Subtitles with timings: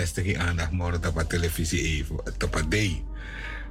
[0.00, 3.04] vestiging aandacht morgen op televisie even, op day.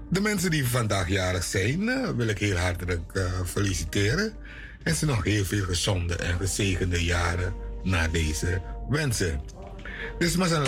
[0.10, 4.34] De mensen die vandaag jarig zijn, uh, wil ik heel hartelijk uh, feliciteren.
[4.84, 7.54] En ze nog heel veel gezonde en gezegende jaren
[7.84, 9.42] na deze wensen.
[10.18, 10.64] Dus maar zijn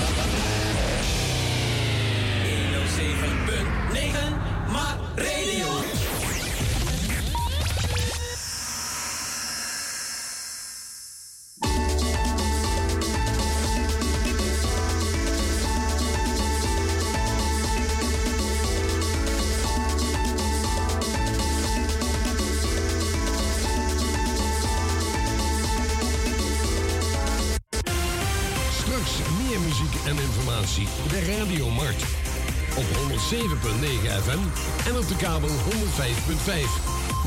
[35.12, 35.54] op de kabel 105.5.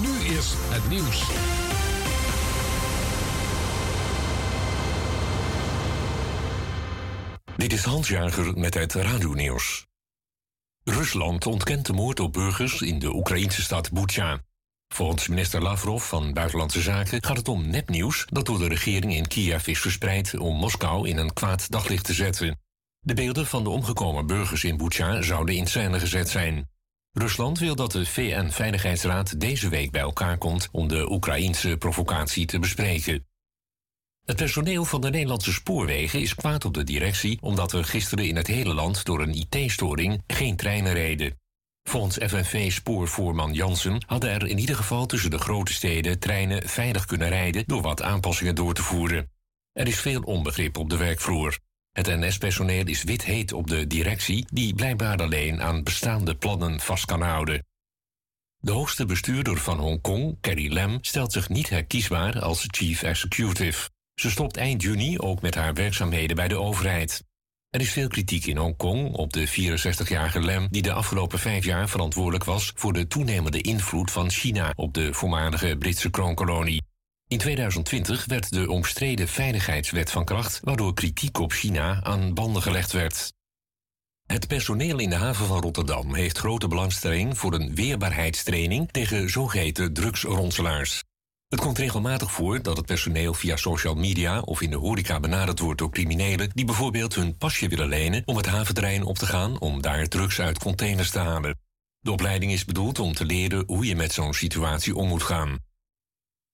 [0.01, 1.29] Nu is het nieuws.
[7.57, 9.87] Dit is Hans Jager met het Radio-nieuws.
[10.85, 14.41] Rusland ontkent de moord op burgers in de Oekraïnse stad Bucha.
[14.89, 19.27] Volgens minister Lavrov van Buitenlandse Zaken gaat het om nepnieuws dat door de regering in
[19.27, 22.61] Kiev is verspreid om Moskou in een kwaad daglicht te zetten.
[23.01, 26.70] De beelden van de omgekomen burgers in Bucha zouden in scène gezet zijn.
[27.13, 32.59] Rusland wil dat de VN-veiligheidsraad deze week bij elkaar komt om de Oekraïense provocatie te
[32.59, 33.27] bespreken.
[34.25, 38.37] Het personeel van de Nederlandse spoorwegen is kwaad op de directie omdat er gisteren in
[38.37, 41.39] het hele land door een IT-storing geen treinen reden.
[41.83, 47.29] Volgens FNV-spoorvoerman Jansen hadden er in ieder geval tussen de grote steden treinen veilig kunnen
[47.29, 49.31] rijden door wat aanpassingen door te voeren.
[49.73, 51.59] Er is veel onbegrip op de werkvloer.
[51.93, 57.05] Het NS-personeel is wit heet op de directie, die blijkbaar alleen aan bestaande plannen vast
[57.05, 57.65] kan houden.
[58.59, 63.91] De hoogste bestuurder van Hongkong, Carrie Lam, stelt zich niet herkiesbaar als chief executive.
[64.15, 67.25] Ze stopt eind juni ook met haar werkzaamheden bij de overheid.
[67.71, 71.89] Er is veel kritiek in Hongkong op de 64-jarige Lam, die de afgelopen vijf jaar
[71.89, 76.83] verantwoordelijk was voor de toenemende invloed van China op de voormalige Britse kroonkolonie.
[77.31, 82.93] In 2020 werd de omstreden veiligheidswet van kracht, waardoor kritiek op China aan banden gelegd
[82.93, 83.33] werd.
[84.27, 89.93] Het personeel in de haven van Rotterdam heeft grote belangstelling voor een weerbaarheidstraining tegen zogeheten
[89.93, 91.05] drugsronselaars.
[91.49, 95.59] Het komt regelmatig voor dat het personeel via social media of in de horeca benaderd
[95.59, 99.61] wordt door criminelen die bijvoorbeeld hun pasje willen lenen om het haventerrein op te gaan
[99.61, 101.59] om daar drugs uit containers te halen.
[102.01, 105.70] De opleiding is bedoeld om te leren hoe je met zo'n situatie om moet gaan.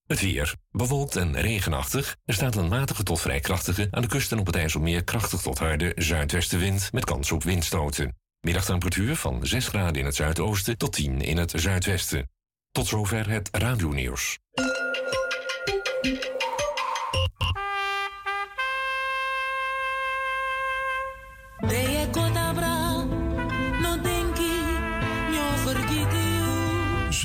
[0.06, 0.54] Het weer.
[0.70, 2.16] Bewolkt en regenachtig.
[2.24, 5.40] Er staat een matige tot vrij krachtige, aan de kust en op het IJsselmeer krachtig
[5.40, 8.16] tot harde zuidwestenwind met kans op windstoten.
[8.40, 12.30] Middagtemperatuur van 6 graden in het zuidoosten tot 10 in het zuidwesten.
[12.70, 14.38] Tot zover het radio-nieuws.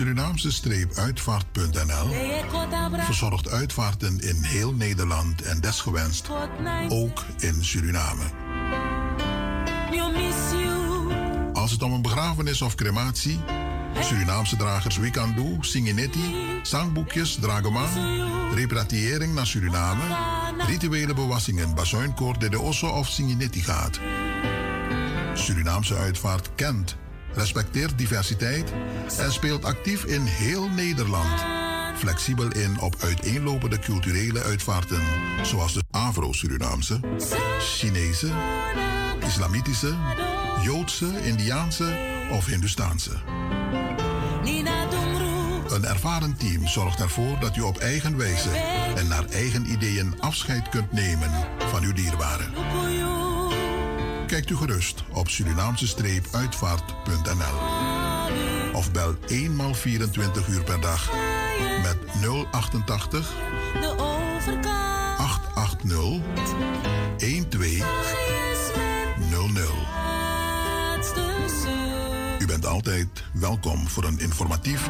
[0.01, 2.09] Surinaamse-uitvaart.nl
[3.00, 6.29] verzorgt uitvaarten in heel Nederland en desgewenst
[6.89, 8.23] ook in Suriname.
[11.53, 13.40] Als het om een begrafenis of crematie,
[14.00, 17.90] Surinaamse dragers Wikandu, Singinetti, zangboekjes, dragoman,
[18.53, 20.03] repatriëring naar Suriname,
[20.67, 24.00] rituele bewassingen, bazuinkoor, de Osso of Singinetti gaat.
[25.34, 27.00] Surinaamse uitvaart kent
[27.33, 28.73] respecteert diversiteit
[29.17, 31.45] en speelt actief in heel Nederland.
[31.97, 35.01] Flexibel in op uiteenlopende culturele uitvaarten,
[35.43, 36.99] zoals de Afro-Surinaamse,
[37.59, 38.27] Chinese,
[39.25, 39.95] Islamitische,
[40.63, 41.97] Joodse, Indiaanse
[42.31, 43.11] of Hindustaanse.
[45.69, 48.49] Een ervaren team zorgt ervoor dat u op eigen wijze
[48.95, 53.41] en naar eigen ideeën afscheid kunt nemen van uw dierbaren.
[54.31, 57.57] Kijkt u gerust op Surinaamse-uitvaart.nl
[58.73, 61.11] of bel eenmaal 24 uur per dag
[61.81, 61.97] met
[62.51, 63.33] 088
[65.17, 66.21] 880
[67.17, 69.69] 1200.
[72.39, 74.89] U bent altijd welkom voor een informatief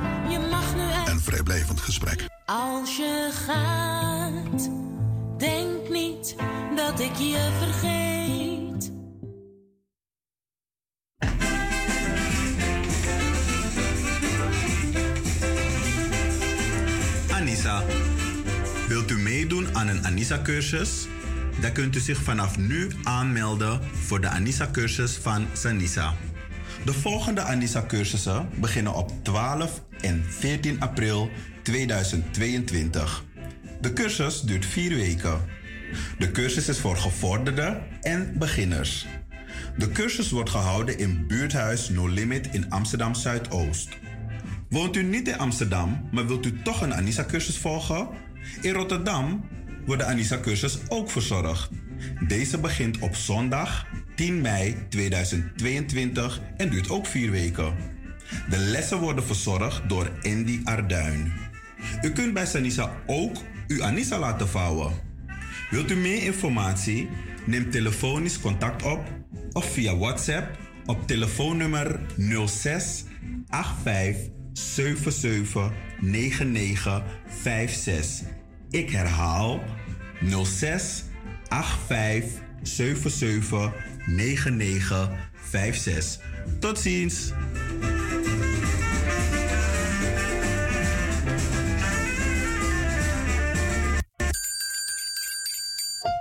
[1.05, 2.27] en vrijblijvend gesprek.
[2.45, 4.69] Als je gaat,
[5.37, 6.35] denk niet
[6.75, 8.50] dat ik je vergeet.
[18.87, 21.07] Wilt u meedoen aan een Anissa-cursus?
[21.61, 26.13] Dan kunt u zich vanaf nu aanmelden voor de Anissa-cursus van Sanisa.
[26.85, 31.29] De volgende Anissa-cursussen beginnen op 12 en 14 april
[31.61, 33.23] 2022.
[33.81, 35.41] De cursus duurt vier weken.
[36.17, 39.07] De cursus is voor gevorderden en beginners.
[39.77, 43.89] De cursus wordt gehouden in buurthuis No Limit in Amsterdam Zuidoost.
[44.71, 48.07] Woont u niet in Amsterdam, maar wilt u toch een Anissa-cursus volgen?
[48.61, 49.43] In Rotterdam
[49.85, 51.69] wordt de Anissa-cursus ook verzorgd.
[52.27, 57.73] Deze begint op zondag 10 mei 2022 en duurt ook vier weken.
[58.49, 61.33] De lessen worden verzorgd door Andy Arduin.
[62.01, 63.35] U kunt bij Sanisa ook
[63.67, 64.93] uw Anissa laten vouwen.
[65.69, 67.09] Wilt u meer informatie?
[67.45, 69.03] Neem telefonisch contact op
[69.51, 71.99] of via WhatsApp op telefoonnummer
[72.45, 73.03] 06
[73.83, 77.03] 85 77 99
[77.43, 78.27] 56.
[78.69, 79.63] Ik herhaal
[80.43, 81.03] 06
[81.49, 83.73] 85 77
[84.05, 85.09] 99
[85.51, 86.19] 56.
[86.59, 87.31] Tot ziens!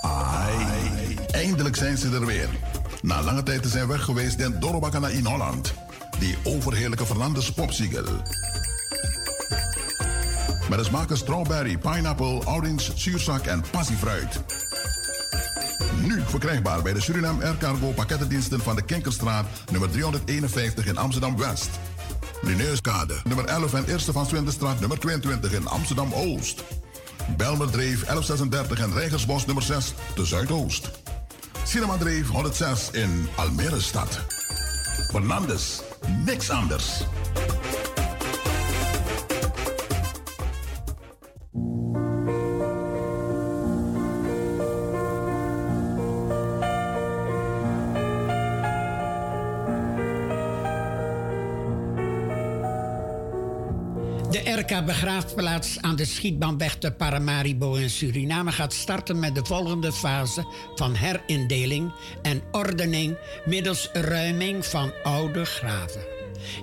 [0.00, 2.48] Ai, eindelijk zijn ze er weer.
[3.02, 5.74] Na lange tijd te zijn weg geweest den Dorobakana in Holland.
[6.20, 8.22] Die overheerlijke Fernandes popsiegel.
[10.68, 14.40] Met de smaken strawberry, pineapple, orange, zuurzak en passiefruit.
[16.02, 21.70] Nu verkrijgbaar bij de Suriname Air Cargo pakkettendiensten van de Kinkerstraat, nummer 351 in Amsterdam-West.
[22.40, 26.64] Lineuskade, nummer 11 en Eerste van Swindestraat, nummer 22 in Amsterdam-Oost.
[27.36, 30.90] Belmerdreef 1136 en Rijgersbos nummer 6 te Zuidoost.
[31.64, 34.20] Cinemadreef 106 in Almere stad.
[35.10, 35.80] Fernandes,
[36.26, 37.04] niks anders.
[55.10, 60.94] Begraafplaats aan de Schietbaanweg te Paramaribo in Suriname gaat starten met de volgende fase van
[60.94, 61.92] herindeling
[62.22, 66.00] en ordening middels ruiming van oude graven.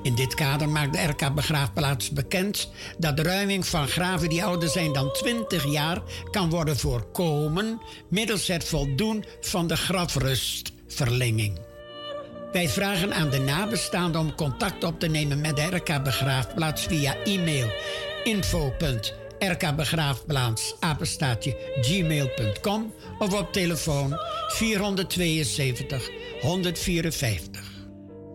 [0.01, 4.69] In dit kader maakt de RK Begraafplaats bekend dat de ruiming van graven die ouder
[4.69, 6.01] zijn dan 20 jaar
[6.31, 11.59] kan worden voorkomen middels het voldoen van de grafrustverlenging.
[12.51, 17.15] Wij vragen aan de nabestaanden om contact op te nemen met de RK Begraafplaats via
[17.23, 17.71] e-mail
[18.27, 20.75] info.rkbegraafplaats
[21.81, 26.09] gmail.com of op telefoon 472
[26.41, 27.75] 154.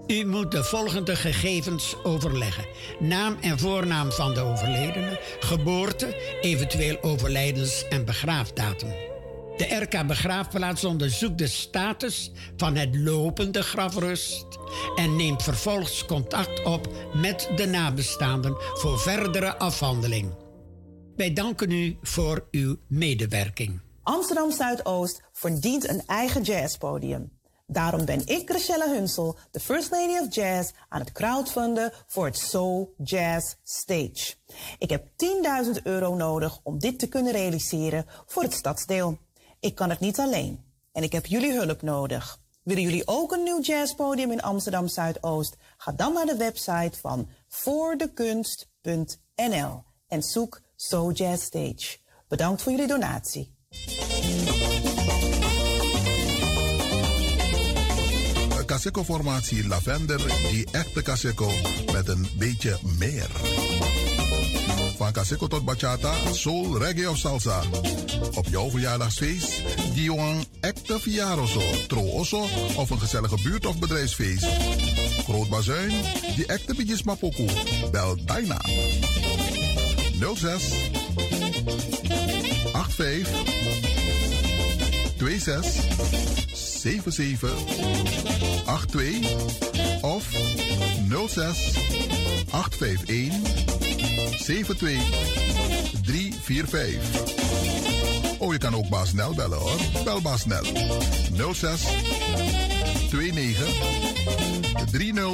[0.06, 2.66] U moet de volgende gegevens overleggen:
[2.98, 9.11] naam en voornaam van de overledene, geboorte, eventueel overlijdens- en begraafdatum.
[9.56, 14.46] De RK Begraafplaats onderzoekt de status van het lopende grafrust
[14.96, 20.34] en neemt vervolgens contact op met de nabestaanden voor verdere afhandeling.
[21.16, 23.80] Wij danken u voor uw medewerking.
[24.02, 27.40] Amsterdam Zuidoost verdient een eigen jazzpodium.
[27.66, 32.38] Daarom ben ik, Rachelle Hunsel, de First Lady of Jazz, aan het crowdfunden voor het
[32.38, 34.34] Soul Jazz Stage.
[34.78, 35.06] Ik heb
[35.76, 39.18] 10.000 euro nodig om dit te kunnen realiseren voor het stadsdeel.
[39.62, 42.38] Ik kan het niet alleen en ik heb jullie hulp nodig.
[42.62, 45.56] Willen jullie ook een nieuw jazzpodium in Amsterdam Zuidoost?
[45.76, 51.98] Ga dan naar de website van voordekunst.nl en zoek So Jazz Stage.
[52.28, 53.54] Bedankt voor jullie donatie.
[58.66, 61.02] Caseco-formatie Lavender, die echte
[61.92, 63.30] met een beetje meer.
[65.02, 67.62] Van Caseco tot bachata, soul, reggae of salsa.
[68.34, 69.62] Op jouw verjaardagsfeest,
[69.94, 74.46] Dion echte Fiaroso, Trooso of een gezellige buurt- of bedrijfsfeest.
[75.24, 75.90] Groot Bazuin,
[76.36, 77.46] die echte Bidjes Mapoku.
[77.90, 78.60] Bel bijna.
[80.34, 80.62] 06
[82.72, 83.28] 85
[85.18, 85.82] 26
[86.52, 87.50] 77
[88.76, 90.24] 82 of
[91.12, 91.72] 06
[92.50, 93.32] 851
[94.38, 95.00] 72
[96.02, 96.98] 345.
[98.38, 99.80] Oh, je kan ook Baas Nel bellen hoor.
[100.04, 100.64] Bel Baas Nel.
[101.54, 101.86] 06
[103.10, 103.56] 29
[104.90, 105.24] 30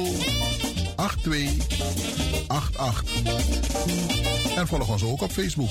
[1.21, 3.03] 82 88.
[4.55, 5.69] En volg ons ook op Facebook.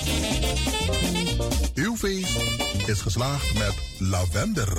[1.75, 2.37] Uw feest
[2.87, 4.79] is geslaagd met lavender.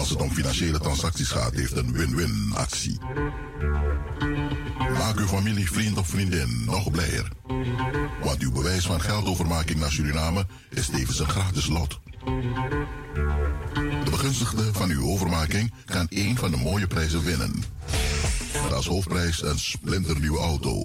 [0.00, 2.98] Als het om financiële transacties gaat heeft een win-win actie.
[4.98, 7.28] Maak uw familie, vriend of vriendin nog blijer.
[8.22, 12.00] Want uw bewijs van geldovermaking naar Suriname is tevens een gratis lot.
[14.04, 17.64] De begunstigde van uw overmaking kan één van de mooie prijzen winnen.
[18.62, 20.82] Met als hoofdprijs een splinternieuwe auto.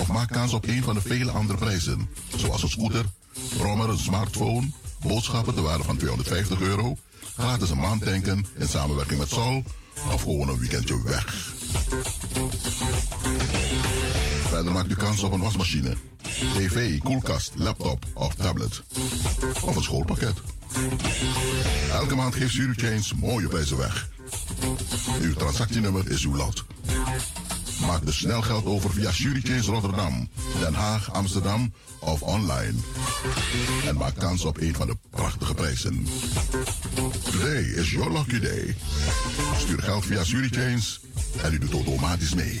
[0.00, 3.04] Of maak kans op een van de vele andere prijzen, zoals een scooter,
[3.56, 4.70] brommer, een smartphone
[5.06, 6.96] boodschappen te waarde van 250 euro,
[7.36, 9.64] gratis een maand tanken in samenwerking met Sol
[10.12, 11.52] of gewoon een weekendje weg.
[14.48, 15.96] Verder maakt u kans op een wasmachine,
[16.54, 18.82] tv, koelkast, laptop of tablet.
[19.62, 20.34] Of een schoolpakket.
[21.92, 24.08] Elke maand geeft Chains mooie prijzen weg.
[25.20, 26.64] Uw transactienummer is uw lot.
[27.86, 30.28] Maak dus snel geld over via Chains Rotterdam,
[30.60, 32.74] Den Haag, Amsterdam of online.
[33.86, 36.06] En maak kans op een van de prachtige prijzen.
[37.30, 38.76] Today is your lucky day.
[39.58, 41.00] Stuur geld via Chains
[41.42, 42.60] en u doet automatisch mee.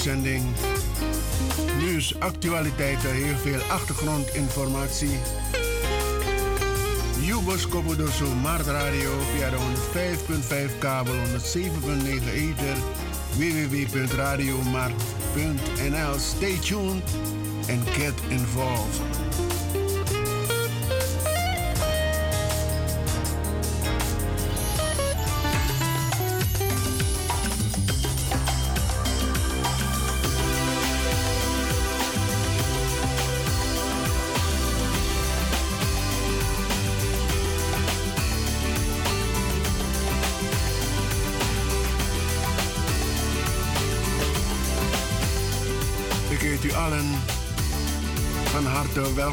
[0.00, 0.44] Uitzending.
[1.78, 5.18] Nieuws, actualiteiten, heel veel achtergrondinformatie.
[7.20, 9.62] Jubos Kopodoso Mart Radio via de 105.5
[10.78, 11.20] kabel, 107.9
[12.32, 12.76] ether,
[13.36, 16.18] www.radiomart.nl.
[16.18, 17.02] Stay tuned
[17.68, 19.09] and get involved.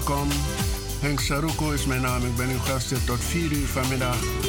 [0.08, 0.28] Welkom.
[1.00, 2.26] Henk Saruko is mijn naam.
[2.26, 4.47] Ik ben uw gast tot 4 uur vanmiddag.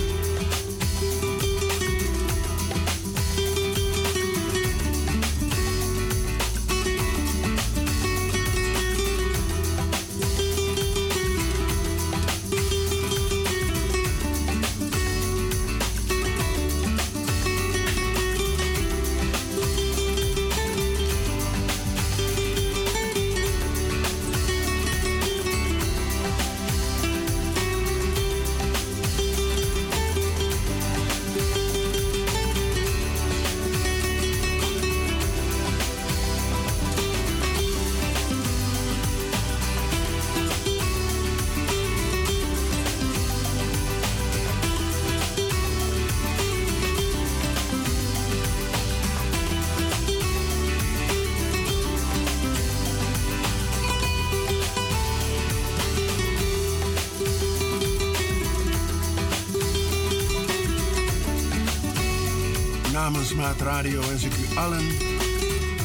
[63.09, 64.85] Namens Maat Radio wens ik u allen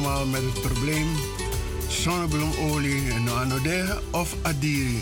[0.00, 1.08] allemaal met het probleem
[1.88, 5.00] zonnebloemolie en anode of adiri.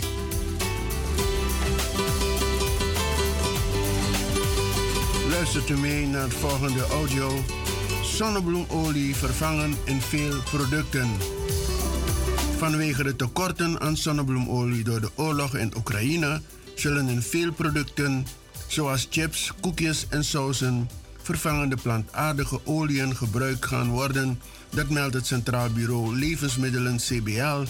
[5.30, 7.30] Luistert u mee naar het volgende audio.
[8.02, 11.08] Zonnebloemolie vervangen in veel producten.
[12.56, 16.40] Vanwege de tekorten aan zonnebloemolie door de oorlog in Oekraïne
[16.74, 18.26] zullen in veel producten,
[18.66, 20.88] zoals chips, koekjes en sauzen,
[21.22, 24.40] vervangende plantaardige oliën gebruikt gaan worden.
[24.70, 27.64] Dat meldt het Centraal Bureau Levensmiddelen CBL.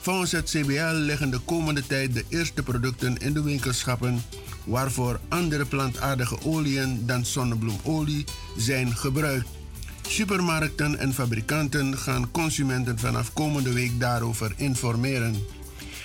[0.00, 4.22] Volgens het CBL liggen de komende tijd de eerste producten in de winkelschappen
[4.64, 8.24] waarvoor andere plantaardige oliën dan zonnebloemolie
[8.56, 9.48] zijn gebruikt.
[10.08, 15.36] Supermarkten en fabrikanten gaan consumenten vanaf komende week daarover informeren.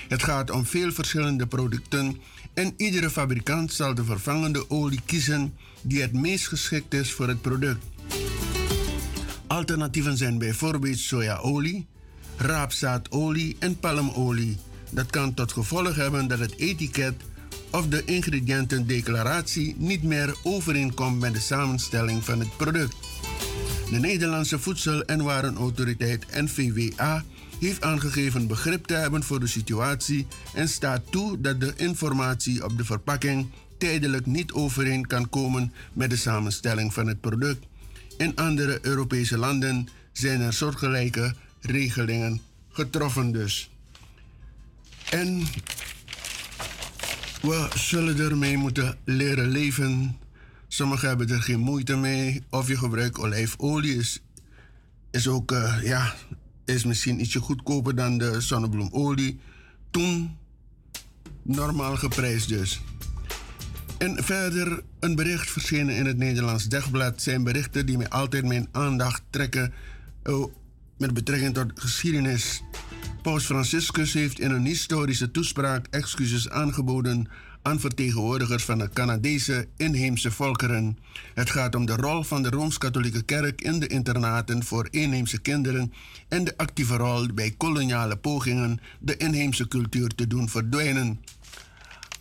[0.07, 2.21] Het gaat om veel verschillende producten
[2.53, 7.41] en iedere fabrikant zal de vervangende olie kiezen die het meest geschikt is voor het
[7.41, 7.85] product.
[9.47, 11.85] Alternatieven zijn bijvoorbeeld sojaolie,
[12.37, 14.57] raapzaadolie en palmolie.
[14.89, 17.13] Dat kan tot gevolg hebben dat het etiket
[17.71, 22.95] of de ingrediëntendeclaratie niet meer overeenkomt met de samenstelling van het product.
[23.89, 27.23] De Nederlandse Voedsel- en Warenautoriteit NVWA
[27.59, 32.77] heeft aangegeven begrip te hebben voor de situatie en staat toe dat de informatie op
[32.77, 37.65] de verpakking tijdelijk niet overeen kan komen met de samenstelling van het product.
[38.17, 43.69] In andere Europese landen zijn er soortgelijke regelingen getroffen dus.
[45.09, 45.43] En
[47.41, 50.17] we zullen ermee moeten leren leven.
[50.67, 52.43] Sommigen hebben er geen moeite mee.
[52.49, 53.95] Of je gebruikt olijfolie.
[53.95, 54.21] Is,
[55.11, 56.15] is ook, uh, ja,
[56.65, 59.39] is misschien ietsje goedkoper dan de zonnebloemolie.
[59.91, 60.37] Toen
[61.41, 62.81] normaal geprijsd dus.
[63.97, 67.21] En verder een bericht verschenen in het Nederlands Dagblad.
[67.21, 69.73] zijn berichten die mij altijd mijn aandacht trekken.
[70.23, 70.53] Oh,
[70.97, 72.63] met betrekking tot geschiedenis.
[73.21, 77.27] Paus Franciscus heeft in een historische toespraak excuses aangeboden
[77.61, 80.97] aan vertegenwoordigers van de Canadese inheemse volkeren.
[81.33, 85.93] Het gaat om de rol van de Rooms-Katholieke Kerk in de internaten voor inheemse kinderen
[86.27, 91.19] en de actieve rol bij koloniale pogingen de inheemse cultuur te doen verdwijnen.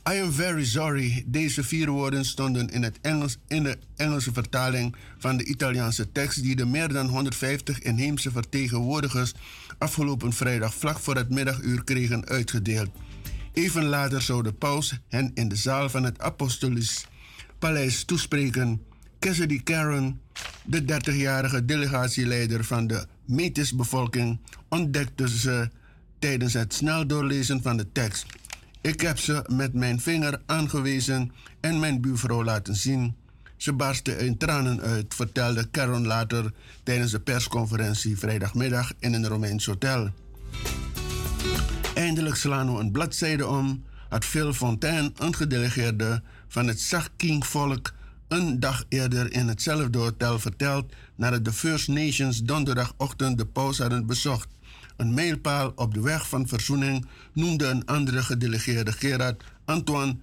[0.08, 1.24] I am very sorry.
[1.26, 6.42] Deze vier woorden stonden in, het Engels, in de Engelse vertaling van de Italiaanse tekst
[6.42, 9.32] die de meer dan 150 inheemse vertegenwoordigers
[9.78, 12.90] afgelopen vrijdag vlak voor het middaguur kregen uitgedeeld.
[13.52, 17.06] Even later zou de paus hen in de zaal van het Apostolisch
[17.58, 18.82] Paleis toespreken.
[19.18, 20.20] Cassidy Karen,
[20.64, 25.70] de 30-jarige delegatieleider van de Metis-bevolking, ontdekte ze
[26.18, 28.26] tijdens het snel doorlezen van de tekst.
[28.82, 33.14] Ik heb ze met mijn vinger aangewezen en mijn buurvrouw laten zien.
[33.56, 39.66] Ze barstte in tranen uit, vertelde Karen later tijdens de persconferentie vrijdagmiddag in een Romeins
[39.66, 40.10] hotel.
[41.94, 47.92] Eindelijk slaan we een bladzijde om, had Phil Fontaine, een gedelegeerde van het Sakking-volk,
[48.28, 54.06] een dag eerder in hetzelfde hotel verteld nadat de First Nations donderdagochtend de paus hadden
[54.06, 54.48] bezocht.
[55.02, 60.16] Een mijlpaal op de weg van verzoening noemde een andere gedelegeerde Gerard Antoine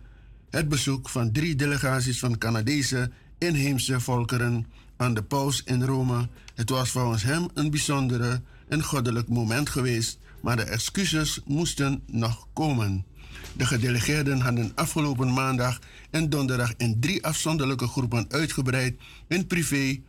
[0.50, 4.66] het bezoek van drie delegaties van Canadese inheemse volkeren
[4.98, 6.28] aan de paus in Rome.
[6.56, 12.48] Het was volgens hem een bijzondere en goddelijk moment geweest, maar de excuses moesten nog
[12.54, 13.06] komen.
[13.54, 20.00] De gedelegeerden hadden afgelopen maandag en donderdag in drie afzonderlijke groepen uitgebreid in privé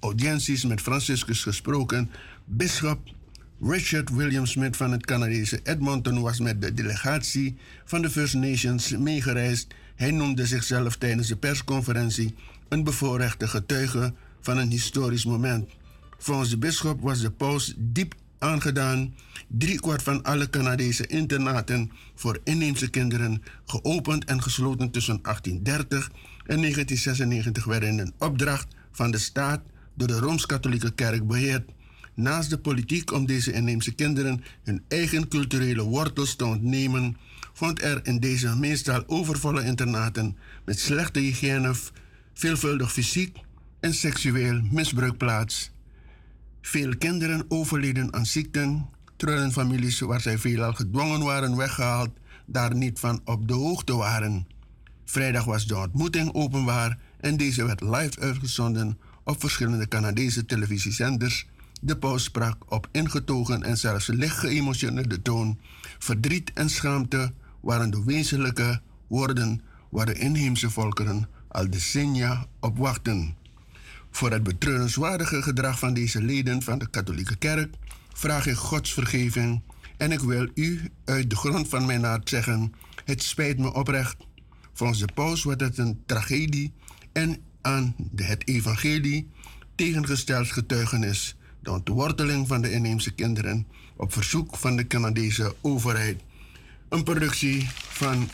[0.00, 2.10] audiënties met Franciscus gesproken.
[2.44, 3.14] Bisschop
[3.60, 8.96] Richard William Smith van het Canadese Edmonton was met de delegatie van de First Nations
[8.96, 9.74] meegereisd.
[9.94, 12.34] Hij noemde zichzelf tijdens de persconferentie
[12.68, 15.70] een bevoorrechte getuige van een historisch moment.
[16.18, 19.14] Volgens de bisschop was de paus diep aangedaan.
[19.48, 26.10] Driekwart van alle Canadese internaten voor inheemse kinderen, geopend en gesloten tussen 1830
[26.46, 29.60] en 1996, werden in een opdracht van de staat
[29.94, 31.70] door de Rooms-Katholieke Kerk beheerd.
[32.16, 37.16] Naast de politiek om deze inheemse kinderen hun eigen culturele wortels te ontnemen,
[37.52, 41.74] vond er in deze meestal overvolle internaten met slechte hygiëne
[42.34, 43.38] veelvuldig fysiek
[43.80, 45.70] en seksueel misbruik plaats.
[46.60, 52.10] Veel kinderen overleden aan ziekten, terwijl families waar zij veelal gedwongen waren weggehaald,
[52.46, 54.46] daar niet van op de hoogte waren.
[55.04, 61.46] Vrijdag was de ontmoeting openbaar en deze werd live uitgezonden op verschillende Canadese televisiezenders.
[61.80, 65.58] De paus sprak op ingetogen en zelfs licht geëmotioneerde toon.
[65.98, 69.60] Verdriet en schaamte waren de wezenlijke woorden
[69.90, 73.36] waar de inheemse volkeren al decennia op wachten.
[74.10, 77.74] Voor het betreurenswaardige gedrag van deze leden van de katholieke kerk
[78.12, 79.62] vraag ik Gods vergeving
[79.96, 82.72] en ik wil u uit de grond van mijn hart zeggen:
[83.04, 84.16] het spijt me oprecht.
[84.72, 86.72] Volgens de paus wordt het een tragedie
[87.12, 89.30] en aan het evangelie
[89.74, 91.35] tegengesteld getuigenis,
[91.66, 96.22] de ontworteling van de inheemse kinderen op verzoek van de Canadese overheid.
[96.88, 98.28] Een productie van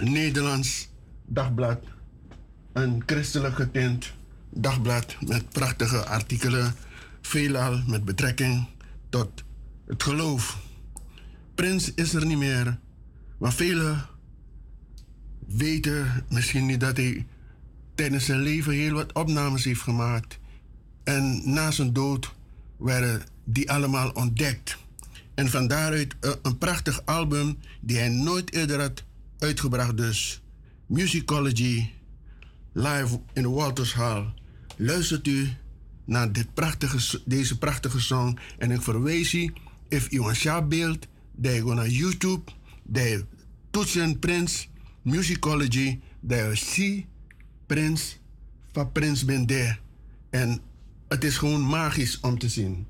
[0.00, 0.88] Nederlands
[1.24, 1.80] Dagblad.
[2.72, 4.12] Een christelijk getint
[4.50, 6.74] dagblad met prachtige artikelen,
[7.22, 8.66] veelal met betrekking
[9.08, 9.44] tot
[9.86, 10.58] het geloof.
[11.54, 12.78] Prins is er niet meer,
[13.38, 14.06] maar velen
[15.46, 17.26] weten misschien niet dat hij
[17.94, 20.38] tijdens zijn leven heel wat opnames heeft gemaakt.
[21.06, 22.32] En na zijn dood
[22.76, 24.76] werden die allemaal ontdekt.
[25.34, 29.04] En van daaruit een prachtig album die hij nooit eerder had
[29.38, 30.42] uitgebracht dus.
[30.86, 31.90] Musicology,
[32.72, 34.34] live in de Walters Hall.
[34.76, 35.48] Luistert u
[36.04, 38.38] naar dit prachtige, deze prachtige song.
[38.58, 39.52] En ik verwijs je,
[39.88, 42.50] if you want beeld, dat je naar YouTube,
[42.92, 43.24] je
[43.70, 44.68] toetsen Prins
[45.02, 47.06] Musicology, je ziet
[47.66, 48.18] Prins
[48.72, 49.76] van Prins Bende.
[50.30, 50.60] En
[51.08, 52.86] het is gewoon magisch om te zien.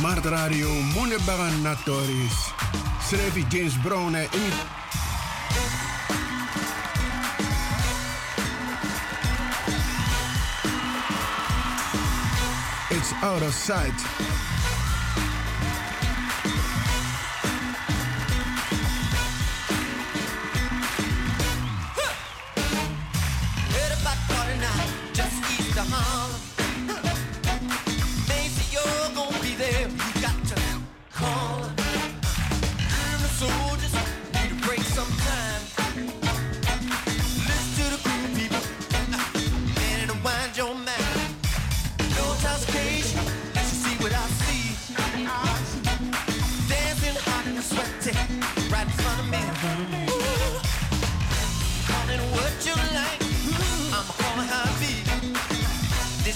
[0.00, 1.16] Mart Radio, Mune
[1.62, 2.52] Natoris.
[3.06, 4.28] Schrijf James Brown en
[12.90, 14.29] It's out of sight.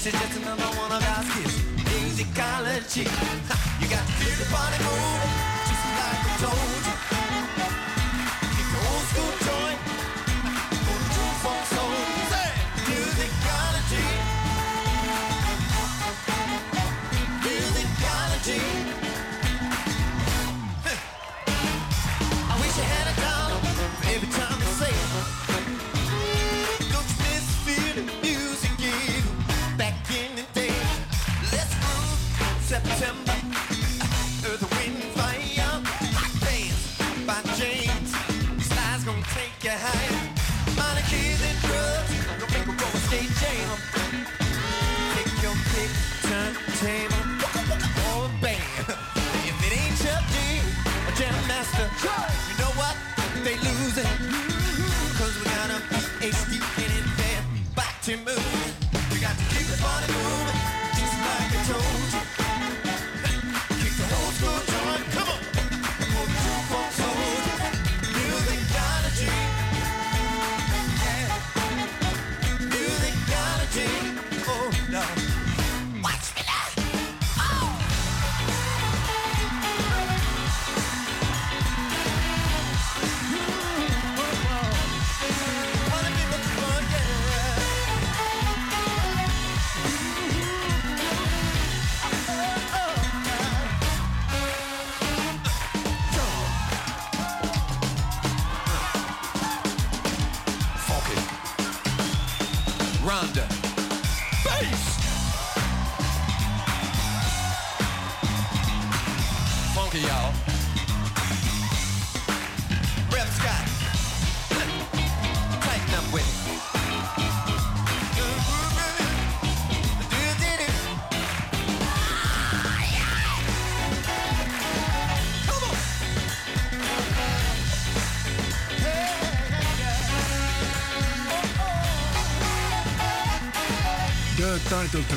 [0.04, 1.56] This is just another one of our skits.
[1.88, 3.08] Musicology.
[3.80, 5.33] You got to feel the body moving,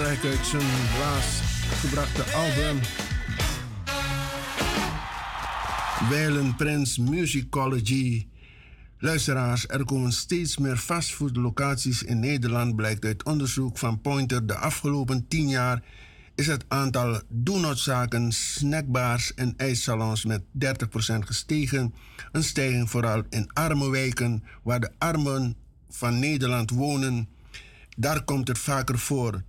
[0.07, 0.61] uit zijn
[0.99, 1.41] laatst
[1.81, 2.79] gebrachte album.
[6.09, 8.27] Wijlen Prins Musicology.
[8.97, 14.47] Luisteraars, er komen steeds meer fastfoodlocaties in Nederland, blijkt uit onderzoek van Pointer.
[14.47, 15.83] De afgelopen 10 jaar
[16.35, 20.45] is het aantal doenotzaken, snackbars en ijssalons met 30%
[21.19, 21.93] gestegen.
[22.31, 25.55] Een stijging vooral in arme wijken, waar de armen
[25.89, 27.29] van Nederland wonen.
[27.97, 29.43] Daar komt het vaker voor.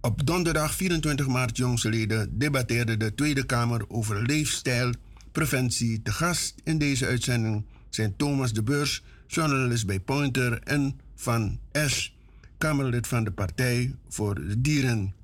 [0.00, 6.02] Op donderdag 24 maart jongsleden debatteerde de Tweede Kamer over leefstijlpreventie.
[6.02, 12.16] De gast in deze uitzending zijn Thomas de Beurs, journalist bij Pointer, en Van S,
[12.58, 15.14] Kamerlid van de Partij voor de Dieren.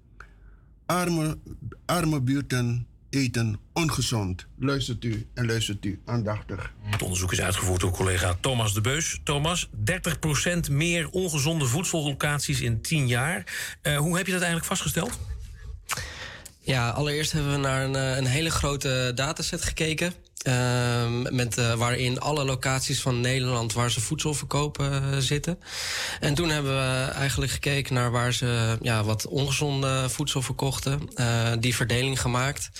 [0.86, 1.38] Arme,
[1.84, 4.46] arme buurten eten ongezond.
[4.58, 6.72] Luistert u en luistert u aandachtig.
[6.82, 9.20] Het onderzoek is uitgevoerd door collega Thomas de Beus.
[9.24, 9.68] Thomas,
[10.66, 13.44] 30% meer ongezonde voedsellocaties in 10 jaar.
[13.82, 15.18] Eh, hoe heb je dat eigenlijk vastgesteld?
[16.60, 20.12] Ja, allereerst hebben we naar een, eh, een hele grote dataset gekeken.
[20.44, 25.58] Ehm, met, eh, waarin alle locaties van Nederland waar ze voedsel verkopen eh, zitten.
[26.20, 31.00] En toen hebben we eigenlijk gekeken naar waar ze ja, wat ongezonde voedsel verkochten.
[31.14, 32.70] Eh, die verdeling gemaakt.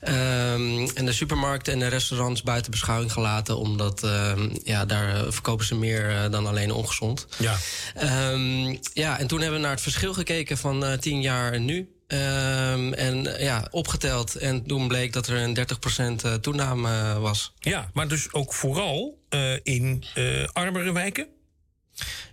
[0.00, 3.58] Ehm, en de supermarkten en de restaurants buiten beschouwing gelaten.
[3.58, 7.26] Omdat ehm, ja, daar verkopen ze meer dan alleen ongezond.
[7.38, 7.56] Ja.
[7.94, 11.97] Ehm, ja, en toen hebben we naar het verschil gekeken van 10 jaar en nu.
[12.08, 14.34] Ehm, en eh, ja, opgeteld.
[14.34, 17.52] En toen bleek dat er een 30% eh, toename eh, was.
[17.58, 19.18] Ja, maar dus ook vooral
[19.62, 21.26] in eh, armere wijken?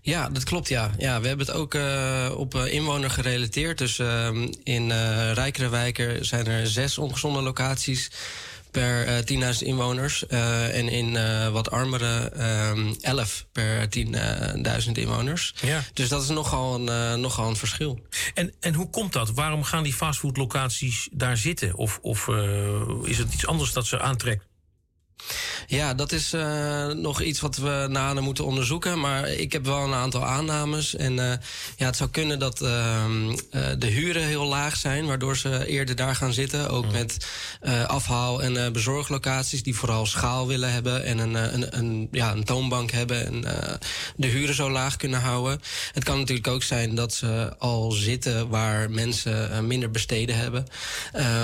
[0.01, 0.91] Ja, dat klopt, ja.
[0.97, 1.77] ja we hebben het ook
[2.37, 3.77] op inwoner gerelateerd.
[3.77, 4.91] Dus ehm, in
[5.33, 8.11] rijkere wijken zijn er zes ongezonde locaties
[8.75, 10.27] per eh 10.000 inwoners.
[10.27, 15.53] Eh, en in eh, wat armere ehm 11 per 10.000 inwoners.
[15.61, 15.83] Ja.
[15.93, 17.99] Dus dat is nogal een, eh, nogal een verschil.
[18.33, 19.31] En, en hoe komt dat?
[19.31, 21.75] Waarom gaan die fastfoodlocaties daar zitten?
[21.75, 24.45] Of, of eh, is het iets anders dat ze aantrekt?
[25.67, 28.99] Ja, dat is eh, nog iets wat we nader moeten onderzoeken.
[28.99, 30.95] Maar ik heb wel een aantal aannames.
[30.95, 31.37] En eh,
[31.77, 33.05] ja, het zou kunnen dat eh,
[33.77, 36.69] de huren heel laag zijn, waardoor ze eerder daar gaan zitten.
[36.69, 37.27] Ook met
[37.87, 42.91] afhaal- en bezorglocaties die vooral schaal willen hebben en een, een, een, ja, een toonbank
[42.91, 43.41] hebben en
[44.15, 45.61] de huren zo laag kunnen houden.
[45.91, 50.65] Het kan natuurlijk ook zijn dat ze al zitten waar mensen minder besteden hebben.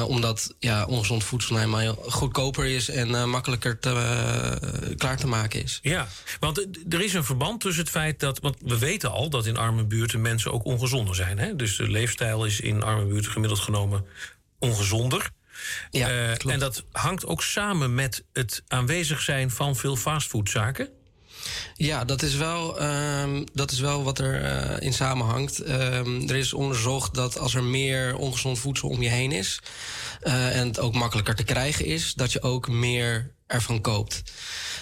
[0.08, 3.26] Omdat ja, ongezond voedsel nou goedkoper is en eh,
[3.64, 5.80] makkelijker te, eh, klaar te maken is.
[5.82, 6.08] Ja,
[6.40, 8.40] want er is een verband tussen het feit dat.
[8.40, 11.40] Want we weten al dat in arme buurten mensen ook ongezonder zijn.
[11.40, 11.56] Hè?
[11.56, 14.06] Dus de leefstijl is in arme buurten gemiddeld genomen
[14.60, 15.30] ongezonder.
[15.92, 20.90] Ja, Eh, en dat hangt ook samen met het aanwezig zijn van veel fastfoodzaken.
[21.76, 25.60] Ja, dat is wel, ehm, dat is wel wat er eh, in samenhangt.
[25.60, 29.60] Ehm, er is onderzocht dat als er meer ongezond voedsel om je heen is...
[30.22, 32.14] eh, en het ook makkelijker te krijgen is...
[32.14, 34.24] dat je ook meer ervan koopt.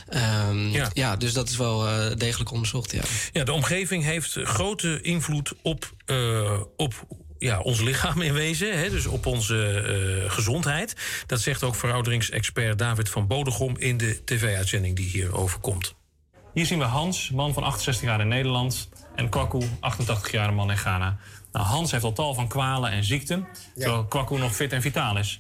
[0.08, 0.90] Ehm, Ja.
[0.94, 1.16] ja.
[1.16, 3.02] dus dat is wel eh, degelijk onderzocht, ja.
[3.32, 6.94] Ja, de omgeving heeft grote invloed op, eh, op
[7.38, 8.80] ja, ons lichaam in wezen.
[8.80, 10.96] Hè, dus op onze gezondheid.
[11.26, 15.96] Dat zegt ook verouderingsexpert David van Bodegom in de tv-uitzending die hierover komt.
[16.54, 18.90] Hier zien we Hans, man van 68 jaar in Nederland.
[19.16, 21.18] En Kwaku, 88 jaar man in Ghana.
[21.52, 23.48] Nou, Hans heeft al tal van kwalen en ziekten.
[23.76, 25.40] Terwijl Kwaku nog fit en vitaal is.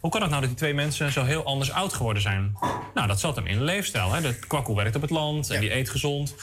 [0.00, 2.58] Hoe kan het nou dat die twee mensen zo heel anders oud geworden zijn?
[2.94, 4.12] Nou, dat zat hem in de leefstijl.
[4.12, 4.20] Hè.
[4.20, 6.34] De werkt op het land en die eet gezond.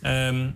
[0.00, 0.50] Ehm,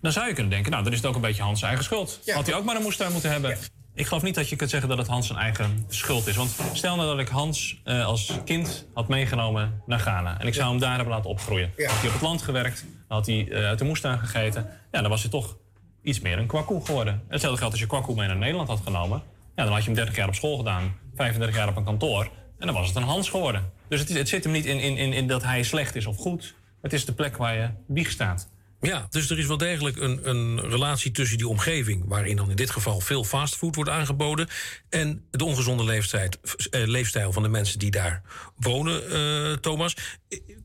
[0.00, 2.20] dan zou je kunnen denken, nou, dan is het ook een beetje Hans' eigen schuld.
[2.26, 3.58] Had hij ook maar een moestuin moeten hebben.
[3.94, 6.36] Ik geloof niet dat je kunt zeggen dat het Hans zijn eigen schuld is.
[6.36, 10.40] Want stel nou dat ik Hans eh, als kind had meegenomen naar Ghana.
[10.40, 11.72] En ik zou hem daar hebben laten opgroeien.
[11.76, 14.66] Had hij op het land gewerkt, had hij eh, uit de moestuin gegeten.
[14.92, 15.56] Ja, dan was hij toch
[16.04, 17.22] iets meer een kwakkoe geworden.
[17.28, 19.22] Hetzelfde geldt als je kwakkoe mee naar Nederland had genomen.
[19.54, 22.30] Ja, dan had je hem 30 jaar op school gedaan, 35 jaar op een kantoor.
[22.58, 23.72] En dan was het een Hans geworden.
[23.88, 26.54] Dus het, zit hem niet in, in, in, in dat hij slecht is of goed.
[26.82, 28.52] Het is de plek waar je wieg staat.
[28.80, 32.56] Ja, dus er is wel degelijk een, een relatie tussen die omgeving, waarin dan in
[32.56, 34.48] dit geval veel fastfood wordt aangeboden,
[34.88, 36.38] en de ongezonde leeftijd,
[36.70, 38.22] eh, leefstijl van de mensen die daar
[38.56, 39.96] wonen, eh, Thomas.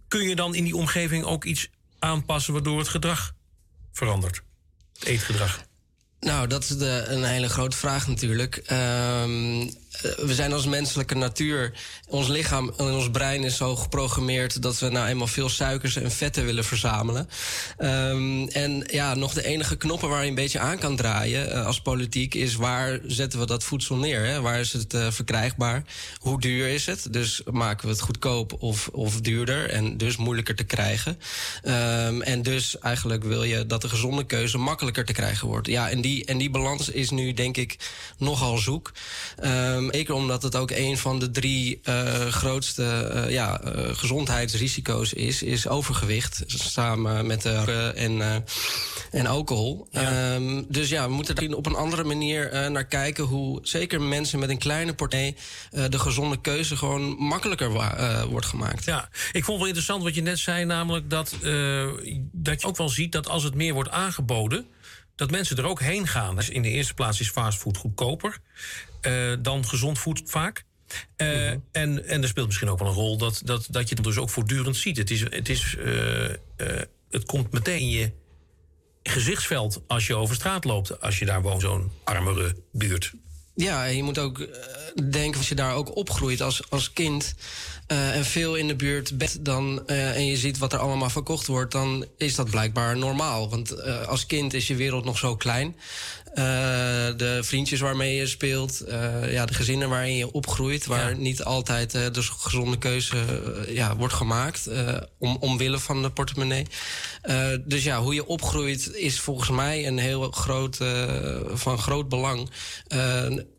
[0.08, 3.36] Kun je dan in die omgeving ook iets aanpassen waardoor het gedrag
[3.92, 4.44] verandert?
[5.04, 5.68] Eetgedrag.
[6.20, 8.58] Nou, dat is de, een hele grote vraag natuurlijk.
[8.58, 9.68] Ehm, eh,
[10.00, 11.74] we zijn als menselijke natuur.
[12.08, 16.12] Ons lichaam en ons brein is zo geprogrammeerd dat we nou eenmaal veel suikers en
[16.12, 17.30] vetten willen verzamelen.
[17.78, 21.66] Ehm, en ja, nog de enige knoppen waar je een beetje aan kan draaien eh,
[21.66, 24.26] als politiek is waar zetten we dat voedsel neer?
[24.26, 24.42] Hè?
[24.42, 25.84] Waar is het eh, verkrijgbaar?
[26.20, 27.08] Hoe duur is het?
[27.14, 31.20] Dus maken we het goedkoop of, of duurder en dus moeilijker te krijgen.
[31.64, 35.68] Ehm, en dus eigenlijk wil je dat de gezonde keuze makkelijker te krijgen wordt.
[35.68, 37.78] Ja, en die, en die balans is nu denk ik
[38.18, 38.92] nogal zoek.
[39.88, 45.14] Ehm zeker omdat het ook een van de drie eh, grootste eh, ja, eh, gezondheidsrisico's
[45.14, 46.44] is, is overgewicht.
[46.48, 48.44] Samen met en,
[49.12, 49.88] en alcohol.
[49.92, 54.40] Ehm, dus ja, we moeten daar op een andere manier naar kijken hoe zeker mensen
[54.40, 55.08] met een kleine portemonnee
[55.90, 57.72] de gezonde keuze gewoon makkelijker
[58.30, 58.86] wordt gemaakt.
[58.86, 61.36] Ja, ik vond wel interessant wat je net zei, namelijk dat,
[62.32, 64.66] dat je ook wel ziet dat als het meer wordt aangeboden,
[65.20, 66.36] dat mensen er ook heen gaan.
[66.36, 68.40] Dus in de eerste plaats is fastfood goedkoper
[69.02, 70.64] eh, dan gezond voedsel vaak.
[71.16, 74.04] Eh, en, en er speelt misschien ook wel een rol dat, dat, dat je het
[74.04, 74.98] dus ook voortdurend ziet.
[74.98, 76.68] Het, is, het, is, eh,
[77.10, 78.12] het komt meteen in je
[79.04, 83.14] gezichtsveld als je over straat loopt, als je daar woont, zo'n armere buurt.
[83.56, 84.48] Ja, en je moet ook
[85.12, 87.36] denken als je daar ook opgroeit als, als kind.
[87.90, 91.10] Eh, en veel in de buurt bent dan, eh, en je ziet wat er allemaal
[91.10, 93.50] verkocht wordt, dan is dat blijkbaar normaal.
[93.50, 95.76] Want eh, als kind is je wereld nog zo klein.
[96.34, 96.44] Eh,
[97.18, 101.94] de vriendjes waarmee je speelt, eh, ja, de gezinnen waarin je opgroeit, waar niet altijd
[101.94, 103.18] eh, de gezonde keuze
[103.68, 106.68] ja, wordt gemaakt, eh, om, omwille van de portemonnee.
[107.22, 110.78] Eh, dus ja, hoe je opgroeit is volgens mij een heel groot,
[111.54, 112.50] van groot belang.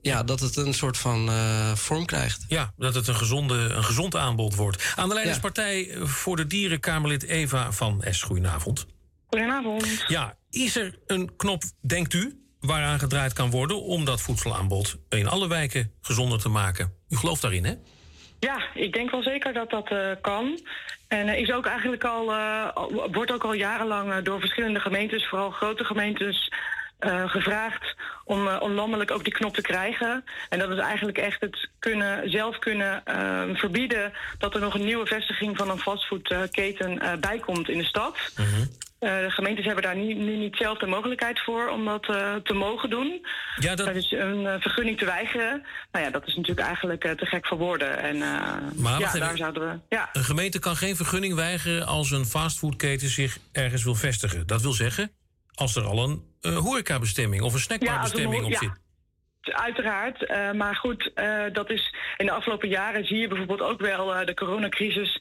[0.02, 2.44] Ja, dat het een soort van eh, vorm krijgt.
[2.48, 4.92] Ja, dat het een, gezonde, een gezond aanbod wordt.
[4.96, 8.22] Aan de lijn is Partij voor de Dieren Kamerlid Eva van S.
[8.22, 8.86] Goedenavond.
[9.26, 10.04] Goedenavond.
[10.06, 15.28] Ja, is er een knop, denkt u, waaraan gedraaid kan worden om dat voedselaanbod in
[15.28, 16.92] alle wijken gezonder te maken?
[17.08, 17.74] U gelooft daarin, hè?
[18.40, 20.60] Ja, ik denk wel zeker dat dat eh, kan.
[21.08, 25.50] En eh, is ook eigenlijk al, al- wordt ook al jarenlang door verschillende gemeentes, vooral
[25.50, 26.52] grote gemeentes,
[27.26, 30.24] gevraagd om, om landelijk ook die knop te krijgen.
[30.48, 33.02] En dat is eigenlijk echt het kunnen, zelf kunnen
[33.56, 38.16] verbieden dat er nog een nieuwe vestiging van een fastfoodketen bijkomt in de stad.
[39.00, 42.34] Eh, de gemeentes hebben daar nu, nu niet zelf de mogelijkheid voor om dat eh,
[42.34, 43.26] te mogen doen.
[43.58, 43.94] Ja, dat...
[43.94, 47.58] Dus een eh, vergunning te weigeren, nou ja, dat is natuurlijk eigenlijk te gek voor
[47.58, 47.98] woorden.
[47.98, 48.18] En
[48.76, 49.78] Maar ja, daar zouden we...
[49.96, 54.46] Ja, Een gemeente kan geen vergunning weigeren als een fastfoodketen zich ergens wil vestigen.
[54.46, 55.10] Dat wil zeggen,
[55.54, 58.58] als er al een horecabestemming of een Ja, snackbarbestemming hoor- op ja.
[58.58, 59.54] zit.
[59.54, 61.10] Uiteraard, maar goed,
[61.52, 65.18] dat is in de afgelopen jaren zie je bijvoorbeeld ook wel de coronacrisis.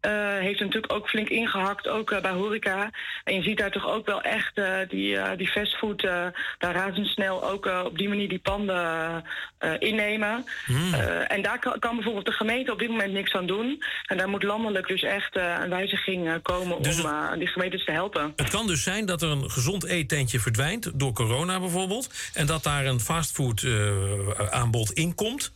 [0.00, 2.90] Eh, heeft natuurlijk ook flink ingehakt, ook eh, bij horeca.
[3.24, 7.66] En je ziet daar toch ook wel echt eh, die, die fastfood daar razendsnel ook
[7.84, 9.24] op die manier die panden
[9.78, 10.44] innemen.
[10.92, 13.82] Eh, en daar kan, kan bijvoorbeeld de gemeente op dit moment niks aan doen.
[14.06, 18.32] En daar moet landelijk dus echt een wijziging komen om eh, die gemeentes te helpen.
[18.36, 22.10] Het kan dus zijn dat er een gezond eetentje verdwijnt door corona bijvoorbeeld.
[22.32, 23.66] En dat daar een fastfood
[24.50, 25.52] aanbod in komt.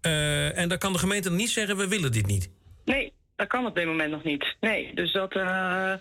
[0.00, 2.50] Eh, en dan kan de gemeente niet zeggen, we willen dit niet.
[2.84, 4.56] Nee, dat kan op dit moment nog niet.
[4.60, 5.92] Nee, dus dat, eh,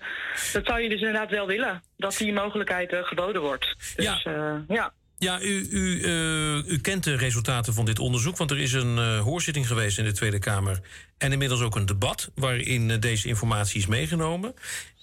[0.53, 1.83] dat zou je dus inderdaad wel willen.
[1.97, 3.75] Dat die mogelijkheid eh, geboden wordt.
[3.95, 4.63] Dus, Ja.
[4.67, 4.93] ja.
[5.17, 8.97] Ja, u, u, eh, u kent de resultaten van dit onderzoek, want er is een
[8.97, 10.79] eh, hoorzitting geweest in de Tweede Kamer
[11.17, 14.53] en inmiddels ook een debat waarin eh, deze informatie is meegenomen.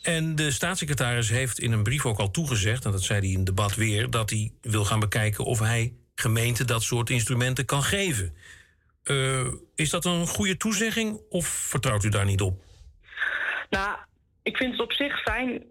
[0.03, 3.37] En de staatssecretaris heeft in een brief ook al toegezegd, en dat zei hij in
[3.37, 7.83] het debat weer, dat hij wil gaan bekijken of hij gemeenten dat soort instrumenten kan
[7.83, 8.35] geven.
[9.05, 12.61] Eh, is dat een goede toezegging of vertrouwt u daar niet op?
[13.70, 13.96] Nou,
[14.42, 15.64] ik vind het op zich fijn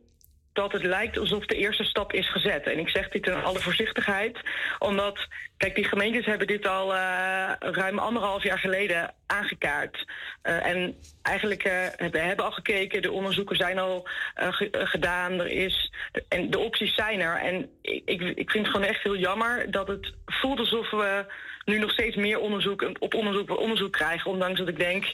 [0.54, 2.66] dat het lijkt alsof de eerste stap is gezet.
[2.66, 4.40] En ik zeg dit in alle voorzichtigheid,
[4.80, 5.28] omdat,
[5.58, 10.06] kijk, die gemeentes hebben dit al eh, ruim anderhalf jaar geleden aangekaart.
[10.42, 15.48] Eh, en eigenlijk eh, hebben, hebben al gekeken, de onderzoeken zijn al ge- gedaan, er
[15.48, 15.94] is,
[16.28, 17.36] en de opties zijn er.
[17.38, 21.26] En ik, ik, ik vind het gewoon echt heel jammer dat het voelt alsof we
[21.66, 24.32] nu nog steeds meer onderzoek op onderzoek onderzoek krijgen.
[24.32, 25.06] Ondanks dat ik denk,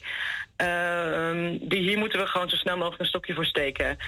[0.56, 3.98] ehm, die, hier moeten we gewoon zo snel mogelijk een stokje voor steken.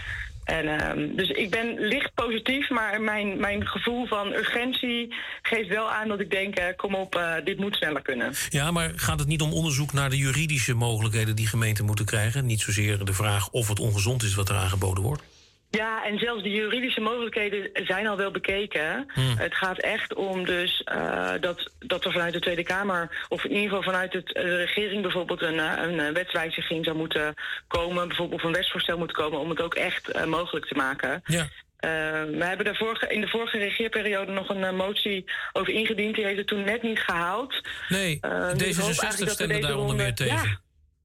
[0.45, 5.91] En, ehm, dus ik ben licht positief, maar mijn, mijn gevoel van urgentie geeft wel
[5.91, 8.32] aan dat ik denk, eh, kom op, eh, dit moet sneller kunnen.
[8.49, 12.47] Ja, maar gaat het niet om onderzoek naar de juridische mogelijkheden die gemeenten moeten krijgen?
[12.47, 15.22] Niet zozeer de vraag of het ongezond is wat er aangeboden wordt?
[15.70, 19.06] Ja, en zelfs de juridische mogelijkheden zijn al wel bekeken.
[19.14, 19.34] Hmm.
[19.38, 23.50] Het gaat echt om dus eh, dat, dat er vanuit de Tweede Kamer, of in
[23.50, 27.34] ieder geval vanuit het, eh, de regering bijvoorbeeld een, eh, een wetswijziging zou moeten
[27.66, 31.22] komen, bijvoorbeeld of een wetsvoorstel moet komen om het ook echt mogelijk te maken.
[31.24, 31.48] Ja.
[31.80, 36.14] We hebben daar vorige, in de vorige regeerperiode nog een motie over ingediend.
[36.14, 37.60] Die heeft het toen net niet gehaald.
[37.88, 40.34] Nee, Eh, dus ik hoop D66 eigenlijk dat we stemde daar onder meer tegen.
[40.34, 40.60] Ja,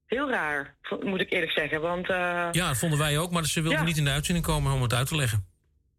[0.06, 1.80] heel raar, moet ik eerlijk zeggen.
[1.80, 3.86] Want eh, Ja, dat vonden wij ook, maar ze wilden Ja.
[3.86, 5.46] niet in de uitzending komen om het uit te leggen.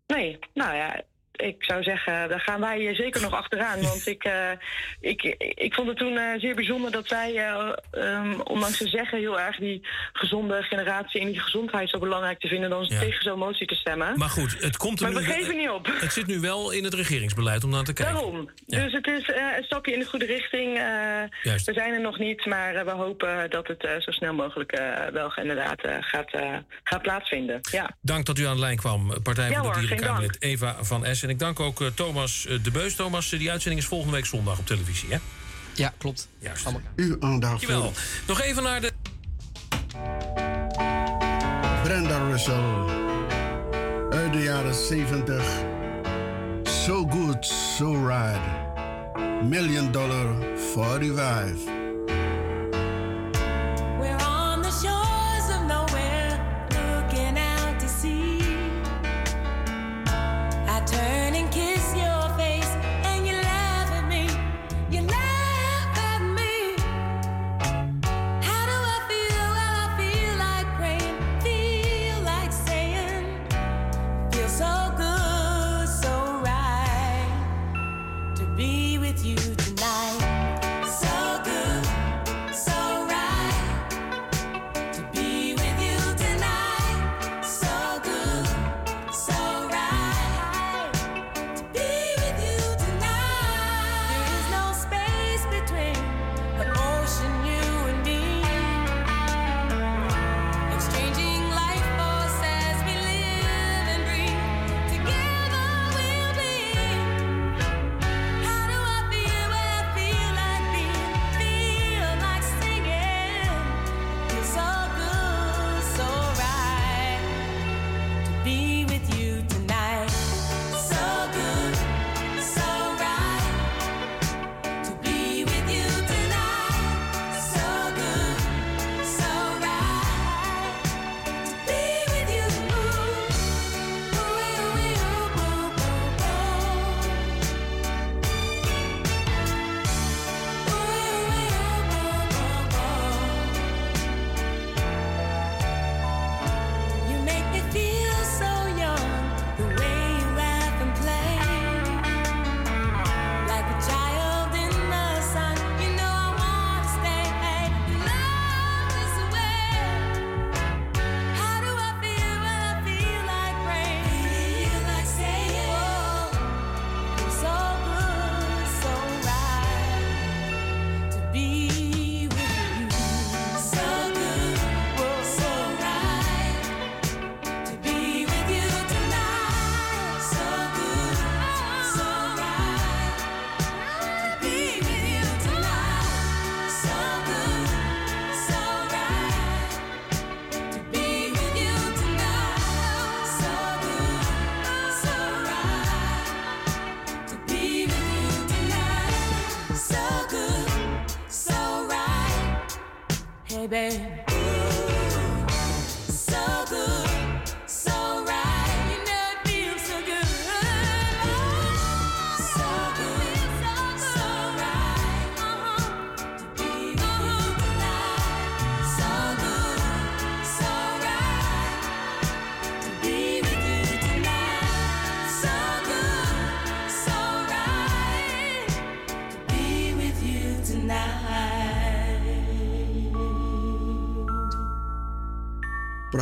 [0.08, 1.02] Nee, nou ja,
[1.38, 3.82] ik zou zeggen, daar gaan wij eh, zeker nog achteraan.
[3.82, 4.52] Want ik, eh,
[5.00, 9.40] ik, ik vond het toen eh, zeer bijzonder dat eh, ehm, ondanks ze zeggen heel
[9.40, 13.00] erg die gezonde generatie en die gezondheid zo belangrijk te vinden, dan Ja.
[13.00, 14.14] tegen zo'n motie te stemmen.
[14.18, 15.92] Maar goed, het komt er Maar nu we geven niet op.
[16.00, 18.16] Het zit nu wel in het regeringsbeleid om naar te kijken.
[18.16, 18.50] Daarom.
[18.66, 18.84] Ja.
[18.84, 20.74] Dus het is een stapje in de goede richting.
[21.44, 24.82] we zijn er nog niet, maar we hopen dat het zo snel mogelijk
[25.14, 26.32] wel inderdaad gaat,
[26.84, 27.60] gaat plaatsvinden.
[27.72, 27.96] Ja.
[28.02, 31.06] Dank dat u aan de lijn kwam, Partij Ja voor de geen Kamerlid Eva van
[31.16, 31.24] S.
[31.28, 32.96] En ik dank ook eh, Thomas eh, de Beus.
[32.96, 35.18] Thomas, eh, die uitzending is volgende week zondag op televisie, hè?
[35.74, 36.28] Ja, klopt.
[36.40, 36.66] Juist.
[36.96, 37.82] Uw aandacht Dankjewel.
[37.94, 38.92] voor Nog even naar de...
[41.84, 42.64] Brenda Russell.
[44.10, 45.44] Uit de jaren 70.
[46.64, 49.46] So Good, So Ride.
[49.48, 50.36] Million Dollar
[50.74, 51.87] 45.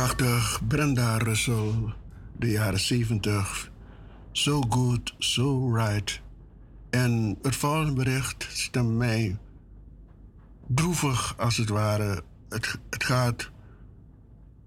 [0.06, 1.94] Prachtig, Brenda Russell,
[2.38, 3.70] de jaren 70.
[4.32, 6.20] So good, so right.
[6.90, 9.36] En het volgende bericht stemt mij
[10.66, 12.22] droevig als het ware.
[12.48, 13.50] Het, het gaat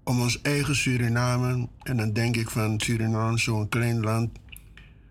[0.04, 1.68] om ons eigen Suriname.
[1.82, 4.30] En dan denk ik van Suriname, zo'n klein land.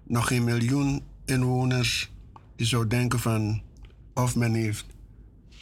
[0.04, 2.12] Nog geen miljoen inwoners.
[2.56, 3.62] Je zou denken van,
[4.14, 4.86] of men heeft...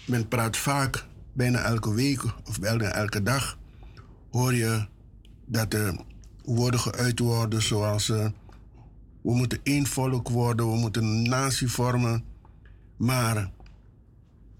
[0.06, 3.57] Men praat vaak, bijna elke week of bijna elke dag...
[4.32, 4.86] hoor je
[5.46, 6.00] dat er
[6.44, 8.10] woorden geuit worden zoals...
[8.10, 8.28] eh,
[9.22, 12.24] we moeten één volk worden, we moeten een natie vormen.
[12.98, 13.52] Maar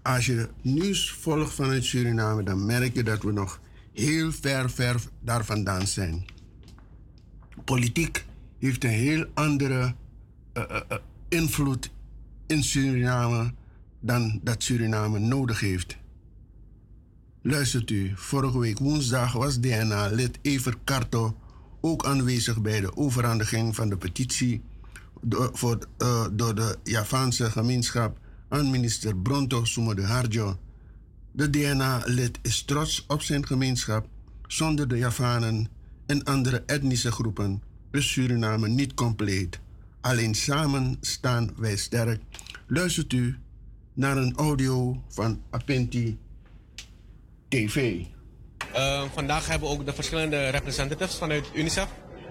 [0.02, 3.60] als je nieuws volgt vanuit Suriname, dan merk je dat we nog
[3.92, 6.24] heel ver, ver daar vandaan zijn.
[7.64, 8.24] Politiek
[8.58, 9.94] heeft een heel andere
[10.52, 10.98] eh, eh,
[11.28, 11.90] invloed
[12.46, 13.52] in Suriname
[14.00, 15.96] dan dat Suriname nodig heeft.
[17.50, 21.36] Luistert u, vorige week woensdag was DNA-lid Ever Karto
[21.80, 24.62] ook aanwezig bij de overhandiging van de petitie
[25.20, 28.18] door, voor, eh, door de Javaanse gemeenschap
[28.48, 30.58] aan minister Bronto Sumo de Harjo.
[31.32, 34.08] De DNA-lid is trots op zijn gemeenschap.
[34.46, 35.68] Zonder de Javanen
[36.06, 39.60] en andere etnische groepen is Suriname niet compleet.
[40.00, 42.22] Alleen samen staan wij sterk.
[42.66, 43.38] Luistert u
[43.94, 46.18] naar een audio van Apenti
[47.48, 48.00] TV.
[48.76, 51.86] Uh, vandaag hebben we ook de verschillende representatives vanuit UNICEF.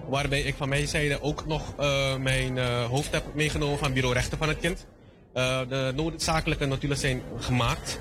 [0.08, 4.14] Waarbij ik van mijn zijde ook nog uh, mijn uh, hoofd heb meegenomen van Bureau
[4.14, 4.86] Rechten van het Kind.
[5.34, 7.98] Uh, de noodzakelijke notulen zijn gemaakt.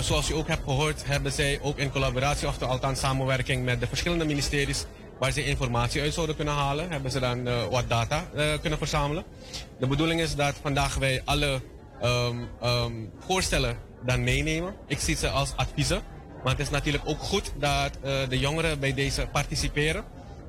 [0.00, 3.86] Zoals u ook hebt gehoord, hebben zij ook in collaboratie, of althans samenwerking met de
[3.86, 4.84] verschillende ministeries,
[5.18, 8.28] waar ze informatie uit zouden kunnen halen, hebben ze dan wat data
[8.60, 9.24] kunnen verzamelen.
[9.78, 11.60] De bedoeling is dat vandaag wij alle
[12.02, 14.74] um, um, voorstellen dan meenemen.
[14.86, 16.02] Ik zie ze als adviezen.
[16.42, 20.04] Maar het is natuurlijk ook goed dat uh, de jongeren bij deze participeren.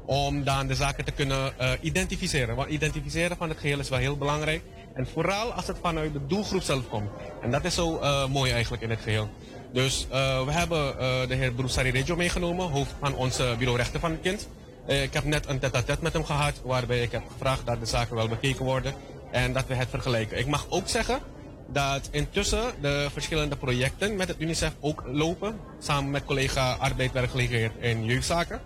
[0.05, 2.55] Om dan de zaken te kunnen uh, identificeren.
[2.55, 4.61] Want identificeren van het geheel is wel heel belangrijk.
[4.93, 7.09] En vooral als het vanuit de doelgroep zelf komt.
[7.41, 9.29] En dat is zo uh, mooi eigenlijk in het geheel.
[9.73, 10.07] Dus
[10.45, 14.47] we hebben de heer Broesari Reggio meegenomen, hoofd van ons bureau rechten van het kind.
[14.85, 18.15] ik heb net een tête-à-tête met hem gehad, waarbij ik heb gevraagd dat de zaken
[18.15, 18.93] wel bekeken worden.
[19.31, 20.37] En dat we het vergelijken.
[20.37, 21.19] Ik mag ook zeggen
[21.71, 25.59] dat intussen de verschillende projecten met het UNICEF ook lopen.
[25.79, 28.61] Samen met collega Arbeid, Werkgelegenheid en Jeugdzaken.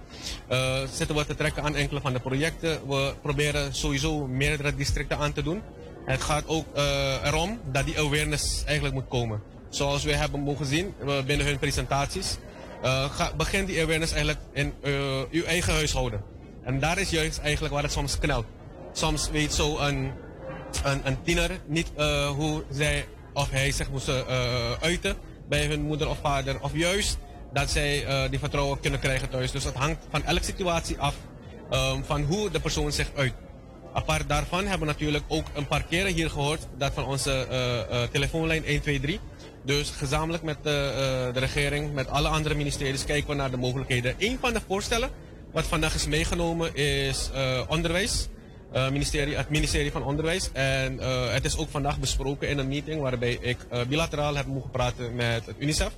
[0.47, 2.88] Eh, zitten we te trekken aan enkele van de projecten.
[2.88, 5.62] We proberen sowieso meerdere districten aan te doen.
[6.06, 9.41] Het gaat ook eh, erom dat die awareness eigenlijk moet komen.
[9.70, 12.38] Zoals we hebben mogen zien eh, binnen hun presentaties.
[13.38, 14.74] begin die awareness eigenlijk in
[15.32, 16.22] uw eigen huishouden.
[16.64, 18.45] En daar is juist eigenlijk waar het soms knelt.
[18.93, 19.78] Soms weet zo
[20.84, 25.15] een, tiener niet eh, hoe zij of hij zich moest eh, uiten
[25.49, 26.61] bij hun moeder of vader.
[26.61, 27.17] Of juist
[27.53, 29.51] dat zij eh, die vertrouwen kunnen krijgen thuis.
[29.51, 31.15] Dus het hangt van elke situatie af
[31.69, 33.34] ehm, van hoe de persoon zich uit.
[33.93, 37.47] Apart daarvan hebben we natuurlijk ook een paar keren hier gehoord dat van onze
[38.11, 39.19] telefoonlijn 123.
[39.65, 44.15] Dus gezamenlijk met de, de regering, met alle andere ministeries, kijken we naar de mogelijkheden.
[44.17, 45.09] Een van de voorstellen
[45.51, 47.30] wat vandaag is meegenomen is
[47.67, 48.28] onderwijs.
[48.74, 50.49] Eh, ministerie, het ministerie van Onderwijs.
[50.51, 54.45] En eh, het is ook vandaag besproken in een meeting waarbij ik eh, bilateraal heb
[54.45, 55.91] mogen praten met het UNICEF.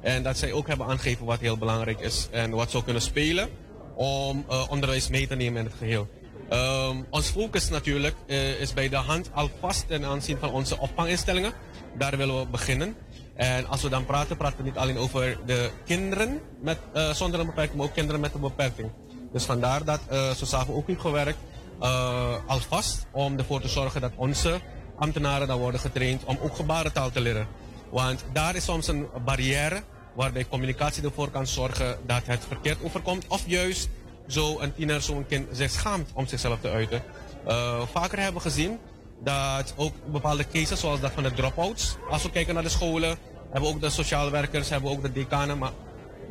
[0.00, 3.48] En dat zij ook hebben aangegeven wat heel belangrijk is en wat zou kunnen spelen
[3.94, 6.08] om onderwijs mee te nemen in het geheel.
[6.48, 8.14] Ehm, ons focus natuurlijk
[8.60, 11.52] is bij de hand alvast ten aanzien van onze opvanginstellingen.
[11.98, 12.96] Daar willen we beginnen.
[13.34, 16.78] En als we dan praten, praten we niet alleen over de kinderen met,
[17.12, 18.90] zonder een beperking, maar ook kinderen met een beperking.
[19.32, 21.38] Dus vandaar dat uh, zo samen ook heeft gewerkt,
[21.80, 24.60] eh, alvast om ervoor te zorgen dat onze
[24.98, 27.46] ambtenaren dan worden getraind om ook gebarentaal te leren.
[27.90, 29.82] Want daar is soms een barrière
[30.14, 33.26] waarbij communicatie ervoor kan zorgen dat het verkeerd overkomt.
[33.28, 33.88] Of juist
[34.26, 37.02] zo een tiener, zo'n kind zich schaamt om zichzelf te uiten.
[37.46, 38.78] Eh, vaker hebben we gezien
[39.22, 41.96] dat ook bepaalde cases zoals dat van de dropouts.
[42.10, 43.18] Als we kijken naar de scholen,
[43.50, 45.58] hebben ook de sociale werkers, hebben ook de decanen.
[45.58, 45.72] Maar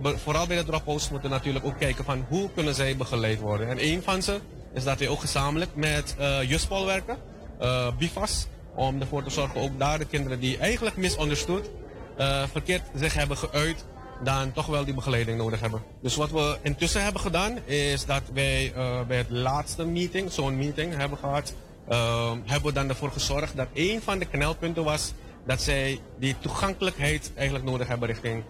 [0.01, 3.69] vooral bij de dropouts moeten we natuurlijk ook kijken van hoe kunnen zij begeleid worden.
[3.69, 4.39] En een van ze
[4.77, 7.17] is dat we ook gezamenlijk met uh, Juspol werken,
[7.59, 11.69] eh, BIFAS, om ervoor te zorgen ook daar de kinderen die eigenlijk misunderstood,
[12.17, 13.85] eh, verkeerd zich hebben geuit,
[14.23, 15.81] dan toch wel die begeleiding nodig hebben.
[16.01, 18.73] Dus wat we intussen hebben gedaan, is dat wij
[19.07, 21.53] bij het laatste meeting, zo'n meeting hebben gehad,
[21.87, 25.13] eh, hebben we dan ervoor gezorgd dat een van de knelpunten was
[25.45, 28.43] dat zij die toegankelijkheid eigenlijk nodig hebben richting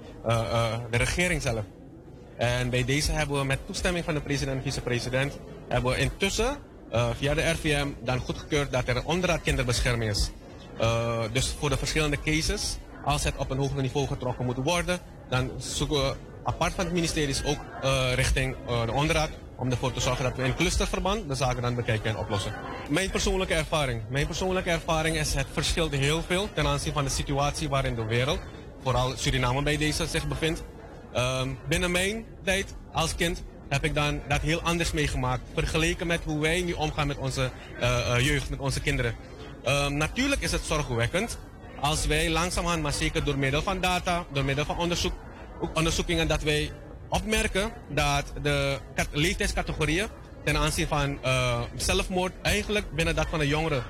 [0.92, 1.64] de regering zelf.
[2.38, 6.58] En bij deze hebben we met toestemming van de president en vicepresident, hebben we intussen
[6.92, 10.32] eh, via de RVM dan goedgekeurd dat er een onderraad kinderbescherming is.
[10.78, 15.00] Eh, dus voor de verschillende cases, als het op een hoger niveau getrokken moet worden,
[15.30, 18.56] dan zoeken we apart van het ministerie ook eh, richting
[18.86, 22.18] de onderraad om ervoor te zorgen dat we in clusterverband de zaken dan bekijken en
[22.18, 22.54] oplossen.
[22.90, 24.02] Mijn persoonlijke ervaring.
[24.10, 28.06] Mijn persoonlijke ervaring is het verschilt heel veel ten aanzien van de situatie waarin de
[28.06, 28.40] wereld,
[28.84, 30.64] vooral Suriname bij deze zich bevindt.
[31.14, 35.42] Ehm, binnen mijn tijd als kind heb ik dan dat heel anders meegemaakt.
[35.54, 39.16] Vergeleken met hoe wij nu omgaan met onze eh, eh, jeugd, met onze kinderen.
[39.64, 41.38] Ehm, natuurlijk is het zorgwekkend
[41.80, 45.14] als wij langzamerhand, maar zeker door middel van data, door middel van onderzoek,
[45.60, 46.72] ook onderzoekingen, dat wij
[47.10, 48.78] opmerken dat de
[49.12, 50.08] leeftijdscategorieën
[50.44, 53.84] ten aanzien van eh, zelfmoord eigenlijk binnen dat van de jongeren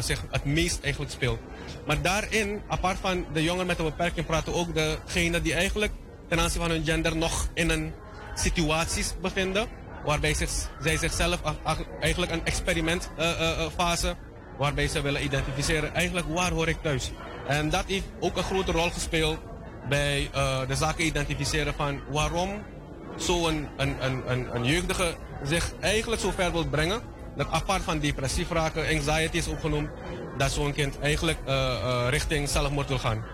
[0.00, 1.38] zich het meest eigenlijk speelt.
[1.86, 5.92] Maar daarin, apart van de jongeren met een beperking, praten ook degenen die eigenlijk
[6.28, 7.92] ten aanzien van hun gender nog in een
[8.40, 9.66] situaties bevinden.
[10.04, 10.34] Waarbij
[10.80, 11.40] zij zichzelf
[12.00, 14.16] eigenlijk een experimentfase,
[14.58, 17.10] waarbij ze willen identificeren eigenlijk waar hoor ik thuis.
[17.46, 19.38] En dat heeft ook een grote rol gespeeld
[19.88, 22.62] bij eh, de zaken identificeren van waarom
[23.16, 25.14] zo'n een, een, een, een jeugdige
[25.44, 27.00] zich eigenlijk zo ver wil brengen.
[27.36, 29.88] Dat apart van depressief raken, anxiety is ook genoemd,
[30.38, 33.24] dat zo'n kind eigenlijk eh, eh, richting zelfmoord wil gaan.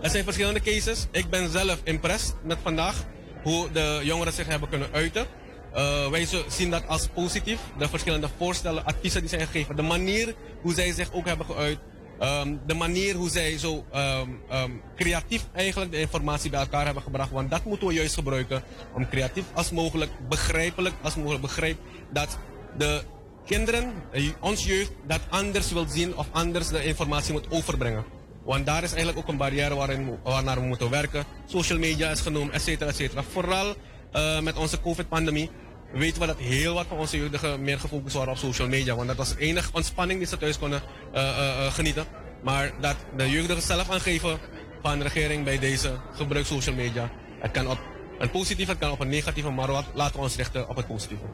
[0.00, 1.06] Er zijn verschillende cases.
[1.10, 3.04] Ik ben zelf impressed met vandaag
[3.46, 5.26] hoe de jongeren zich hebben kunnen uiten.
[5.72, 7.60] Eh, wij zien dat als positief.
[7.78, 9.76] De verschillende voorstellen, adviezen die zijn gegeven.
[9.76, 11.78] De manier hoe zij zich ook hebben geuit.
[12.18, 17.02] Ehm, de manier hoe zij zo ehm, ehm, creatief eigenlijk de informatie bij elkaar hebben
[17.02, 17.30] gebracht.
[17.30, 18.62] Want dat moeten we juist gebruiken
[18.94, 21.78] om creatief als mogelijk, begrijpelijk als mogelijk begrijp
[22.12, 22.38] dat
[22.78, 23.02] de
[23.44, 28.04] kinderen, eh, ons jeugd, dat anders wil zien of anders de informatie moet overbrengen.
[28.46, 31.24] Want daar is eigenlijk ook een barrière waarin, waarnaar we moeten werken.
[31.46, 33.22] Social media is genoemd, et cetera, et cetera.
[33.22, 33.74] Vooral
[34.12, 35.50] eh, met onze COVID-pandemie
[35.92, 38.94] weten we dat heel wat van onze jeugdigen meer gefocust waren op social media.
[38.94, 40.82] Want dat was de enige ontspanning die ze thuis konden
[41.12, 42.04] eh, eh, genieten.
[42.42, 44.38] Maar dat de jeugdigen zelf aangeven
[44.82, 47.10] van de regering bij deze gebruik social media.
[47.40, 47.78] Het kan op
[48.18, 50.86] een positieve, het kan op een negatieve, maar wat- laten we ons richten op het
[50.86, 51.24] positieve.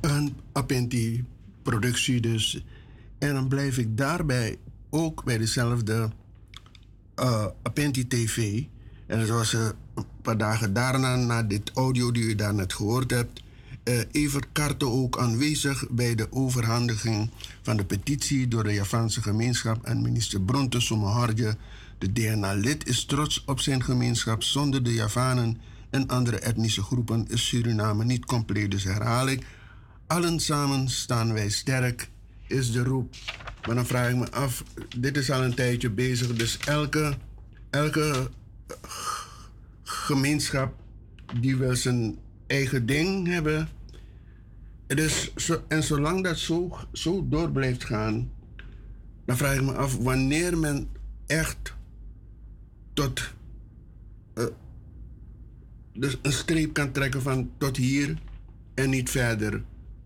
[0.00, 2.62] Een Apenti-productie dus.
[3.18, 4.56] En dan blijf ik daarbij
[4.90, 6.10] ook bij dezelfde
[7.14, 8.62] eh Apenti TV.
[9.06, 12.72] En dat was eh, een paar dagen daarna, na dit audio die u daar net
[12.72, 13.42] gehoord hebt,
[13.82, 17.30] eh, Evert Karte ook aanwezig bij de overhandiging
[17.62, 21.56] van de petitie door de Javaanse gemeenschap aan minister Bronte Somoharje.
[21.98, 24.42] De DNA-lid is trots op zijn gemeenschap.
[24.42, 25.60] Zonder de Javanen
[25.90, 28.70] en andere etnische groepen is Suriname niet compleet.
[28.70, 29.46] Dus herhaal ik,
[30.06, 32.10] allen samen staan wij sterk,
[32.52, 33.14] is de roep.
[33.66, 34.64] Maar dan vraag ik me af,
[34.98, 37.14] dit is al een tijdje bezig, dus elke,
[37.70, 38.30] elke
[39.82, 40.74] gemeenschap
[41.40, 43.68] die wil zijn eigen ding hebben.
[44.86, 45.32] Dus,
[45.68, 48.30] en zolang dat zo, zo door blijft gaan,
[49.24, 50.88] dan vraag ik me af wanneer men
[51.26, 51.74] echt
[52.92, 53.32] tot
[54.34, 54.44] eh,
[55.94, 58.18] dus een streep kan trekken van tot hier
[58.74, 59.62] en niet verder.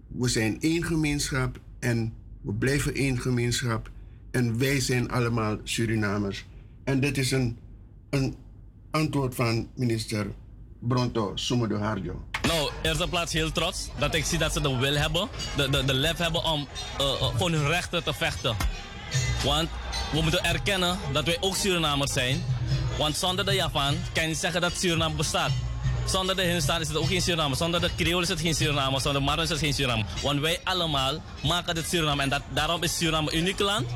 [0.07, 2.13] We zijn één gemeenschap en
[2.47, 3.91] we blijven één gemeenschap
[4.31, 6.45] en wij zijn allemaal Surinamers.
[6.85, 7.59] En dit is een,
[8.11, 8.37] een
[8.91, 10.27] antwoord van minister
[10.79, 12.25] Bronto Somodo Harjo.
[12.43, 15.85] Nou, eerste plaats heel trots dat ik zie dat ze de wil hebben, de, de,
[15.85, 16.69] de lef hebben om
[16.99, 18.57] eh, eh, voor hun rechten te vechten.
[19.45, 19.69] Want
[20.13, 22.43] we moeten erkennen dat wij ook Surinamers zijn.
[22.99, 25.51] Want zonder de Javaan kan je niet zeggen dat Suriname bestaat.
[26.07, 27.57] Zonder de Hindustan is het ook geen Suriname.
[27.57, 29.01] Zonder de Creole is het geen Suriname.
[29.01, 30.05] Zonder de is het geen Suriname.
[30.23, 32.23] Want wij allemaal maken dit Suriname.
[32.23, 33.87] En dat, daarom is Suriname een uniek land.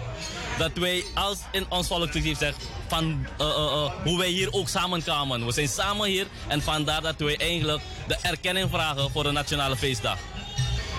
[0.58, 5.46] Dat wij als in ons collectief zeggen van eh, hoe wij hier ook samenkomen.
[5.46, 9.76] We zijn samen hier en vandaar dat wij eigenlijk de erkenning vragen voor de nationale
[9.76, 10.18] feestdag.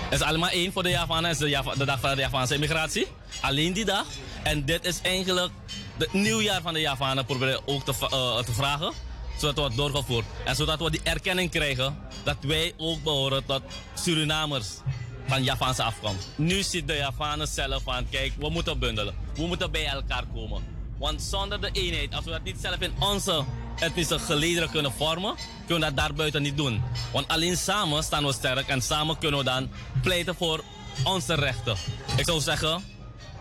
[0.09, 1.29] Het is allemaal één voor de Javanen.
[1.29, 3.07] Het de, Java- de dag van de Javaanse immigratie.
[3.41, 4.05] Alleen die dag.
[4.43, 5.51] En dit is eigenlijk
[5.97, 7.93] het nieuwjaar van de Javanen proberen ook te,
[8.45, 8.93] te vragen.
[9.41, 10.25] Zodat het doorgevoerd.
[10.45, 13.61] En zodat we die erkenning krijgen dat wij ook behoren tot
[13.93, 14.67] Surinamers
[15.27, 16.27] van Javaanse afkomst.
[16.35, 19.15] Nu ziet de Javanen zelf van, kijk, we moeten bundelen.
[19.35, 20.63] We moeten bij elkaar komen.
[20.97, 23.43] Want zonder de eenheid, als we dat niet zelf in onze
[23.79, 25.35] etnische gelederen kunnen vormen,
[25.65, 26.83] kunnen we dat daarbuiten niet doen.
[27.13, 29.69] Want alleen samen staan we sterk en samen kunnen we dan
[30.01, 30.63] pleiten voor
[31.03, 31.75] onze rechten.
[32.15, 32.83] Ik zou zeggen,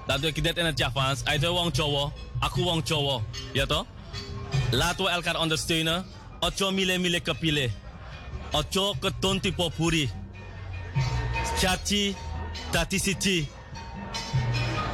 [0.06, 1.24] dat doe ik dit in het Javaans.
[1.24, 3.22] Uit wang chowo, aku wang chowo.
[3.52, 3.84] Ja toch?
[4.70, 6.04] Laten we elkaar ondersteunen.
[6.40, 7.70] Ocho mile mile kapile.
[8.52, 10.10] Ocho ketonti popuri.
[11.58, 12.14] Chachi,
[12.70, 13.48] tatisiti.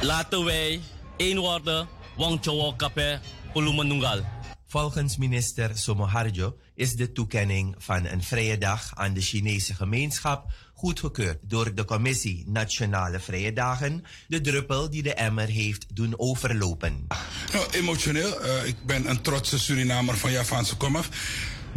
[0.01, 0.81] Laten wij
[1.17, 1.87] één worden.
[2.17, 3.19] Wang chowo kape,
[3.53, 4.25] ulumanungal.
[4.67, 11.37] Volgens minister Somoharjo is de toekenning van een vrije dag aan de Chinese gemeenschap goedgekeurd
[11.41, 17.07] door de Commissie Nationale Vrije Dagen, de druppel die de emmer heeft doen overlopen.
[17.53, 18.41] Nou, emotioneel.
[18.41, 21.09] Eh, ik ben een trotse Surinamer van Javaanse komaf.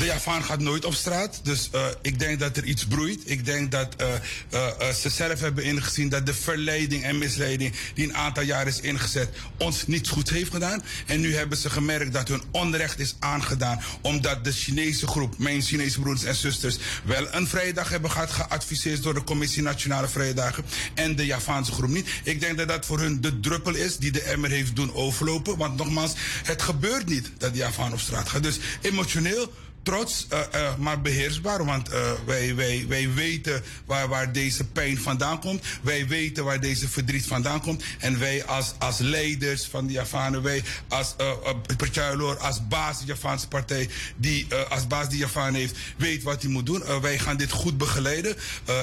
[0.01, 3.22] De Javaan gaat nooit op straat, dus eh, ik denk dat er iets broeit.
[3.24, 8.16] Ik denk dat eh, ze zelf hebben ingezien dat de verleiding en misleiding die een
[8.16, 10.82] aantal jaar is ingezet ons niets goed heeft gedaan.
[11.07, 15.62] En nu hebben ze gemerkt dat hun onrecht is aangedaan, omdat de Chinese groep, mijn
[15.62, 20.09] Chinese broers en zusters, wel een vrije dag hebben gehad, geadviseerd door de Commissie Nationale
[20.09, 22.09] Vrije Dagen en de Javaanse groep niet.
[22.24, 25.57] Ik denk dat dat voor hun de druppel is die de emmer heeft doen overlopen.
[25.57, 26.12] Want nogmaals,
[26.44, 28.42] het gebeurt niet dat de Javaan op straat gaat.
[28.42, 29.53] Dus emotioneel
[29.83, 31.64] trots, eh, eh, maar beheersbaar.
[31.64, 35.64] Want eh, wij, wij, wij weten waar, waar deze pijn vandaan komt.
[35.83, 37.83] Wij weten waar deze verdriet vandaan komt.
[37.99, 43.49] En wij als, als leiders van de Javanen, wij als uh, als baas de Javaanse
[43.49, 47.01] partij, die als baas die Javaan heeft, weet wat hij moet doen.
[47.01, 48.37] Wij gaan dit goed begeleiden.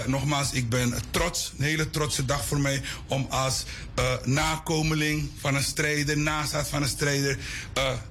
[0.06, 3.66] Nogmaals, ik ben trots, een hele trotse dag voor mij om als
[4.24, 7.38] nakomeling van een strijder, nazaat van een strijder,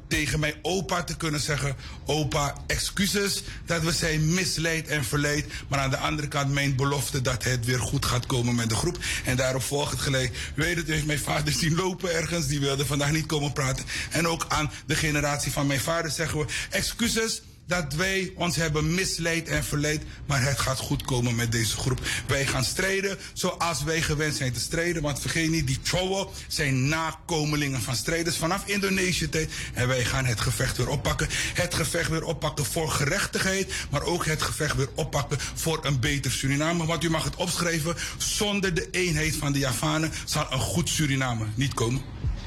[0.09, 5.47] tegen mijn opa te kunnen zeggen: Opa, excuses dat we zijn misleid en verleid.
[5.68, 8.74] Maar aan de andere kant, mijn belofte dat het weer goed gaat komen met de
[8.74, 8.99] groep.
[9.24, 10.37] En daarop volgt het gelijk.
[10.55, 12.47] Weet het, u heeft mijn vader zien lopen ergens.
[12.47, 13.85] Die wilde vandaag niet komen praten.
[14.11, 18.94] En ook aan de generatie van mijn vader zeggen we: Excuses dat wij ons hebben
[18.94, 20.02] misleid en verleid.
[20.26, 22.00] Maar het gaat goed komen met deze groep.
[22.26, 25.02] Wij gaan strijden zoals wij gewend zijn te strijden.
[25.02, 29.50] Want vergeet niet, die Chowo zijn nakomelingen van strijders vanaf Indonesië tijd.
[29.74, 31.28] En wij gaan het gevecht weer oppakken.
[31.54, 33.72] Het gevecht weer oppakken voor gerechtigheid.
[33.90, 36.86] Maar ook het gevecht weer oppakken voor een beter Suriname.
[36.86, 37.96] Want u mag het opschrijven.
[38.16, 42.02] Zonder de eenheid van de Javanen zal een goed Suriname niet komen.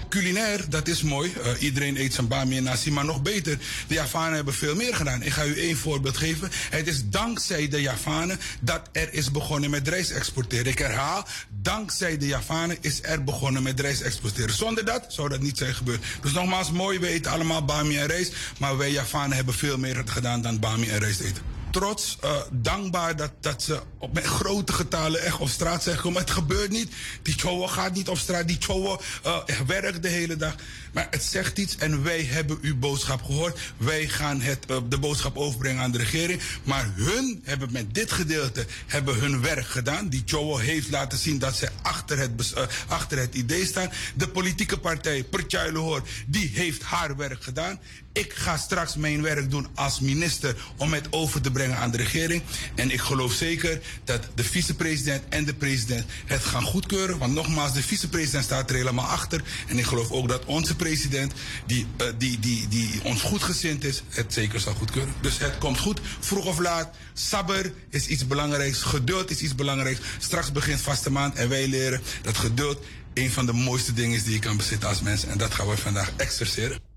[0.10, 1.34] Culinair, dat is mooi.
[1.38, 3.58] Uh, iedereen eet zijn bami en nasi, maar nog beter.
[3.88, 5.24] De Javanen hebben veel meer gedaan.
[5.24, 6.50] Ik ga u één voorbeeld geven.
[6.70, 10.66] Het is dankzij de Javanen dat er is begonnen met rijst exporteren.
[10.66, 14.56] Ik herhaal, dankzij de Javanen is er begonnen met rijst exporteren.
[14.56, 16.06] Zonder dat zou dat niet zijn gebeurd.
[16.22, 18.34] Dus nogmaals, mooi, we eten allemaal bami en rijst.
[18.58, 21.59] Maar wij Javanen hebben veel meer gedaan dan bami en rijst eten.
[21.72, 26.22] Trots, eh, dankbaar dat, dat ze op met grote getalen echt op straat zijn gekomen.
[26.22, 26.92] Het gebeurt niet.
[27.22, 28.48] Die Chowo gaat niet op straat.
[28.48, 30.56] Die Chowo eh, werkt de hele dag.
[30.94, 33.60] Maar het zegt iets en wij hebben uw boodschap gehoord.
[33.78, 36.42] Wij gaan het, eh, de boodschap overbrengen aan de regering.
[36.64, 40.10] Maar hun hebben met dit gedeelte hebben hun werk gedaan.
[40.10, 42.54] Die Chowo heeft laten zien dat ze achter het,
[42.88, 43.92] achter het idee staan.
[44.16, 47.80] De politieke partij, Pertjuilenhoor, die heeft haar werk gedaan.
[48.20, 51.98] Ik ga straks mijn werk doen als minister om het over te brengen aan de
[51.98, 52.42] regering.
[52.76, 57.18] En ik geloof zeker dat de vicepresident en de president het gaan goedkeuren.
[57.18, 59.42] Want nogmaals, de vicepresident staat er helemaal achter.
[59.68, 61.34] En ik geloof ook dat onze president,
[61.66, 65.14] die, eh, die, die, die ons goedgezind is, het zeker zal goedkeuren.
[65.22, 66.96] Dus het komt goed, vroeg of laat.
[67.14, 70.00] Sabber is iets belangrijks, geduld is iets belangrijks.
[70.18, 74.24] Straks begint vaste maand en wij leren dat geduld een van de mooiste dingen is
[74.24, 75.26] die je kan bezitten als mens.
[75.26, 76.89] En dat gaan we vandaag exerceren.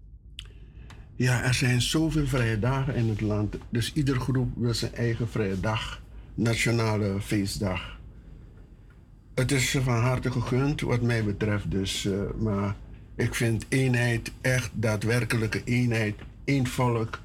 [1.23, 3.57] Ja, er zijn zoveel vrije dagen in het land.
[3.69, 6.03] Dus ieder groep wil zijn eigen vrije dag,
[6.35, 7.99] nationale feestdag.
[9.35, 12.05] Het is van harte gegund wat mij betreft dus.
[12.05, 12.77] eh, maar
[13.17, 16.15] ik vind eenheid, echt daadwerkelijke eenheid,
[16.45, 17.21] één volk,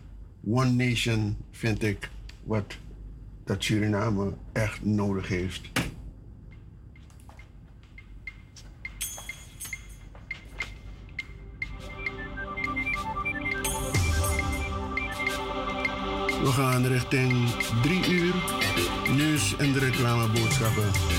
[0.45, 2.09] one nation, vind ik
[2.43, 2.77] wat
[3.43, 5.69] dat Suriname echt nodig heeft.
[16.43, 17.49] We gaan richting
[17.81, 18.33] drie uur.
[19.15, 21.16] Nieuws en de reclameboodschappen.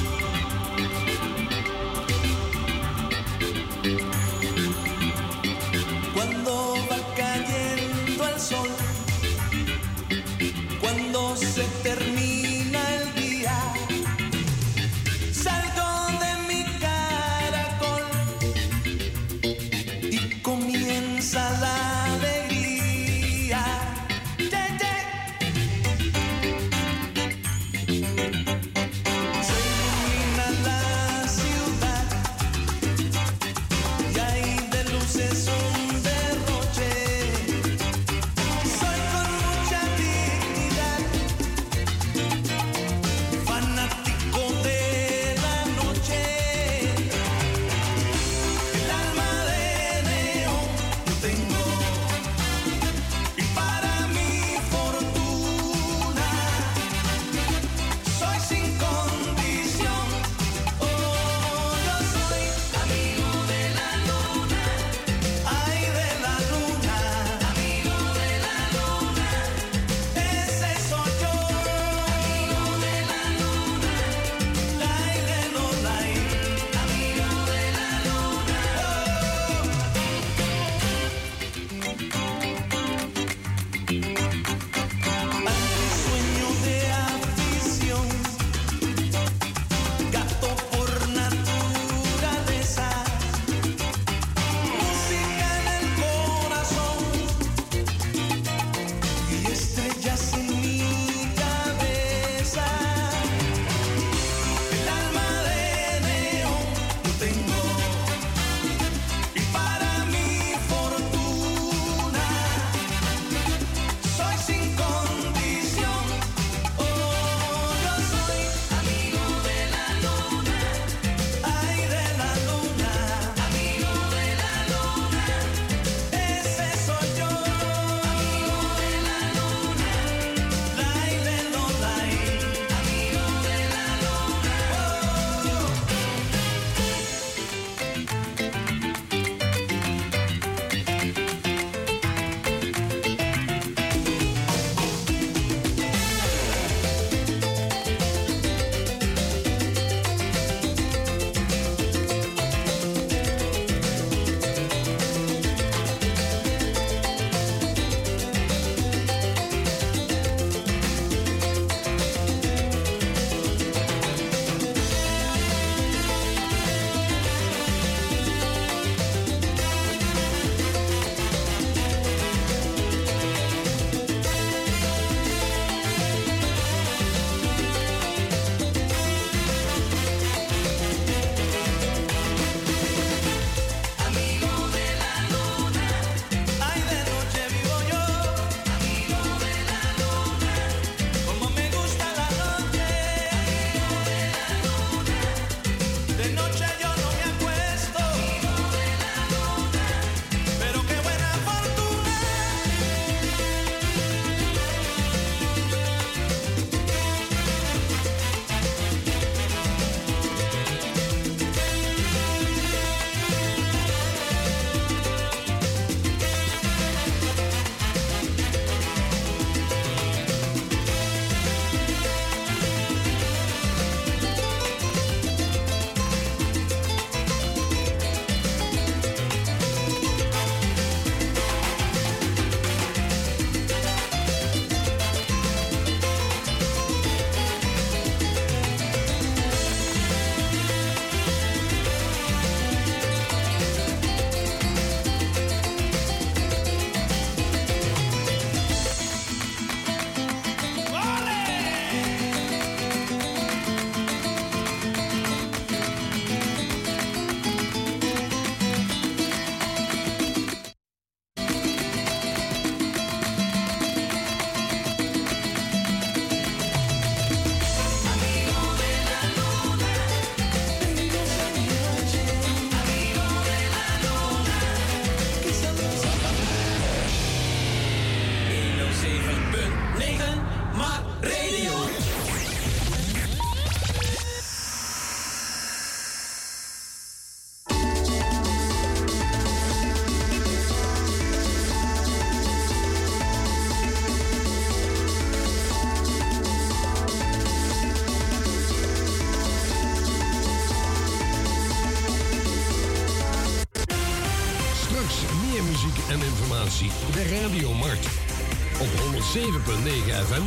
[309.64, 310.42] FM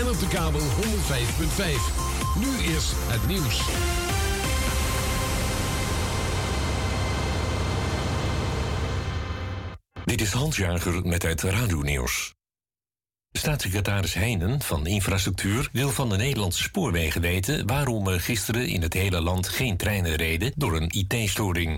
[0.00, 0.64] en op de kabel 105.5.
[2.38, 3.64] Nu eerst het nieuws.
[10.04, 12.34] Dit is Hans Jager met het Radio-nieuws.
[13.32, 18.92] Staatssecretaris Heijnen van Infrastructuur wil van de Nederlandse spoorwegen weten waarom er gisteren in het
[18.92, 21.75] hele land geen treinen reden door een IT-storing.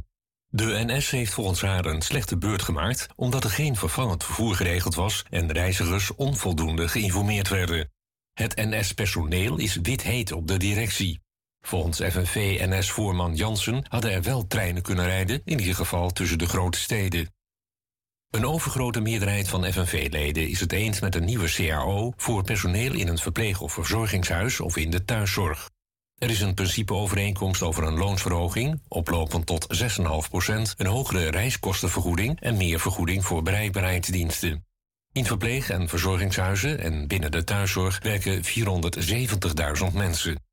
[0.89, 5.25] NS heeft volgens haar een slechte beurt gemaakt omdat er geen vervangend vervoer geregeld was
[5.31, 7.91] en reizigers onvoldoende geïnformeerd werden.
[8.33, 11.21] Het NS-personeel is wit heet op de directie.
[11.61, 16.79] Volgens FNV-NS-voorman Jansen hadden er wel treinen kunnen rijden, in ieder geval tussen de grote
[16.79, 17.35] steden.
[18.31, 23.09] Een overgrote meerderheid van FNV-leden is het eens met een nieuwe CAO voor personeel in
[23.09, 25.69] een verpleeg- of verzorgingshuis of in de thuiszorg.
[26.19, 32.81] Er is een principeovereenkomst over een loonsverhoging, oplopend tot 6,5%, een hogere reiskostenvergoeding en meer
[32.81, 34.67] vergoeding voor bereikbaarheidsdiensten.
[35.13, 40.47] In verpleeg- en verzorgingshuizen en binnen de thuiszorg werken 470.000 mensen.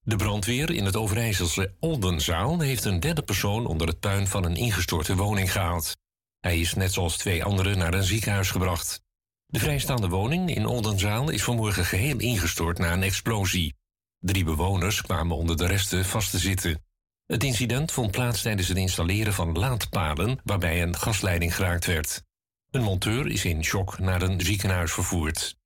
[0.00, 4.56] De brandweer in het Overijsselse Oldenzaal heeft een derde persoon onder het puin van een
[4.56, 5.96] ingestorte woning gehaald.
[6.40, 9.00] Hij is net zoals twee anderen naar een ziekenhuis gebracht.
[9.46, 13.74] De vrijstaande woning in Oldenzaal is vanmorgen geheel ingestort na een explosie.
[14.18, 16.84] Drie bewoners kwamen onder de resten vast te zitten.
[17.26, 22.22] Het incident vond plaats tijdens het installeren van laadpalen waarbij een gasleiding geraakt werd.
[22.70, 25.56] Een monteur is in shock naar een ziekenhuis vervoerd.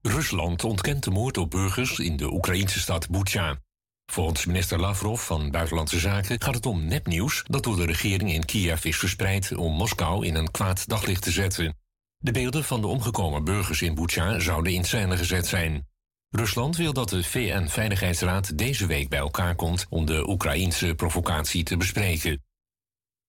[0.00, 3.60] Rusland ontkent de moord op burgers in de Oekraïnse stad Bucha.
[4.06, 8.44] Volgens minister Lavrov van Buitenlandse Zaken gaat het om nepnieuws dat door de regering in
[8.44, 11.76] Kiev is verspreid om Moskou in een kwaad daglicht te zetten.
[12.18, 15.86] De beelden van de omgekomen burgers in Bucha zouden in scène gezet zijn.
[16.32, 21.76] Rusland wil dat de VN-veiligheidsraad deze week bij elkaar komt om de Oekraïense provocatie te
[21.76, 22.42] bespreken.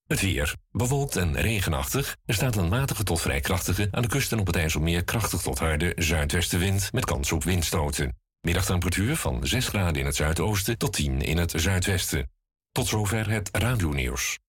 [0.07, 0.55] Het weer.
[0.71, 2.17] Bewolkt en regenachtig.
[2.25, 5.41] Er staat een matige tot vrij krachtige, aan de kust en op het IJsselmeer krachtig
[5.41, 8.15] tot harde zuidwestenwind met kans op windstoten.
[8.41, 12.31] Middagtemperatuur van 6 graden in het zuidoosten tot 10 in het zuidwesten.
[12.71, 14.39] Tot zover het radionieuws.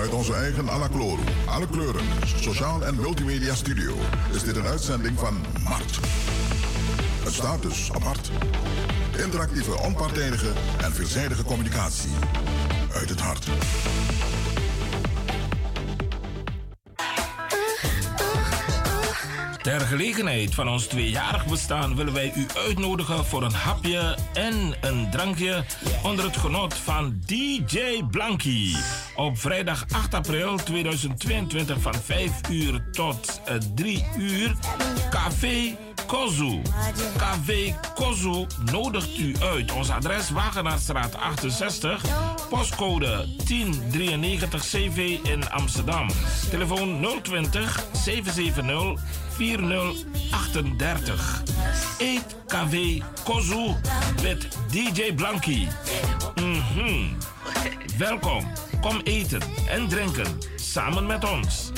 [0.00, 2.04] Vanuit onze eigen Alacloro, alle kleuren,
[2.36, 3.94] sociaal en multimedia studio
[4.32, 5.34] is dit een uitzending van
[5.64, 5.98] Mart.
[7.24, 8.30] Het staat dus apart.
[9.24, 12.10] Interactieve, onpartijdige en veelzijdige communicatie
[12.94, 13.46] uit het hart.
[19.62, 25.10] Ter gelegenheid van ons tweejarig bestaan willen wij u uitnodigen voor een hapje en een
[25.10, 25.64] drankje
[26.02, 28.74] onder het genot van DJ Blanky.
[29.16, 34.54] Op vrijdag 8 april 2022 van 5 uur tot eh, 3 uur.
[35.10, 35.76] Café
[36.06, 36.62] Kozu.
[37.16, 39.72] KV Kozu nodigt u uit.
[39.72, 42.02] Ons adres Wagenaarstraat 68,
[42.48, 46.08] postcode 1093 CV in Amsterdam.
[46.50, 49.00] Telefoon 020 770
[49.36, 51.42] 4038.
[51.98, 53.74] Eet KV Kozu
[54.22, 55.68] met DJ Blanky.
[56.34, 57.08] Mhm.
[57.98, 58.44] Welkom.
[58.80, 61.70] Kom eten en drinken samen met ons.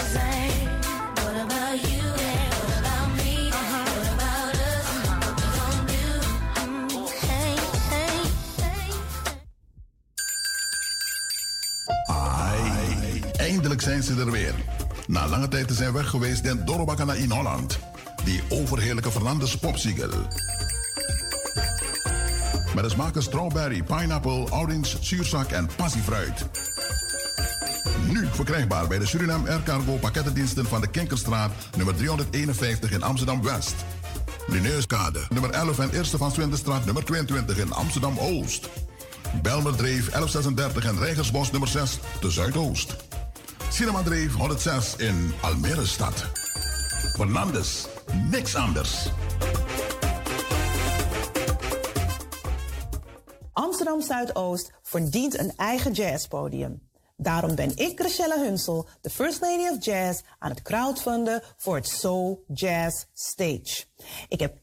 [13.42, 14.54] Eindelijk zijn ze er weer.
[15.06, 17.78] Na lange tijd te zijn weg geweest in Dorobakana in Holland.
[18.24, 20.10] Die overheerlijke Fernandes popsiegel.
[22.74, 26.46] Met de smaken strawberry, pineapple, orange, zuurzak en passiefruit.
[28.08, 33.74] Nu verkrijgbaar bij de Suriname Air Cargo pakkettendiensten van de Kinkerstraat nummer 351 in Amsterdam-West.
[34.46, 38.68] Lineuskade nummer 11 en Eerste van Swindenstraat nummer 22 in Amsterdam-Oost.
[39.42, 42.96] Belmerdreef 1136 en Rijgersbos nummer 6 te Zuidoost.
[43.72, 46.26] Cinema Dreef 106 in Almere stad.
[47.16, 47.86] Fernandes,
[48.30, 49.08] niks anders.
[53.52, 56.88] Amsterdam Zuidoost verdient een eigen jazzpodium.
[57.16, 61.88] Daarom ben ik, Rochelle Hunsel, de First Lady of Jazz, aan het crowdfunden voor het
[61.88, 63.84] Soul Jazz Stage.
[64.28, 64.56] Ik heb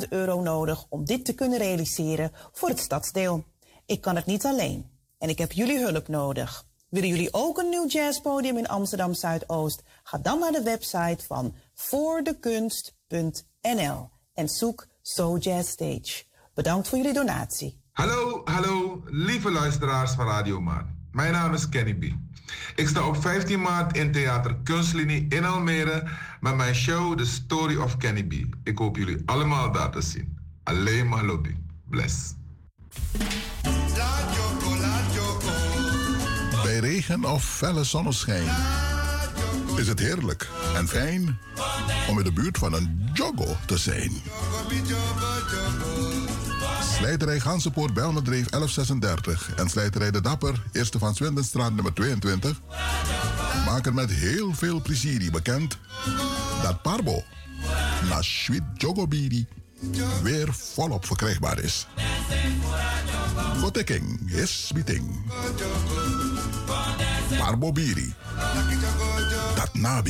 [0.00, 3.44] 10.000 euro nodig om dit te kunnen realiseren voor het stadsdeel.
[3.86, 6.67] Ik kan het niet alleen en ik heb jullie hulp nodig.
[6.88, 9.82] Willen jullie ook een nieuw jazzpodium in Amsterdam Zuidoost?
[10.02, 16.24] Ga dan naar de website van voordekunst.nl en zoek So Jazz Stage.
[16.54, 17.80] Bedankt voor jullie donatie.
[17.92, 21.08] Hallo, hallo, lieve luisteraars van Radio Maan.
[21.12, 22.04] Mijn naam is Kenny B.
[22.76, 26.08] Ik sta op 15 maart in Theater Kunstlinie in Almere
[26.40, 28.32] met mijn show The Story of Kenny B.
[28.64, 30.38] Ik hoop jullie allemaal daar te zien.
[30.62, 31.54] Alleen maar lobby.
[31.88, 32.34] Bless.
[36.80, 38.48] Regen of felle zonneschijn
[39.76, 41.38] is het heerlijk en fijn
[42.08, 44.12] om in de buurt van een jogo te zijn.
[46.96, 52.60] Slijterij Gansenpoort Belmedreef 1136 en Slijterij De Dapper, eerste van Swindenstraat nummer 22,
[53.64, 55.78] maken met heel veel plezier bekend
[56.62, 57.22] dat Parbo
[58.08, 59.46] na Sweet Jogobiri
[60.22, 61.86] weer volop verkrijgbaar is.
[63.60, 65.16] Gotekking is meeting.
[67.38, 68.14] Parbo Biri.
[69.54, 70.02] Dat na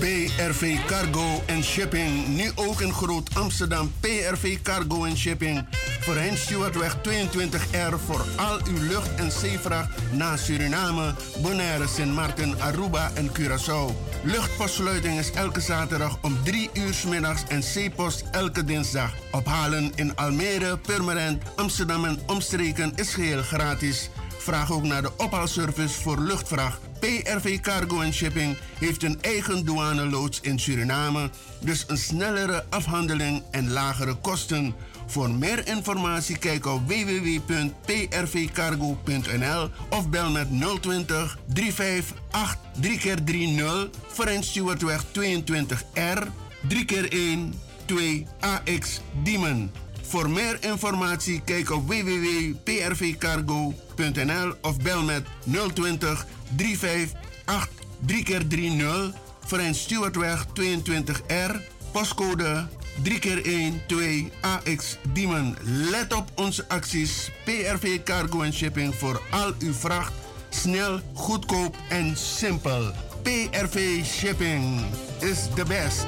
[0.00, 2.26] PRV Cargo Shipping.
[2.28, 3.92] Nu ook in Groot Amsterdam.
[4.00, 5.66] PRV Cargo en Shipping.
[6.00, 13.10] Voorheen Stuartweg 22R voor al uw lucht- en zeevracht naar Suriname, Bonaire, Sint Maarten, Aruba
[13.14, 13.94] en Curaçao.
[14.22, 19.12] Luchtpostsluiting is elke zaterdag om 3 uur 's middags en zeepost elke dinsdag.
[19.30, 24.10] Ophalen in Almere, Purmerend, Amsterdam en omstreken is geheel gratis.
[24.40, 26.80] Vraag ook naar de ophaalservice voor luchtvracht.
[26.98, 31.30] PRV Cargo and Shipping heeft een eigen douaneloods in Suriname,
[31.60, 34.74] dus een snellere afhandeling en lagere kosten.
[35.06, 40.48] Voor meer informatie kijk op www.prvcargo.nl of bel met
[40.80, 46.26] 020 358 3x30 Frans Stewartweg 22R
[46.68, 47.38] 3x1
[47.86, 49.70] 2AX Diemen.
[50.10, 55.26] Voor meer informatie kijk op www.prvcargo.nl of bel met
[55.74, 57.68] 020 358
[58.06, 59.14] 3x30
[59.46, 61.56] Frans Stewartweg 22R,
[61.92, 62.66] postcode
[63.02, 65.56] 3x1 2AX Diemen.
[65.90, 70.12] Let op onze acties PRV Cargo Shipping voor al uw vracht.
[70.48, 72.92] Snel, goedkoop en simpel.
[73.22, 74.80] PRV Shipping
[75.18, 76.06] is the best.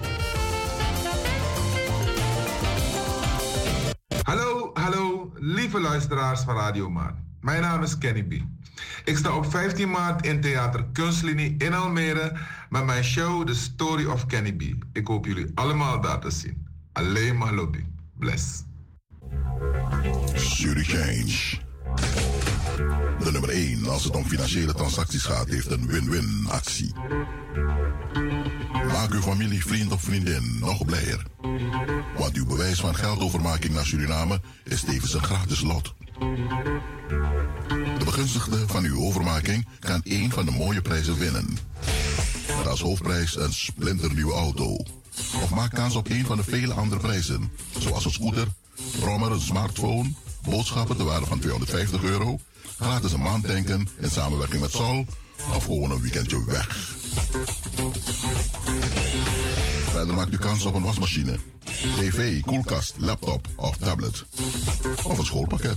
[5.72, 7.24] Lieve luisteraars van Radio Maan.
[7.40, 8.32] Mijn naam is Kenny B.
[9.04, 12.32] Ik sta op 15 maart in Theater Kunstlinie in Almere
[12.70, 14.62] met mijn show The Story of Kenny B.
[14.92, 16.66] Ik hoop jullie allemaal daar te zien.
[16.92, 17.84] Alleen maar lobby.
[18.18, 18.64] Bless.
[20.34, 21.60] Change.
[23.18, 26.92] De nummer 1 als het om financiële transacties gaat heeft een win-win actie.
[28.92, 31.22] Maak uw familie, vriend of vriendin nog blijer.
[32.18, 35.94] Want uw bewijs van geldovermaking naar Suriname is tevens een gratis lot.
[37.98, 41.58] De begunstigde van uw overmaking kan één van de mooie prijzen winnen.
[42.56, 44.76] Met als hoofdprijs een splinternieuwe auto.
[45.42, 47.50] Of maak kans op een van de vele andere prijzen.
[47.78, 48.46] Zoals een scooter,
[49.00, 50.12] brommer, een smartphone,
[50.42, 52.38] boodschappen te waarde van 250 euro,
[52.78, 55.06] gratis een maand tanken in samenwerking met Sol
[55.54, 57.00] of gewoon een weekendje weg.
[59.90, 61.38] Verder maakt u kans op een wasmachine,
[61.96, 64.24] tv, koelkast, laptop of tablet.
[65.04, 65.76] Of een schoolpakket.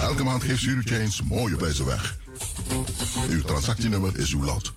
[0.00, 2.18] Elke maand geeft Surichange mooie prijzen weg.
[3.28, 4.72] Uw transactienummer is uw lot.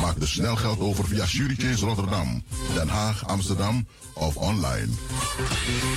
[0.00, 2.42] Maak dus snel geld over via Surichange Rotterdam,
[2.74, 4.88] Den Haag, Amsterdam of online.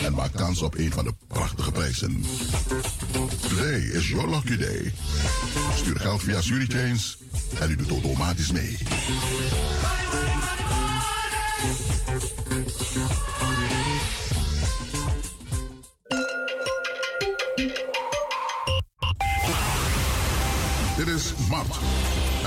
[0.03, 2.23] En maak kans op een van de prachtige prijzen.
[3.47, 4.93] Today is your lucky day.
[5.75, 7.15] Stuur geld via Surichange
[7.59, 8.77] en u doet automatisch mee.
[20.97, 21.79] Dit is MART,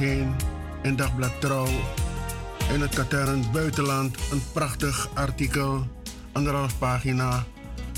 [0.00, 1.68] In Dagblad Trouw
[2.72, 5.86] in het katern Buitenland een prachtig artikel,
[6.32, 7.44] anderhalf pagina.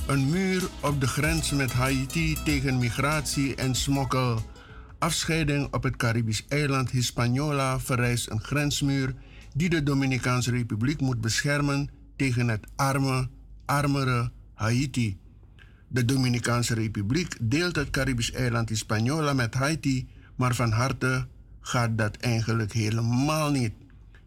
[0.06, 4.42] Een muur op de grens met Haiti tegen migratie en smokkel.
[4.98, 9.14] Afscheiding op het Caribisch eiland Hispaniola verrijst een grensmuur
[9.54, 13.28] die de Dominicaanse Republiek moet beschermen tegen het arme,
[13.64, 15.18] armere Haiti.
[15.88, 21.26] De Dominicaanse Republiek deelt het Caribisch eiland Hispaniola met Haiti, maar van harte
[21.68, 23.72] gaat dat eigenlijk helemaal niet.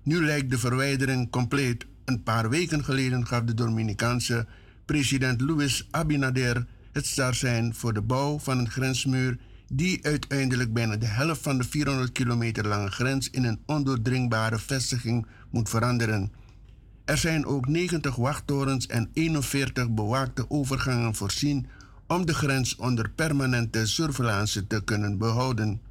[0.04, 1.86] Nu lijkt de verwijdering compleet.
[2.06, 4.46] Een paar weken geleden gaf de Dominicaanse
[4.86, 9.38] president Luis Abinader het startsein voor de bouw van een grensmuur
[9.68, 15.26] die uiteindelijk bijna de helft van de 400 kilometer lange grens in een ondoordringbare vestiging
[15.50, 16.32] moet veranderen.
[17.06, 21.68] Er zijn ook 90 wachttorens en 41 bewaakte overgangen voorzien
[22.08, 25.82] om de grens onder permanente surveillance te kunnen behouden.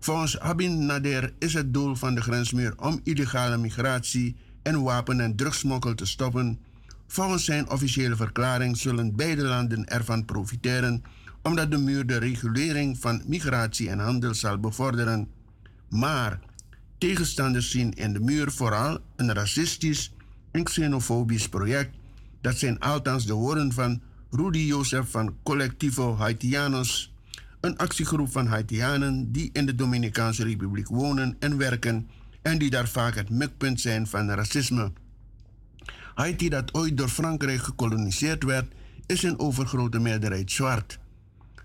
[0.00, 5.36] Volgens Abin Nader is het doel van de grensmuur om illegale migratie en wapen- en
[5.36, 6.58] drugsmokkel te stoppen.
[7.06, 11.02] Volgens zijn officiële verklaring zullen beide landen ervan profiteren,
[11.42, 15.28] omdat de muur de regulering van migratie en handel zal bevorderen.
[15.88, 16.40] Maar
[16.98, 20.12] tegenstanders zien in de muur vooral een racistisch
[20.50, 21.96] en xenofobisch project.
[22.40, 24.00] Dat zijn althans de woorden van
[24.30, 27.09] Rudy Joseph van Collectivo Haitianos,
[27.60, 32.08] een actiegroep van Haitianen die in de Dominicaanse Republiek wonen en werken
[32.42, 34.92] en die daar vaak het mikpunt zijn van racisme.
[36.14, 38.72] Haiti, dat ooit door Frankrijk gekoloniseerd werd,
[39.06, 40.98] is in overgrote meerderheid zwart.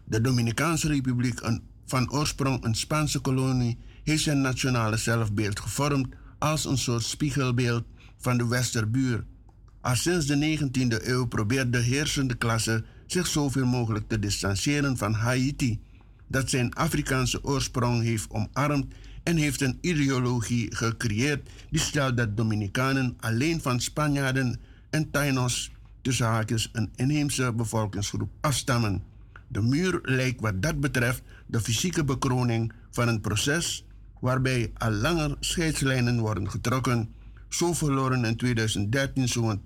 [0.03, 6.07] De Dominicaanse Republiek, een, van oorsprong een Spaanse kolonie, heeft zijn nationale zelfbeeld gevormd
[6.39, 7.83] als een soort spiegelbeeld
[8.17, 9.25] van de Westerbuur.
[9.81, 15.13] Al sinds de 19e eeuw probeert de heersende klasse zich zoveel mogelijk te distancieren van
[15.13, 15.79] Haiti,
[16.27, 18.93] dat zijn Afrikaanse oorsprong heeft omarmd
[19.23, 25.71] en heeft een ideologie gecreëerd die stelt dat Dominicanen alleen van Spanjaarden en Tainos,
[26.01, 29.03] tussen haakjes een inheemse bevolkingsgroep, afstammen.
[29.47, 33.85] De muur lijkt wat dat betreft de fysieke bekroning van een proces
[34.19, 37.09] waarbij al langer scheidslijnen worden getrokken.
[37.49, 39.61] Zo verloren in 2013 zo'n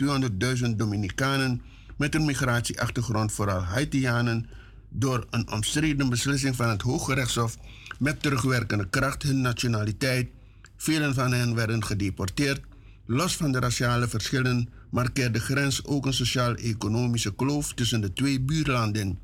[0.63, 1.61] 200.000 Dominicanen
[1.97, 4.45] met een migratieachtergrond, vooral Haitianen,
[4.89, 7.57] door een omstreden beslissing van het Hoge Rechtshof
[7.99, 10.29] met terugwerkende kracht hun nationaliteit.
[10.77, 12.61] Velen van hen werden gedeporteerd.
[13.05, 18.41] Los van de raciale verschillen markeert de grens ook een sociaal-economische kloof tussen de twee
[18.41, 19.19] buurlanden.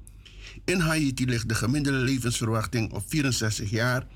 [0.66, 4.08] In Haiti ligt de gemiddelde levensverwachting op 64 jaar,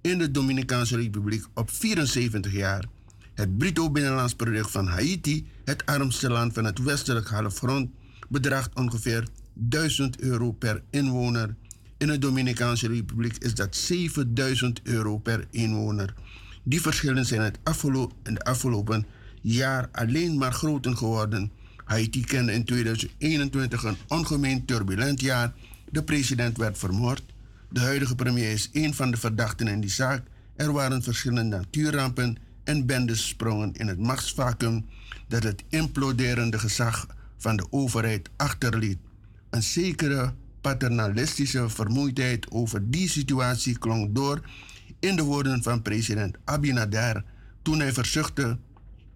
[0.00, 2.84] in de Dominicaanse Republiek op 74 jaar.
[3.34, 7.90] Het bruto binnenlands product van Haiti, het armste land van het westelijk halfrond,
[8.28, 9.24] bedraagt ongeveer
[9.58, 11.54] 1000 euro per inwoner.
[11.96, 16.14] In de Dominicaanse Republiek is dat 7000 euro per inwoner.
[16.62, 19.06] Die verschillen zijn het afgelo in de afgelopen
[19.42, 21.50] jaar alleen maar groter geworden.
[21.84, 25.52] Haiti kende in 2021 een ongemeen turbulent jaar.
[25.90, 27.22] De president werd vermoord.
[27.70, 30.22] De huidige premier is een van de verdachten in die zaak.
[30.56, 34.86] Er waren verschillende natuurrampen en bendes sprongen in het machtsvacuum
[35.28, 37.06] dat het imploderende gezag
[37.36, 38.98] van de overheid achterliet.
[39.50, 44.40] Een zekere paternalistische vermoeidheid over die situatie klonk door
[45.00, 47.24] in de woorden van president Abinader
[47.62, 48.58] toen hij verzuchtte: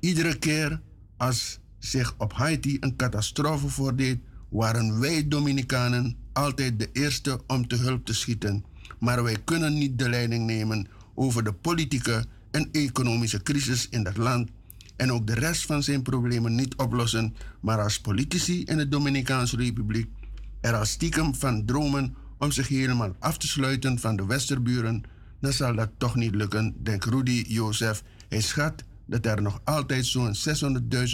[0.01, 0.81] iedere keer
[1.17, 4.19] als zich op Haiti een catastrofe voordeed,
[4.49, 8.65] waren wij Dominicanen altijd de eerste om te hulp te schieten.
[8.99, 14.17] Maar wij kunnen niet de leiding nemen over de politieke en economische crisis in dat
[14.17, 14.51] land
[14.97, 19.57] en ook de rest van zijn problemen niet oplossen, maar als politici in de Dominicaanse
[19.57, 20.09] Republiek
[20.63, 25.03] er al stiekem van dromen om zich helemaal af te sluiten van de Westerburen,
[25.41, 28.03] dan zal dat toch niet lukken, denkt Rudy Jozef.
[28.29, 30.35] Hij schat dat er nog altijd zo'n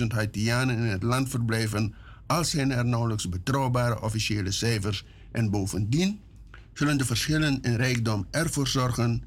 [0.01, 1.95] 600.000 Haitianen in het land verblijven,
[2.27, 5.05] al zijn er nauwelijks betrouwbare officiële cijfers.
[5.33, 6.21] En bovendien
[6.73, 9.23] zullen de verschillen in rijkdom ervoor zorgen,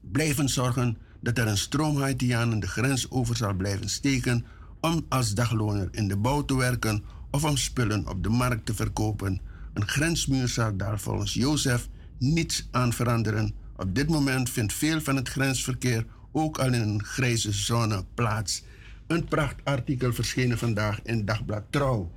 [0.00, 4.44] blijven zorgen dat er een stroom Haitianen de grens over zal blijven steken
[4.80, 7.04] om als dagloner in de bouw te werken
[7.36, 9.40] of om spullen op de markt te verkopen.
[9.74, 11.88] Een grensmuur zal daar volgens Jozef
[12.18, 13.54] niets aan veranderen.
[13.76, 18.64] Op dit moment vindt veel van het grensverkeer ook al in een grijze zone plaats.
[19.06, 22.10] Een prachtartikel verschenen vandaag in Dagblad Trouw.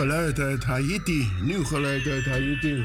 [0.00, 2.84] Geluid uit Haiti, nieuw geluid uit Haiti.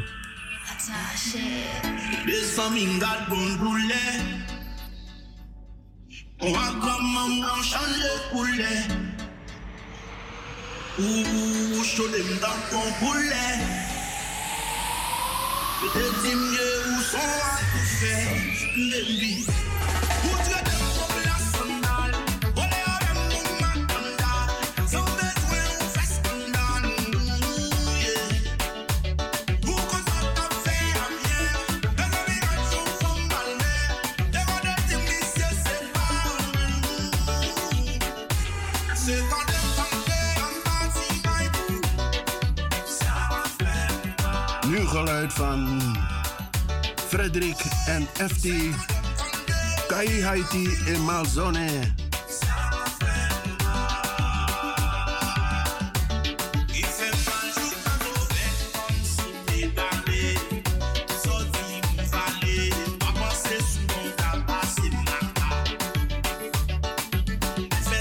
[2.25, 4.21] This famine got bullet.
[6.39, 8.85] On va maman changer poulet.
[10.99, 13.59] Ouh, chaud dem dans ton poulet.
[15.79, 18.35] Peut-être dis mieux où sont à tout faire.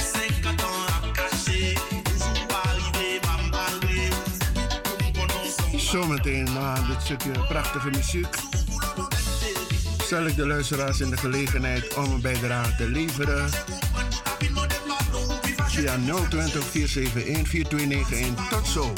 [0.00, 1.74] 50 ans à cacher,
[2.04, 4.10] toujours arrivé, m'emballer.
[5.78, 8.63] Zometeen na dit stukje prachtige muziek
[10.04, 13.48] stel ik de luisteraars in de gelegenheid om een bijdrage te leveren
[15.68, 15.96] via
[16.28, 18.48] 020 471 4291.
[18.48, 18.92] Tot zo.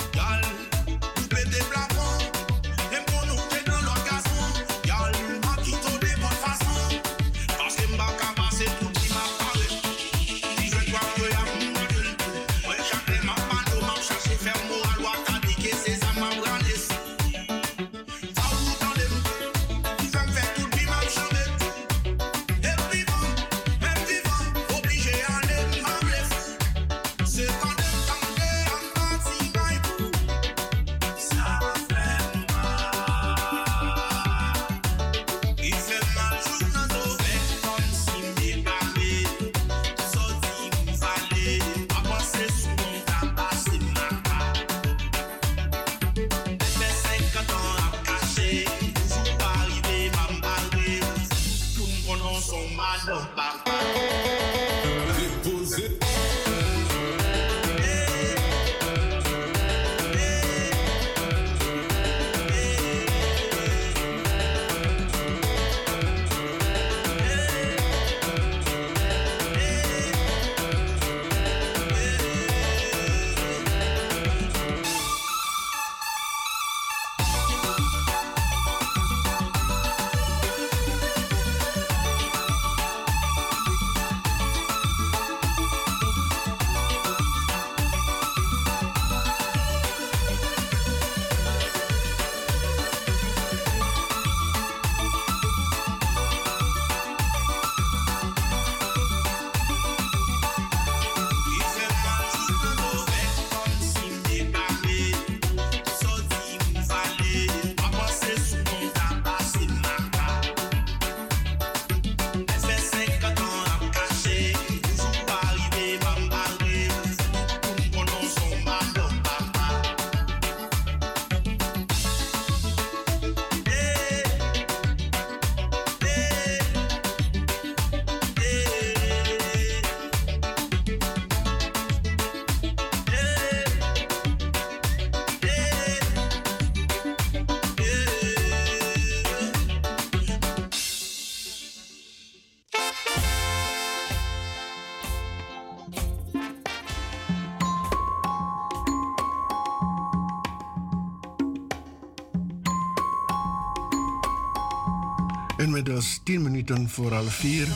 [155.97, 157.69] Inmiddels 10 minuten voor half 4.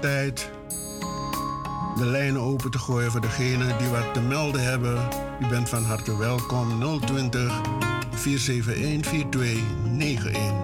[0.00, 0.50] Tijd
[1.96, 5.08] de lijnen open te gooien voor degenen die wat te melden hebben.
[5.40, 7.60] U bent van harte welkom 020
[8.10, 10.63] 471 4291.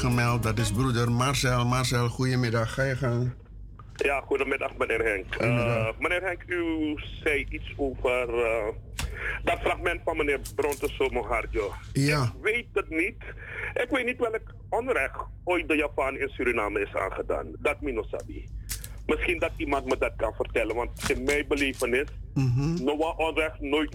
[0.00, 0.42] Gemeld.
[0.42, 1.64] Dat is broeder Marcel.
[1.64, 2.74] Marcel, goedemiddag.
[2.74, 3.32] Ga je gang.
[3.94, 5.34] Ja, goedemiddag meneer Henk.
[5.34, 8.68] Eh, meneer Henk, u zei iets over eh,
[9.44, 11.72] dat fragment van meneer Bronte Moharjo.
[11.92, 12.22] Ja.
[12.22, 13.22] Ik weet het niet.
[13.74, 17.46] Ik weet niet welk onrecht ooit de Javaan in Suriname is aangedaan.
[17.58, 18.44] Dat Minosabi.
[19.06, 22.84] Misschien dat iemand me dat kan vertellen, want in mijn belevenis, Mhm.
[22.84, 23.94] no wat onrecht nooit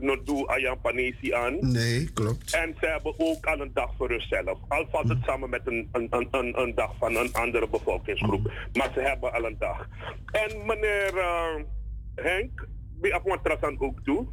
[0.00, 1.56] no doe, aan Jan Panesi aan.
[1.60, 2.54] Nee, klopt.
[2.54, 4.58] En ze hebben ook al een dag voor zichzelf.
[4.68, 8.52] Al valt het samen met een, een, een, een, dag van een andere bevolkingsgroep.
[8.72, 9.88] Maar ze hebben al een dag.
[10.32, 11.54] En meneer eh,
[12.14, 12.66] Henk,
[13.00, 14.26] bij Afwantrasan ook toe.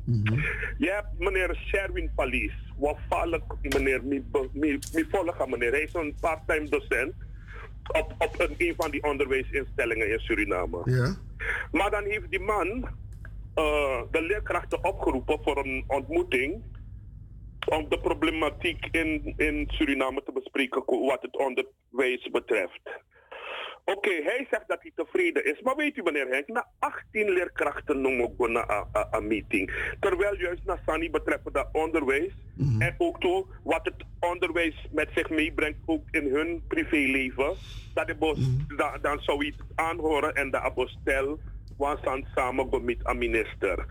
[0.78, 2.54] Je hebt meneer Sherwin Palies.
[2.78, 4.24] Wat valk meneer, mi,
[4.54, 5.72] mi, mi volgen meneer.
[5.72, 7.14] Hij is een part-time docent
[7.92, 10.82] op, op een, een van die onderwijsinstellingen in Suriname.
[10.86, 11.16] Ja.
[11.72, 12.68] Maar dan heeft die man
[13.54, 16.62] eh, de leerkrachten opgeroepen voor een ontmoeting
[17.66, 22.82] om de problematiek in, in Suriname te bespreken wat het onderwijs betreft.
[23.96, 25.62] Oké, hij zegt dat hij tevreden is.
[25.62, 28.64] Maar weet u meneer Henk, na 18 leerkrachten noemen we
[29.12, 29.94] een meeting.
[30.00, 32.32] Terwijl juist naar Sani betreffende onderwijs
[32.80, 37.54] en ook toe wat het onderwijs met zich meebrengt ook in hun privéleven.
[37.94, 38.40] Dat de bos,
[38.78, 41.40] da- dan zou het aanhoren en de abostel
[41.78, 43.86] want dan samen met een minister.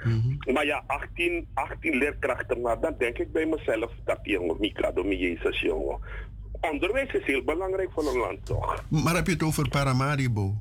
[0.52, 5.12] Maar ja, 18, 18 leerkrachten, maar dan denk ik bij mezelf dat jongen, Mika, door
[5.14, 5.98] Jezus jongen.
[6.60, 8.84] Onderwijs is heel belangrijk voor een land, toch?
[8.88, 10.54] Maar heb je het over Paramaribo?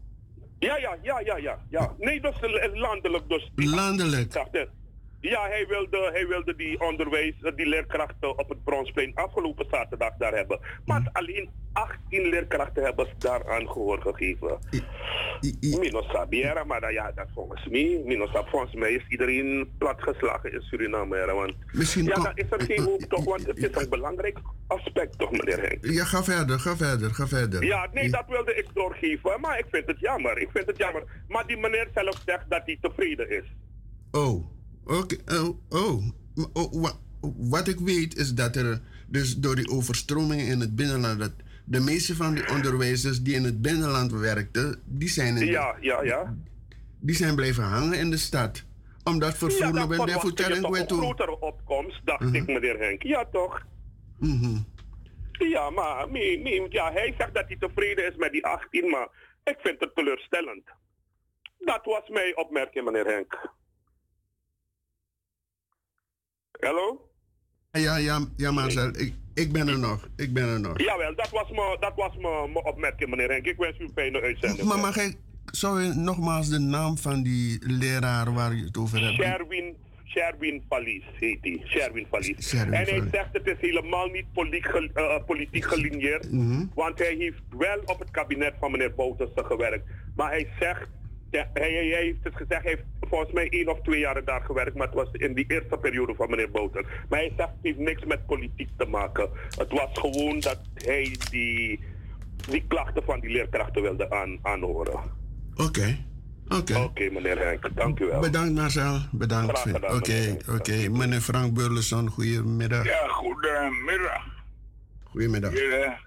[0.60, 1.60] Ja, ja, ja, ja, ja.
[1.70, 1.94] ja.
[1.98, 3.30] Nee, dat is landelijk.
[3.30, 4.34] Dus Landelijk?
[5.20, 10.14] Ja, hij wilde, hij wilde die onderwijs, eh, die leerkrachten op het Bronsplein afgelopen zaterdag
[10.18, 10.60] daar hebben.
[10.86, 14.60] Maar alleen 18 leerkrachten hebben ze daar aan gehoor gegeven.
[15.60, 21.34] Minus Sabiera, maar ja, dat volgens mij, minus volgens mij is iedereen platgeslagen in Suriname.
[21.34, 25.18] Want, Misschien ja, dan is er geen hoop toch, want het is een belangrijk aspect
[25.18, 25.86] toch, meneer Henk?
[25.86, 27.64] Ja, ga verder, ga verder, ga verder.
[27.64, 29.42] Ja, nee, dat wilde ik doorgeven.
[29.42, 30.38] Maar ik vind het jammer.
[30.38, 31.04] Ik vind het jammer.
[31.28, 33.56] Maar die meneer zelf zegt dat hij tevreden is.
[34.12, 34.57] Oh,
[34.88, 35.18] oké.
[35.28, 36.04] Oh, oh.
[36.54, 36.98] Oh, wa-
[37.38, 41.20] Wat ik weet is dat er dus door die overstroming in het binnenland...
[41.20, 41.32] Dat
[41.66, 44.82] de meeste van die onderwijzers die in het binnenland werkten...
[44.86, 46.36] die zijn, in de- Ja, ja, ja.
[47.00, 48.64] die zijn blijven hangen in de stad.
[49.04, 52.36] Omdat vervoer ja, je voetering toch weer een grotere opkomst, dacht Mhm.
[52.36, 53.04] ik, meneer Henk.
[53.04, 53.66] Ja, toch?
[54.20, 54.58] Mhm.
[55.32, 59.08] Ja, maar nee, ja, hij zegt dat hij tevreden is met die 18, maar
[59.44, 60.64] ik vind het teleurstellend.
[61.60, 63.50] Dat was mijn opmerking, meneer Henk.
[66.60, 67.10] Hallo?
[67.72, 70.08] Ja, ja, ja Marcel, ik, ik ben er nog.
[70.16, 70.80] Ik ben er nog.
[70.82, 73.46] Jawel, dat was mijn dat was mijn- mijn opmerking, meneer Henk.
[73.46, 74.68] Ik wens u een fijne uitzending.
[74.68, 79.02] Maar mag ik, zou je nogmaals de naam van die leraar waar je het over
[79.02, 79.14] hebt?
[79.14, 79.76] Sherwin,
[80.06, 81.62] Sherwin Vallis heet hij.
[81.66, 82.08] Sherwin.
[82.40, 86.32] Sherwin en hij zegt het is helemaal niet politiek, ge- eh, politiek gelineerd.
[86.32, 86.66] Mhm.
[86.76, 89.86] Want hij heeft wel op het kabinet van meneer Bouterse gewerkt.
[90.16, 90.88] Maar hij zegt,
[91.32, 94.76] ja, hij, heeft het gezegd, hij heeft volgens mij één of twee jaar daar gewerkt.
[94.76, 97.06] Maar het was in die eerste periode van meneer Bouter.
[97.10, 99.30] Maar hij zegt het heeft niks met politiek te maken.
[99.58, 101.80] Het was gewoon dat hij die,
[102.50, 105.00] die klachten van die leerkrachten wilde aan, aanhoren.
[105.56, 105.98] Oké.
[106.50, 106.78] Oké.
[106.78, 108.20] Oké, meneer Henk, dank u wel.
[108.20, 109.66] Bedankt Marcel, bedankt.
[109.66, 110.56] Oké, meneer.
[110.56, 110.90] oké.
[110.90, 112.86] Meneer Frank Burleson, goedemiddag.
[112.86, 114.26] Ja, goedemiddag.
[115.04, 115.52] Goedemiddag.
[115.52, 115.98] Heren,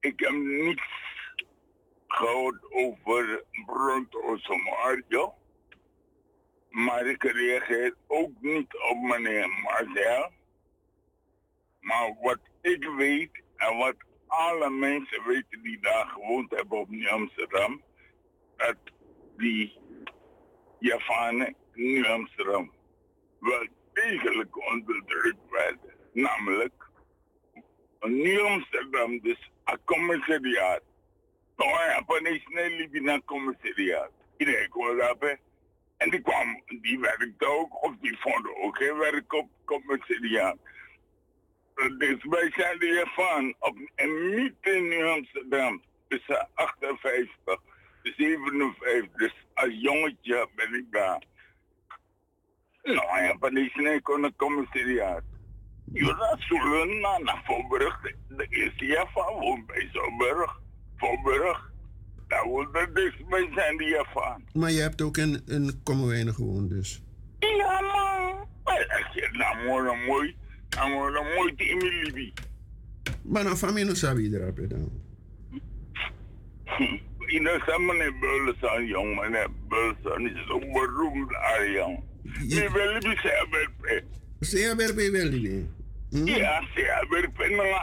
[0.00, 0.82] ik heb niets
[2.14, 4.38] gehoord over Bronto
[6.70, 10.30] Maar ik reageer ook niet op meneer Marcel.
[11.80, 13.96] Maar wat ik weet en wat
[14.26, 17.82] alle mensen weten die daar gewoond hebben op Nieuw Amsterdam,
[18.56, 18.76] dat
[19.36, 19.78] die
[20.78, 22.72] Javanen in Nieuw Amsterdam
[23.40, 25.94] wel degelijk onderdrukt werden.
[26.12, 26.86] Namelijk,
[28.00, 30.82] Nieuw Amsterdam, dus een commissariaat.
[31.56, 32.42] Nou ja, Japanees
[32.76, 34.10] liep naar commissariaat.
[34.36, 35.34] Iedereen daar hè.
[35.96, 40.56] En die kwam, die werkte ook, of die vonden ook geen werk op commissariaat.
[41.98, 47.60] Dus wij zijn er hiervan, op, en niet in Amsterdam, tussen 58
[48.02, 49.12] en 57.
[49.12, 51.22] Dus als jongetje ben ik daar.
[52.82, 55.22] Nou ja, Japanees kon naar commissariaat.
[55.92, 60.60] Jura zullen naar, Voorburg, de, eerste Java woont bij Zoburg,
[60.96, 61.72] Voorburg.
[62.28, 64.40] Daar woont er dus bij zijn die Java.
[64.52, 67.02] Maar je hebt ook in, in Kommerwijnen gewoond dus.
[67.38, 70.36] Ja man, maar als je nou mooi, mooi,
[70.70, 72.32] nou mooi, mooi te Emilibi.
[73.22, 74.90] Maar dan familie no sabi erop dan.
[77.26, 82.02] Ina sa meneer Beulsen, jong, meneer Beulsen is ook beroemd Arjan.
[82.48, 84.04] Die wil je zeggen,
[84.40, 85.68] Saya berpe wel die.
[86.24, 87.00] Ja, a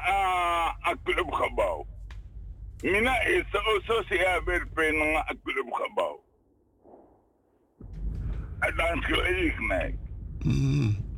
[0.09, 1.85] a een clubgebouw.
[2.81, 3.43] Mina is
[3.85, 6.23] zo zeer weer naar een clubgebouw.
[8.59, 9.95] En dan gelegenheid.
[10.39, 11.09] Mm.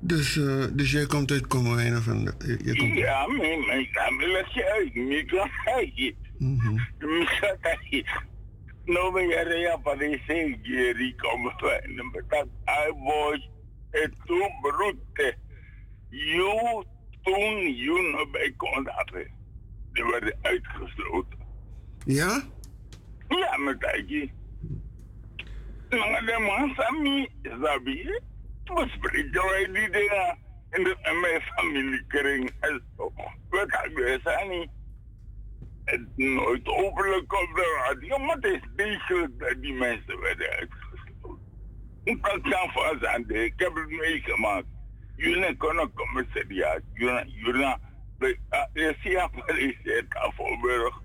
[0.00, 2.20] Dus, eh, dus jij komt uit Kommerwijnen van...
[2.20, 2.98] Je, je komt...
[2.98, 4.94] Ja, mijn, naam je uit.
[4.94, 6.16] Mi kan hij.
[6.38, 6.74] Mhm.
[6.98, 8.04] Mi kan hij.
[8.84, 12.10] No me ya rea parece Jerry Kommerwijnen.
[12.10, 13.50] Maar dat hij was
[13.90, 15.36] het toen broedte.
[16.08, 16.84] You
[17.22, 19.39] toen you nog bij kon hebben.
[20.00, 21.38] Die werden uitgesloten.
[22.04, 22.42] Ja?
[23.28, 24.32] Ja, met Aiki.
[25.90, 28.04] Maar de man van mij, Zabi,
[28.64, 30.38] we spreken wij die dingen
[30.70, 33.12] in, de, in mijn familiekring en zo.
[33.50, 34.70] We niet.
[35.84, 42.20] Het nooit openlijk op de radio, maar het is degelijk dat die mensen werden uitgesloten.
[42.20, 44.66] Kan ik vast aan de, ik heb het meegemaakt.
[45.16, 47.76] Jullie kunnen commissariaat, jullie,
[48.72, 51.02] je ziet aan Parijs, het Tafelburg.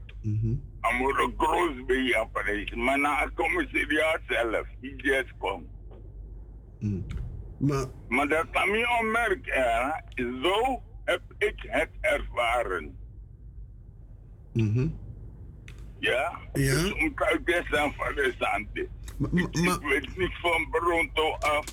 [0.80, 2.72] Amor een groot bij.
[2.76, 5.68] Maar na het commissariaat zelf, die just komt.
[7.60, 10.04] Maar, Maar dat kan me opmerken,
[10.42, 12.98] zo heb ik het ervaren.
[14.54, 14.88] Mhm.
[16.00, 16.40] Ja?
[16.54, 16.74] Ja?
[16.74, 18.90] Dus om uit aan van de.
[19.34, 21.66] Ik, ik weet niet van Bronto af.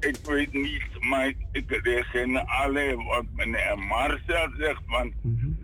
[0.00, 5.12] Ik weet niet, maar ik reken alleen wat meneer Marcel zegt van...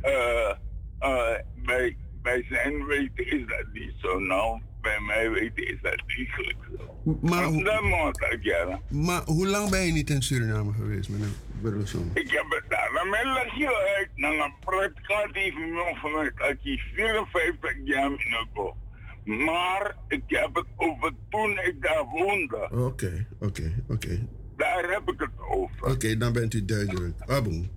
[0.02, 0.50] eh
[0.98, 4.18] eh bij, bij zijn weten is dat niet zo.
[4.18, 7.18] Nou, bij mij weten is dat degelijk zo.
[7.20, 8.80] Maar, hoe- Dat moet ik, ja.
[8.90, 11.28] maar hoe lang ben je niet in Suriname geweest, meneer
[11.62, 12.10] Burleson?
[12.14, 14.08] Ik heb het daar naar mijn legje uit.
[14.14, 18.74] Naar een predikant heeft me van mij dat ik 54 jaar minuut
[19.24, 22.68] Maar ik heb het over toen ik daar woonde.
[22.70, 24.26] Oké, oké, oké.
[24.56, 25.86] Daar heb ik het over.
[25.86, 27.14] Oké, dan bent u duidelijk.
[27.26, 27.70] Aboom.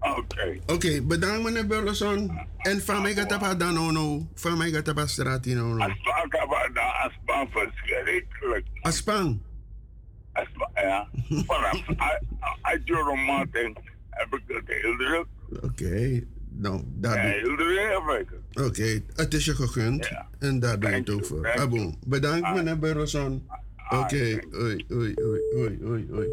[0.00, 0.58] Oké.
[0.66, 2.38] Oké, bedankt meneer Burleson.
[2.56, 4.28] En van mij gaat het dan no no.
[4.34, 5.84] Van mij gaat het straat in no no.
[5.84, 8.66] Aspan kan daar aspan verschrikkelijk.
[8.80, 9.42] Aspan?
[10.32, 11.08] Aspan, ja.
[11.46, 11.82] Vanaf
[12.60, 12.90] uit
[13.26, 13.76] Martin
[14.10, 15.26] heb ik het heel druk.
[15.62, 16.22] Oké,
[16.56, 18.66] nou, daar Ja, doe ik het.
[18.66, 20.10] Oké, het is je gegund.
[20.38, 21.52] En daar doe je het ook voor.
[21.52, 21.96] Aboom.
[22.06, 23.46] Bedankt meneer Burleson.
[23.90, 26.28] Oké, oei, oei, oei, oei, oei,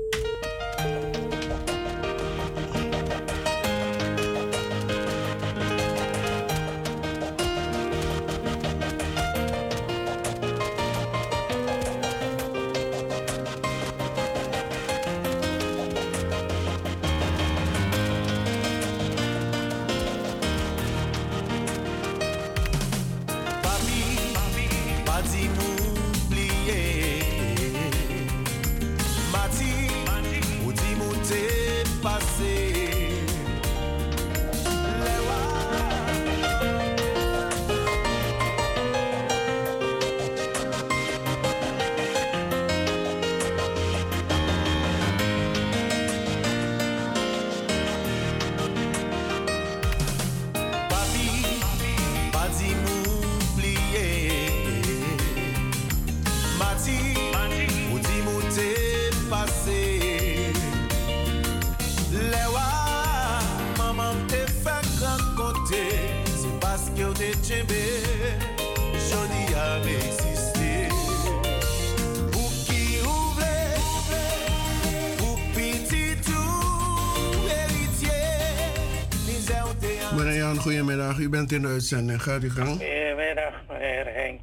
[82.22, 82.68] Gaat u gang?
[82.68, 84.42] Goedemiddag, meneer Henk.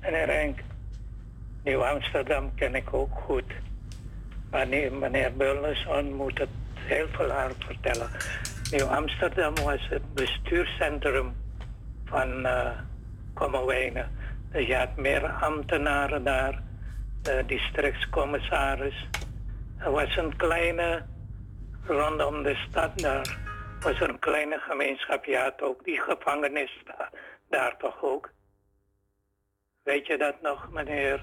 [0.00, 0.58] Meneer Henk,
[1.64, 3.52] Nieuw Amsterdam ken ik ook goed.
[4.50, 8.10] Maar nee, meneer Bullenson moet het heel veel hard vertellen.
[8.70, 11.32] Nieuw Amsterdam was het bestuurscentrum
[12.04, 12.70] van eh
[13.34, 14.10] Kommerwijnen.
[14.52, 16.62] Dus je had meer ambtenaren daar,
[17.22, 19.08] de districtscommissaris.
[19.78, 21.02] Er was een kleine,
[21.86, 23.38] rondom de stad daar,
[23.80, 25.24] was er een kleine gemeenschap.
[25.24, 27.10] Je had ook die gevangenis daar,
[27.50, 28.30] daar toch ook.
[29.82, 31.20] Weet je dat nog, meneer?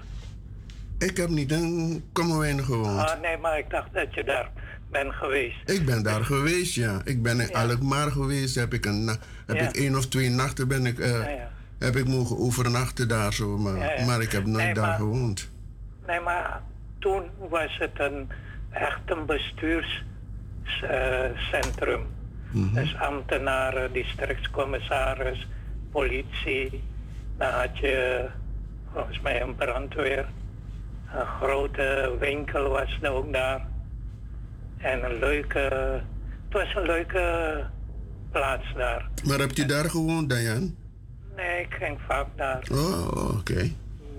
[0.98, 3.10] Ik heb niet in Kommerwijnen gewoond.
[3.10, 4.50] Ah, nee, maar ik dacht dat je daar
[4.90, 5.70] bent geweest.
[5.70, 7.00] Ik ben daar geweest, ja.
[7.04, 8.54] Ik ben in Alkmaar geweest.
[8.54, 9.06] Heb ik, een,
[9.46, 9.68] heb Ja.
[9.68, 11.50] ik één of twee nachten ben ik, eh, Ja, ja.
[11.78, 13.58] heb ik mogen overnachten daar zo.
[13.58, 14.04] Maar, Ja, ja.
[14.04, 15.50] maar ik heb nooit Nee, daar maar- gewoond.
[16.06, 16.62] Nee, maar
[16.98, 18.28] toen was het een,
[18.70, 22.06] echt een bestuurscentrum.
[22.50, 22.74] Mhm.
[22.74, 25.46] Dus ambtenaren, districtscommissaris,
[25.90, 26.82] politie.
[27.38, 28.26] Dan had je
[28.92, 30.26] volgens mij een brandweer.
[31.14, 33.66] Een grote winkel was er ook daar.
[34.78, 35.58] En een leuke...
[36.48, 37.64] Het was een leuke
[38.30, 39.08] plaats daar.
[39.24, 40.70] Maar hebt u daar gewoond, Diane?
[41.36, 42.66] Nee, ik ging vaak daar.
[42.72, 43.70] Oh, oké.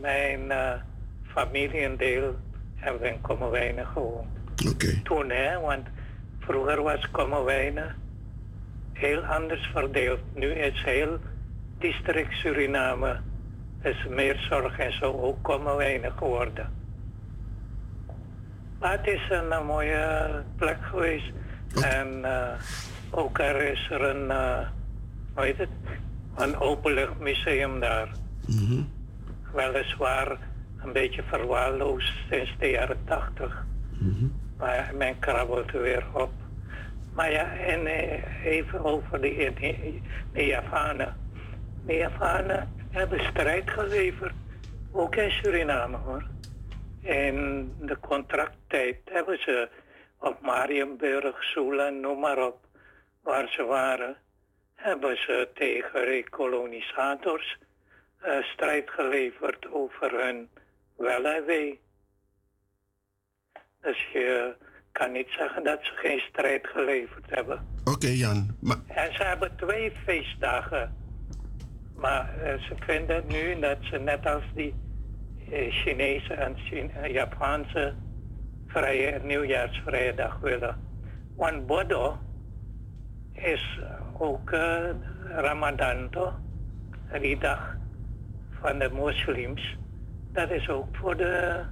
[0.01, 0.73] Mijn eh
[1.37, 2.35] familiendeel
[2.75, 4.27] hebben we in Kommerwijnen gewoond.
[4.69, 5.01] Oké.
[5.03, 5.87] Toen, hè, want
[6.39, 7.95] vroeger was Kommerwijnen
[8.97, 10.19] heel anders verdeeld.
[10.33, 11.17] Nu is heel
[11.77, 13.19] district Suriname
[13.81, 16.69] is meer zorg en zo ook Kommerwijnen geworden.
[18.79, 21.31] Maar het is een, eh, mooie plek geweest.
[21.81, 22.53] En eh,
[23.09, 24.67] ook er is er een, eh
[25.33, 25.69] hoe heet het,
[26.35, 28.09] een openluchtmuseum daar.
[28.47, 28.81] Mhm.
[29.53, 30.37] Weliswaar
[30.83, 33.65] een beetje verwaarloosd sinds de jaren tachtig.
[34.57, 36.31] Maar men krabbelt er weer op.
[37.17, 39.99] Maar ja, en eh, even over de, de,
[40.33, 40.43] de
[42.89, 44.33] hebben strijd geleverd.
[44.91, 46.27] Ook in Suriname hoor.
[47.01, 49.69] In de contracttijd hebben ze
[50.19, 52.57] op Marienburg, Sula, noem maar op,
[53.21, 54.17] waar ze waren,
[54.75, 57.57] hebben ze tegen recolonisators
[58.19, 60.49] eh, strijd geleverd over hun
[60.97, 61.79] wel en wee.
[63.81, 64.55] Dus je
[64.97, 67.59] kan niet zeggen dat ze geen strijd geleverd hebben.
[67.83, 68.55] Oké, Jan.
[68.59, 70.95] Maar, En ze hebben twee feestdagen.
[71.95, 74.73] Maar eh, ze vinden nu dat ze net als die
[75.51, 76.55] eh, Chinese en
[77.11, 77.93] Japanse
[78.67, 80.75] vrije nieuwjaarsvrijdag willen.
[81.35, 82.17] Want Bodo
[83.33, 83.79] is
[84.17, 84.89] ook eh,
[85.23, 86.39] Ramadan toch?
[87.21, 87.75] Die dag
[88.59, 89.77] van de moslims.
[90.31, 91.63] Dat is ook voor de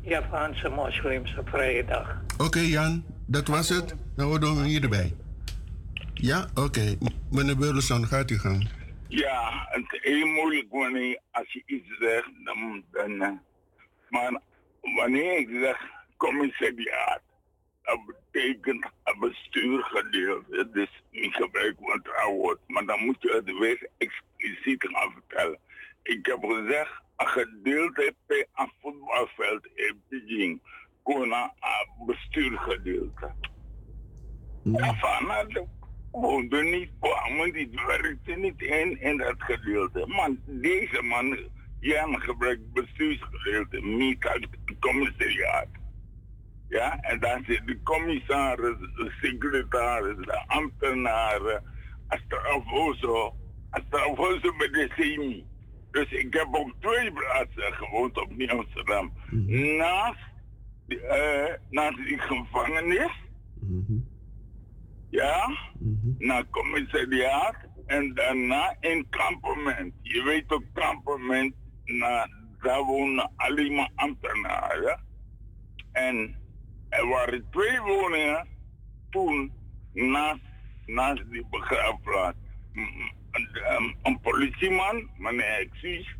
[0.00, 2.23] Japanse moslims een vrije dag.
[2.38, 3.04] Oké, Jan.
[3.26, 3.94] Dat was het.
[4.16, 5.14] Nou, we doen hem hier erbij.
[6.14, 6.96] Ja, oké.
[7.00, 8.68] M- Meneer Burleson, gaat u gang.
[9.08, 13.30] Ja, het is heel moeilijk wanneer als je iets zegt, dan, dan eh,
[14.10, 14.40] maar
[14.96, 15.78] wanneer ik zeg
[16.16, 17.20] commissariaat,
[17.82, 20.68] dat betekent een bestuurgedeelte.
[20.72, 25.58] Dus ik gebruik wat woord, maar dan moet je het weer expliciet gaan vertellen.
[26.02, 28.14] Ik heb gezegd, een gedeelte
[28.54, 30.60] een voetbalveld in Beijing,
[31.04, 33.32] gewoon een bestuurgedeelte.
[34.62, 35.26] Ja, van
[36.10, 40.06] woonde niet, kwamen niet, werkte niet in, in dat gedeelte.
[40.06, 41.38] Maar deze man,
[41.80, 45.68] Jan gebruikt bestuursgedeelte, niet het commissariaat.
[46.68, 51.62] Ja, en dan zit de commissaris, de secretaris, de ambtenaren,
[52.08, 53.34] Astravoso,
[53.70, 55.44] Astravoso bij de semi.
[55.90, 59.12] Dus ik heb op twee plaatsen gewoond op Amsterdam.
[59.78, 60.33] Naast,
[60.88, 63.10] eh, naast die gevangenis,
[65.10, 65.56] ja,
[66.18, 67.56] naar commissariaat
[67.86, 69.94] en daarna in kampement.
[70.02, 71.54] Je weet ook kampement,
[71.84, 72.28] na,
[72.62, 75.00] daar wonen alleen maar ambtenaren.
[75.92, 76.36] En
[76.88, 78.48] er waren twee woningen
[79.10, 79.52] toen
[79.92, 80.42] naast,
[80.86, 82.36] naast die begraafplaats.
[84.02, 86.16] Een, politieman, meneer Exus,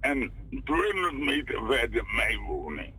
[0.00, 0.32] en
[0.64, 2.92] 200 meter verder mijn woning.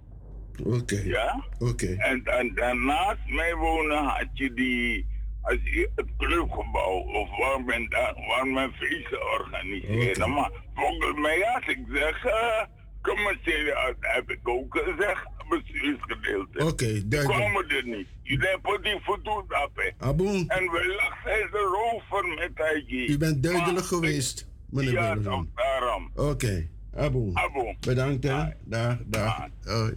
[0.63, 1.01] Oké.
[1.05, 1.43] Ja?
[1.59, 1.95] Oké.
[1.97, 5.05] En, en daarnaast mijn wonen had je die,
[5.41, 7.87] als je het clubgebouw of waar men,
[8.27, 10.27] waar men feesten organiseerde.
[10.27, 12.63] Maar volgens mij als ik zeg, uh,
[13.01, 16.65] commissariaat heb ik ook gezegd, bestuursgedeelte.
[16.65, 17.39] Oké, duidelijk.
[17.41, 18.07] komen er niet.
[18.23, 20.05] Jullie hebben die voldoende op, hè.
[20.05, 20.47] Aboen.
[20.47, 23.09] En wellicht zijn ze rover met IG.
[23.09, 26.11] U bent duidelijk geweest, meneer Ja, daarom.
[26.15, 26.67] Oké.
[26.97, 27.31] Aboen.
[27.35, 27.77] Aboen.
[27.79, 28.43] Bedankt, hè.
[28.65, 29.49] Dag, dag.
[29.65, 29.93] Hoi.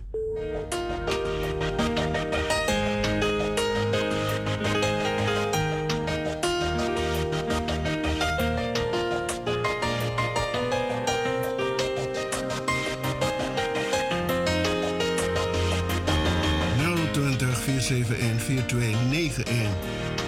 [17.12, 20.19] ...020 471 4291.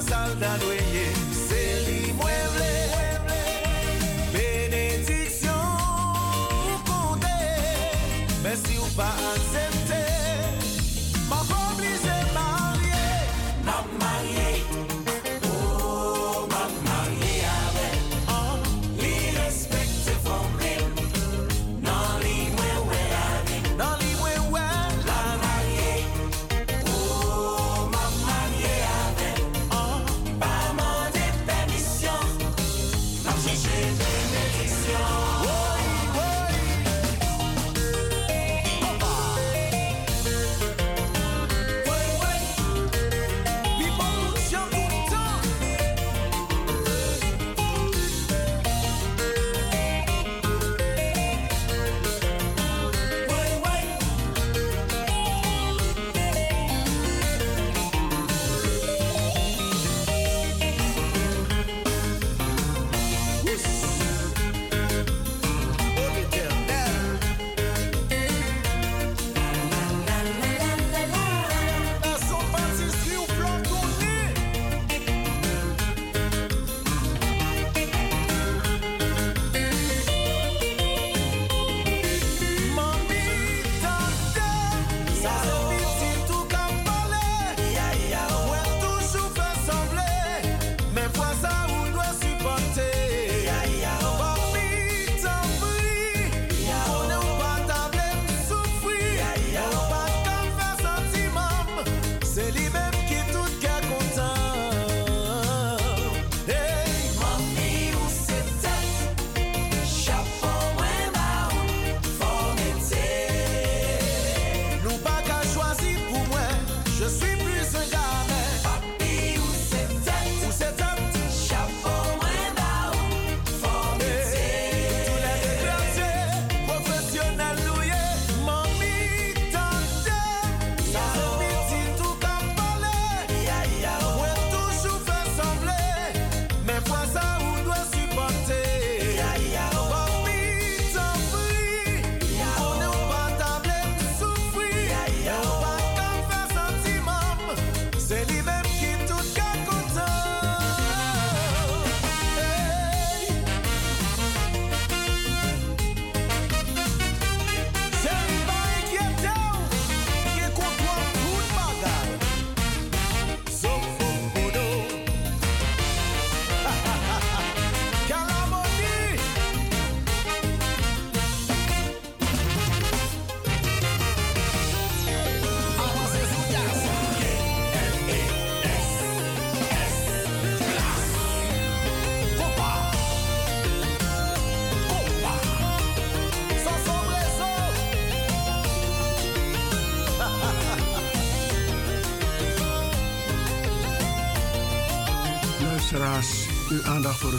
[0.00, 0.79] a soldier.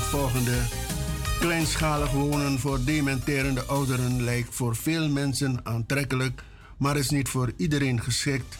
[0.03, 0.57] Volgende.
[1.39, 6.43] Kleinschalig wonen voor dementerende ouderen lijkt voor veel mensen aantrekkelijk,
[6.77, 8.57] maar is niet voor iedereen geschikt.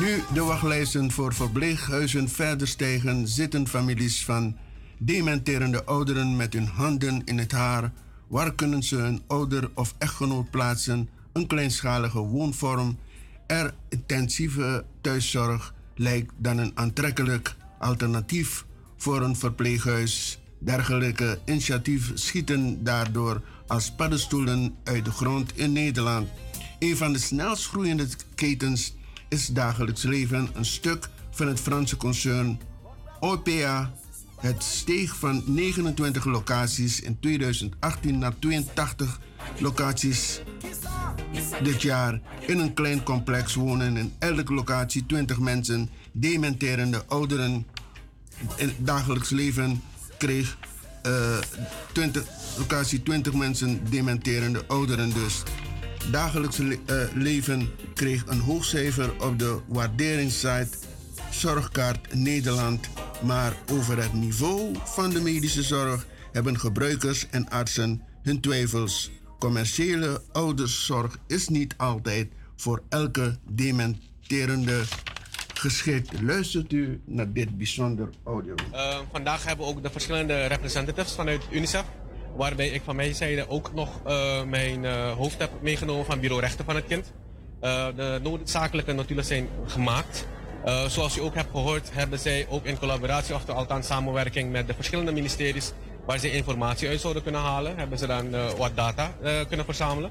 [0.00, 4.56] Nu de wachtlijsten voor verpleeghuizen verder stijgen, zitten families van
[4.98, 7.92] dementerende ouderen met hun handen in het haar.
[8.26, 11.08] Waar kunnen ze een ouder of echtgenoot plaatsen?
[11.32, 12.98] Een kleinschalige woonvorm
[13.46, 18.64] er intensieve thuiszorg lijkt dan een aantrekkelijk alternatief
[18.96, 20.38] voor een verpleeghuis.
[20.58, 26.28] Dergelijke initiatieven schieten daardoor als paddenstoelen uit de grond in Nederland.
[26.78, 28.94] Een van de snelst groeiende ketens
[29.28, 32.60] is dagelijks leven een stuk van het Franse concern
[33.20, 33.92] OPA.
[34.40, 39.20] Het steeg van 29 locaties in 2018 naar 82
[39.58, 40.40] locaties
[41.62, 42.20] dit jaar.
[42.46, 47.66] In een klein complex wonen in elke locatie 20 mensen, dementerende ouderen.
[48.56, 49.82] In het dagelijks leven
[50.18, 50.56] kreeg
[51.02, 51.38] eh
[51.92, 52.24] 20,
[52.58, 55.42] locatie 20 mensen, dementerende ouderen dus.
[56.10, 60.68] Dagelijks eh, leven kreeg een hoog cijfer op de waarderingssite
[61.30, 62.88] Zorgkaart Nederland.
[63.22, 69.10] Maar over het niveau van de medische zorg hebben gebruikers en artsen hun twijfels.
[69.38, 74.82] Commerciële ouderszorg is niet altijd voor elke dementerende
[75.70, 76.22] geschikt.
[76.22, 78.54] Luistert u naar dit bijzonder audio.
[78.72, 81.84] Uh, vandaag hebben we ook de verschillende representatives vanuit UNICEF.
[82.36, 86.40] Waarbij ik van mijn zijde ook nog uh, mijn uh, hoofd heb meegenomen van Bureau
[86.40, 87.12] Rechten van het Kind.
[87.96, 90.26] De noodzakelijke notulen zijn gemaakt.
[90.64, 94.66] Eh, zoals u ook hebt gehoord, hebben zij ook in collaboratie, of althans samenwerking met
[94.66, 95.72] de verschillende ministeries,
[96.06, 99.64] waar ze informatie uit zouden kunnen halen, hebben ze dan eh, wat data eh, kunnen
[99.64, 100.10] verzamelen.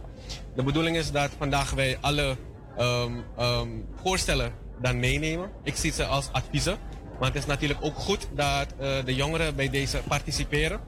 [0.55, 2.37] De bedoeling is dat vandaag wij alle
[2.77, 4.53] ehm, ehm, voorstellen
[4.83, 5.49] dan meenemen.
[5.63, 6.77] Ik zie ze als adviezen.
[7.19, 10.79] Maar het is natuurlijk ook goed dat eh, de jongeren bij deze participeren.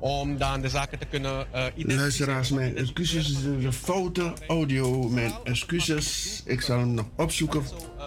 [0.00, 2.00] Om dan de zaken te kunnen identificeren.
[2.00, 3.34] Luisteraars, mijn excuses.
[3.44, 5.08] Een foute audio.
[5.08, 6.42] Mijn excuses.
[6.44, 7.62] Ik zal hem nog opzoeken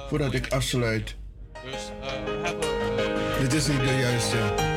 [0.10, 1.16] voordat ik afsluit.
[1.64, 3.40] Dus eh.
[3.40, 4.75] Dit is niet de juiste.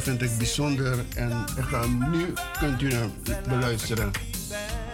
[0.00, 1.04] Vind ik bijzonder.
[1.14, 3.12] En ik ga nu kunt u hem
[3.48, 4.10] beluisteren.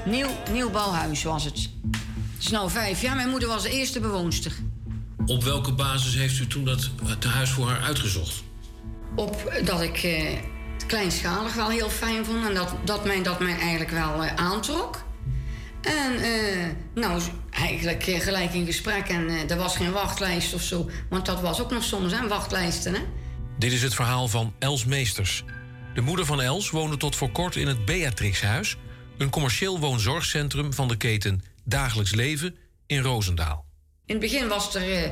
[0.04, 1.70] Nieuw, nieuw bouwhuis was het.
[2.34, 3.16] Het is nou vijf jaar.
[3.16, 4.52] Mijn moeder was de eerste bewoonster.
[5.26, 8.42] Op welke basis heeft u toen dat eh, tehuis voor haar uitgezocht?
[9.14, 10.38] Op dat ik eh,
[10.72, 12.46] het kleinschalig wel heel fijn vond.
[12.46, 15.04] En dat, dat, mij, dat mij eigenlijk wel eh, aantrok.
[15.86, 19.08] En eh, nou, eigenlijk eh, gelijk in gesprek.
[19.08, 20.90] En eh, er was geen wachtlijst of zo.
[21.08, 23.00] Want dat was ook nog soms, hè, wachtlijsten, hè.
[23.58, 25.44] Dit is het verhaal van Els Meesters.
[25.94, 28.76] De moeder van Els woonde tot voor kort in het Beatrixhuis...
[29.18, 32.56] een commercieel woonzorgcentrum van de keten Dagelijks Leven
[32.86, 33.64] in Roosendaal.
[34.06, 35.10] In het begin was er, eh,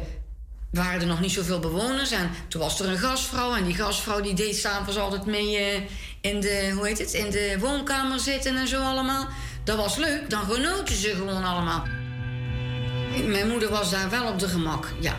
[0.70, 2.10] waren er nog niet zoveel bewoners.
[2.10, 3.54] En toen was er een gastvrouw.
[3.54, 5.80] En die gastvrouw die deed s'avonds altijd mee eh,
[6.20, 9.28] in, de, hoe heet het, in de woonkamer zitten en zo allemaal.
[9.64, 10.30] Dat was leuk.
[10.30, 11.86] Dan genoten ze gewoon allemaal.
[13.26, 15.16] Mijn moeder was daar wel op de gemak, ja.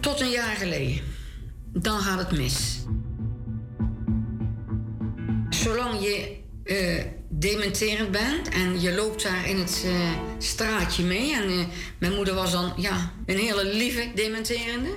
[0.00, 1.16] Tot een jaar geleden.
[1.72, 2.84] Dan gaat het mis.
[5.50, 9.92] Zolang je eh, dementerend bent en je loopt daar in het eh,
[10.38, 11.34] straatje mee.
[11.34, 11.64] En eh,
[11.98, 14.96] mijn moeder was dan ja, een hele lieve dementerende.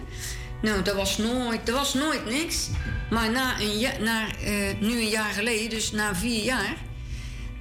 [0.62, 2.68] Nou, dat was nooit, dat was nooit niks.
[3.10, 4.28] Maar na een ja, na,
[4.80, 6.76] nu een jaar geleden, dus na vier jaar...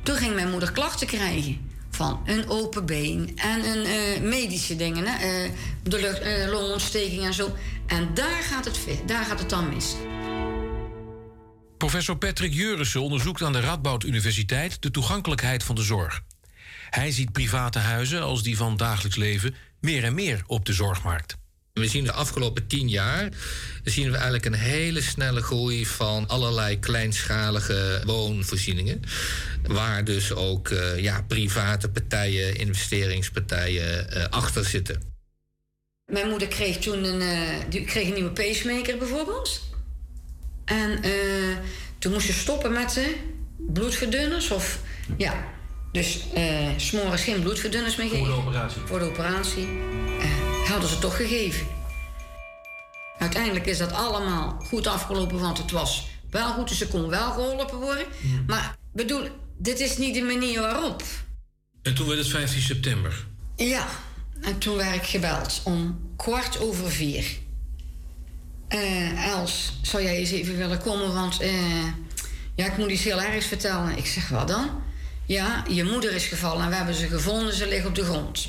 [0.03, 1.70] toen ging mijn moeder klachten krijgen.
[2.01, 5.07] Van een open been en een eh, medische dingen.
[5.07, 5.45] Hè?
[5.45, 5.51] eh,
[5.83, 7.57] de lucht, eh, longontsteking en zo.
[7.87, 9.95] En daar gaat, het, daar gaat het dan mis.
[11.77, 16.23] Professor Patrick Jurissen onderzoekt aan de Radboud Universiteit de toegankelijkheid van de zorg.
[16.91, 21.40] Hij ziet private huizen als die van dagelijks leven meer en meer op de zorgmarkt.
[21.81, 23.29] We zien de afgelopen tien jaar
[23.85, 29.03] zien we eigenlijk een hele snelle groei van allerlei kleinschalige woonvoorzieningen.
[29.67, 35.11] Waar dus ook eh, ja, private partijen, investeringspartijen eh, achter zitten.
[36.11, 37.39] Mijn moeder kreeg toen een, eh,
[37.69, 39.61] die kreeg een nieuwe pacemaker bijvoorbeeld.
[40.65, 41.11] En eh,
[41.99, 43.15] toen moest ze stoppen met de
[43.59, 44.51] bloedverdunners.
[44.51, 44.79] Of,
[45.17, 45.45] ja,
[45.93, 48.27] dus eh s'morgens geen bloedverdunners meer geven.
[48.27, 48.81] Voor de operatie.
[48.85, 49.69] Voor de operatie.
[50.71, 51.67] Hadden ze toch gegeven.
[53.19, 56.69] Uiteindelijk is dat allemaal goed afgelopen, want het was wel goed.
[56.69, 58.07] Dus ze kon wel geholpen worden.
[58.47, 59.29] Maar bedoel,
[59.59, 61.03] dit is niet de manier waarop.
[61.83, 63.27] En toen werd het 15 september.
[63.57, 63.87] Ja,
[64.41, 67.25] en toen werd ik gebeld om kwart over vier.
[68.69, 71.15] Eh, Els, zou jij eens even willen komen?
[71.15, 71.85] Want eh,
[72.55, 73.97] ja, ik moet iets heel ergs vertellen.
[73.97, 74.83] Ik zeg, wat dan?
[75.27, 77.55] Ja, je moeder is gevallen en we hebben ze gevonden.
[77.55, 78.49] Ze ligt op de grond.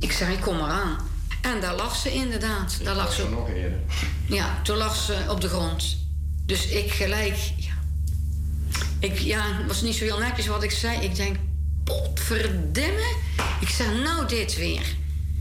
[0.00, 0.98] Ik zeg, ik kom eraan.
[1.40, 2.80] En daar lag ze inderdaad.
[2.82, 3.28] Daar lag ze.
[3.28, 3.78] nog eerder.
[4.26, 5.96] Ja, toen lag ze op de grond.
[6.46, 7.72] Dus ik gelijk ja,
[8.98, 11.00] Ik, ja, het was niet zo heel netjes wat ik zei.
[11.00, 11.36] Ik denk,
[11.84, 13.14] potverdimme.
[13.60, 14.94] Ik zeg, nou dit weer.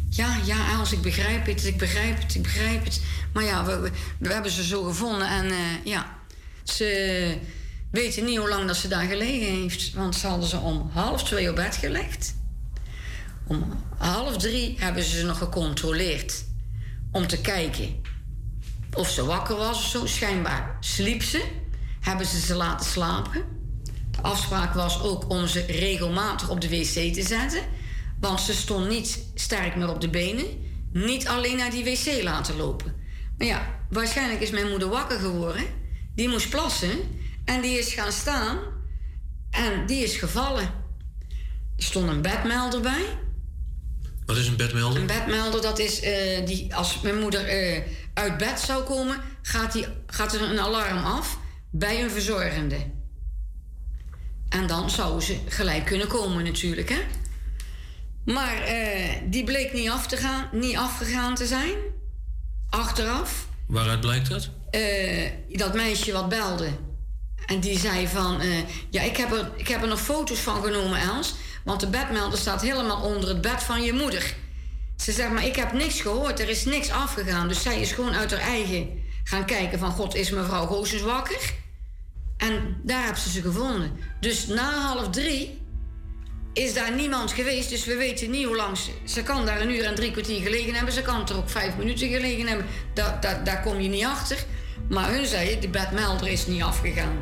[0.10, 3.02] Ja, ja, Els, ik begrijp het, ik begrijp het, ik begrijp het.
[3.34, 6.18] Maar ja, we, we, we hebben ze zo gevonden en eh, ja,
[6.64, 7.38] ze
[7.92, 9.94] weten niet hoe lang dat ze daar gelegen heeft.
[9.94, 12.34] Want ze hadden ze om half twee op bed gelegd.
[13.50, 16.46] Om half drie hebben ze ze nog gecontroleerd.
[17.12, 18.02] Om te kijken
[18.94, 20.06] of ze wakker was of zo.
[20.06, 21.46] Schijnbaar sliep ze.
[22.00, 23.44] Hebben ze ze laten slapen.
[24.12, 27.62] De afspraak was ook om ze regelmatig op de wc te zetten.
[28.20, 30.46] Want ze stond niet sterk meer op de benen.
[30.94, 32.96] Niet alleen naar die wc laten lopen.
[33.38, 35.64] Maar ja, waarschijnlijk is mijn moeder wakker geworden.
[36.16, 37.00] Die moest plassen.
[37.46, 38.58] En die is gaan staan.
[39.50, 40.64] En die is gevallen.
[41.78, 43.06] Er stond een bedmelder bij.
[44.30, 45.02] Wat is een bedmelder?
[45.02, 47.82] Een bedmelder, dat is eh, die, als mijn moeder eh,
[48.14, 51.38] uit bed zou komen, gaat, die, gaat er een alarm af
[51.72, 52.76] bij een verzorgende.
[54.50, 57.00] En dan zou ze gelijk kunnen komen, natuurlijk, hè?
[58.26, 61.76] Maar eh, die bleek niet, af te gaan, niet afgegaan te zijn.
[62.70, 63.48] Achteraf.
[63.68, 64.50] Waaruit blijkt dat?
[65.50, 66.70] Dat meisje wat belde.
[67.46, 68.42] En die zei van...
[68.90, 71.36] ja, ik heb, er, ik heb er nog foto's van genomen, Els.
[71.70, 74.34] Want de bedmelder staat helemaal onder het bed van je moeder.
[74.98, 76.40] Ze zegt, maar ik heb niks gehoord.
[76.40, 77.48] Er is niks afgegaan.
[77.48, 79.92] Dus zij is gewoon uit haar eigen gaan kijken van...
[79.92, 81.54] God, is mevrouw Goossens wakker?
[82.38, 83.92] En daar hebben ze ze gevonden.
[84.20, 85.62] Dus na half drie
[86.54, 87.70] is daar niemand geweest.
[87.70, 88.92] Dus we weten niet hoe lang ze...
[89.06, 90.94] Ze kan daar een uur en drie kwartier gelegen hebben.
[90.94, 92.66] Ze kan er ook vijf minuten gelegen hebben.
[92.94, 94.46] Da, da, daar kom je niet achter.
[94.90, 97.20] Maar hun zei, de bedmelder is niet afgegaan.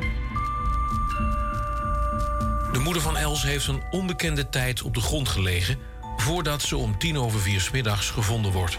[2.72, 5.78] De moeder van Els heeft een onbekende tijd op de grond gelegen...
[6.16, 8.78] voordat ze om tien over vier 's middags gevonden wordt.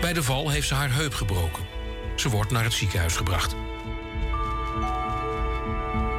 [0.00, 1.66] Bij de val heeft ze haar heup gebroken.
[2.16, 3.54] Ze wordt naar het ziekenhuis gebracht.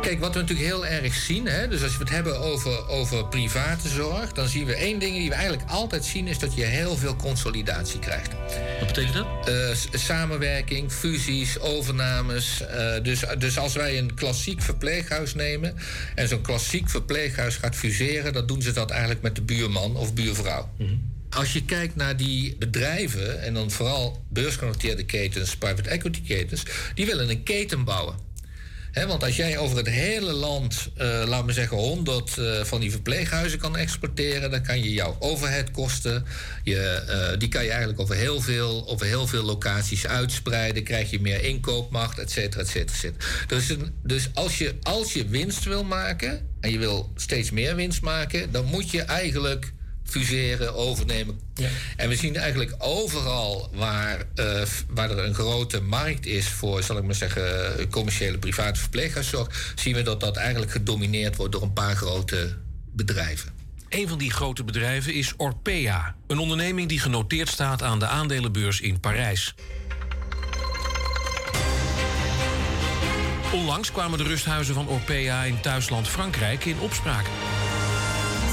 [0.01, 3.27] Kijk, wat we natuurlijk heel erg zien, hè, dus als we het hebben over, over
[3.27, 6.63] private zorg, dan zien we één ding die we eigenlijk altijd zien, is dat je
[6.63, 8.31] heel veel consolidatie krijgt.
[8.79, 9.47] Wat betekent dat?
[9.47, 12.61] Eh, samenwerking, fusies, overnames.
[12.61, 15.75] Eh, dus, dus als wij een klassiek verpleeghuis nemen
[16.15, 20.13] en zo'n klassiek verpleeghuis gaat fuseren, dan doen ze dat eigenlijk met de buurman of
[20.13, 20.69] buurvrouw.
[21.29, 26.63] Als je kijkt naar die bedrijven, en dan vooral beursgenoteerde ketens, private equity ketens,
[26.93, 28.28] die willen een keten bouwen.
[29.07, 32.91] Want als jij over het hele land, eh laat me zeggen, 100 eh, van die
[32.91, 36.25] verpleeghuizen kan exporteren, dan kan je jouw overheadkosten,
[36.63, 40.83] je, eh, die kan je eigenlijk over heel, veel, over heel veel locaties uitspreiden.
[40.83, 43.25] Krijg je meer inkoopmacht, et cetera, et cetera, et cetera.
[43.47, 48.01] Dus, dus als, je, als je winst wil maken en je wil steeds meer winst
[48.01, 49.73] maken, dan moet je eigenlijk
[50.09, 51.39] fuseren, overnemen.
[51.95, 56.97] En we zien eigenlijk overal waar, eh, waar er een grote markt is voor, zal
[56.97, 61.73] ik maar zeggen, commerciële private verpleeghuiszorg, zien we dat dat eigenlijk gedomineerd wordt door een
[61.73, 62.57] paar grote
[62.91, 63.51] bedrijven.
[63.89, 68.81] Een van die grote bedrijven is Orpea, een onderneming die genoteerd staat aan de aandelenbeurs
[68.81, 69.55] in Parijs.
[73.53, 77.25] Onlangs kwamen de rusthuizen van Orpea in thuisland Frankrijk in opspraak.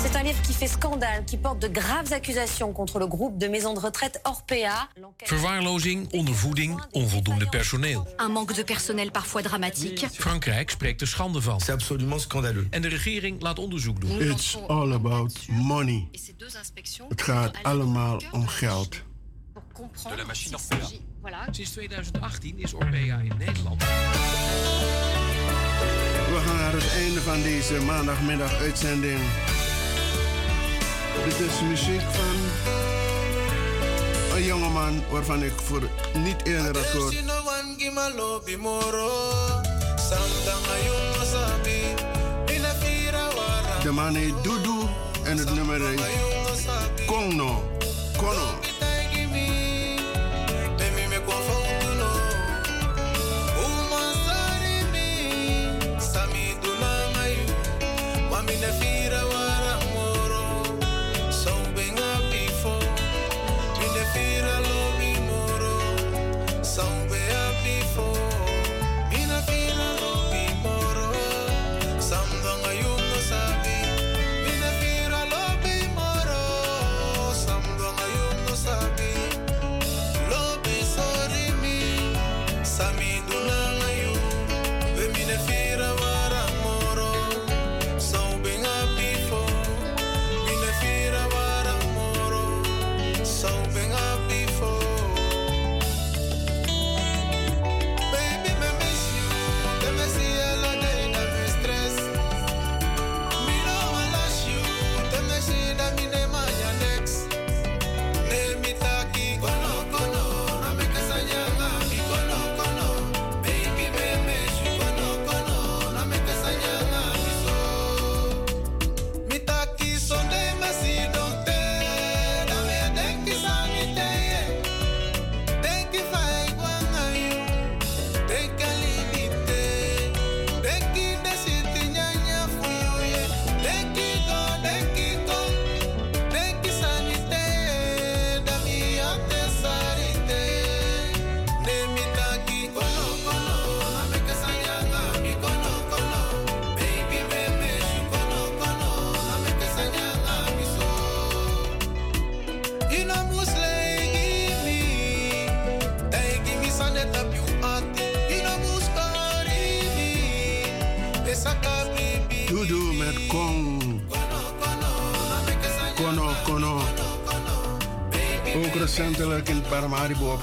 [0.06, 3.48] C'est un livre qui fait scandale, qui porte de graves accusations contre le groupe de
[3.48, 4.88] maisons de retraite Orpea.
[5.24, 8.06] Verwaarlozing, ondervoeding, onvoldoende personeel.
[8.18, 10.06] Un manque de personnel parfois dramatique.
[10.12, 11.60] Frankrijk spreekt er schande van.
[11.60, 12.66] C'est absolument scandaleux.
[12.70, 14.20] En de regering laat onderzoek doen.
[14.20, 16.08] It's all about money.
[17.08, 19.02] Het gaat allemaal om geld.
[20.08, 21.48] De la machine Orpea.
[21.50, 23.82] Sinds 2018 is Orpea in Nederland.
[26.26, 29.20] We gaan naar het einde van deze maandagmiddag uitzending.
[31.24, 32.36] Dit is muziek van
[34.36, 35.82] een jongeman waarvan ik voor
[36.14, 37.14] niet eerder had gehoord.
[43.82, 44.78] De man heet Dudu
[45.22, 46.00] en het nummer heet
[47.06, 47.62] Kongno.
[48.16, 48.65] Kono.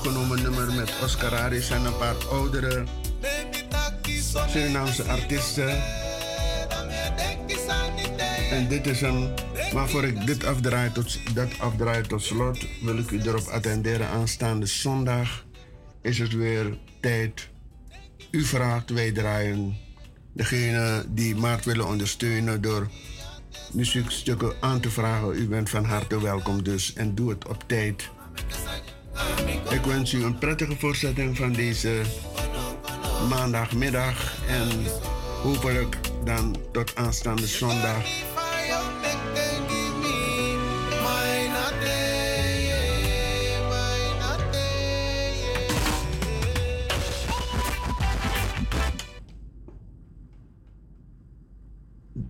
[0.06, 2.84] Opgenomen nummer met Oscar Harris en een paar oudere
[4.50, 5.84] Surinaamse artiesten.
[8.52, 9.34] En dit is een.
[9.74, 14.08] Maar voor ik dit afdraai tot, dat afdraai tot slot, wil ik u erop attenderen.
[14.08, 15.46] Aanstaande zondag
[16.02, 17.50] is het weer tijd.
[18.32, 19.78] U vraagt, wij draaien.
[20.34, 22.90] Degene die Maart willen ondersteunen door
[23.72, 26.94] muziekstukken aan te vragen, u bent van harte welkom dus.
[26.94, 28.10] En doe het op tijd.
[29.70, 32.02] Ik wens u een prettige voortzetting van deze
[33.30, 34.48] maandagmiddag.
[34.48, 34.70] En
[35.42, 38.06] hopelijk dan tot aanstaande zondag.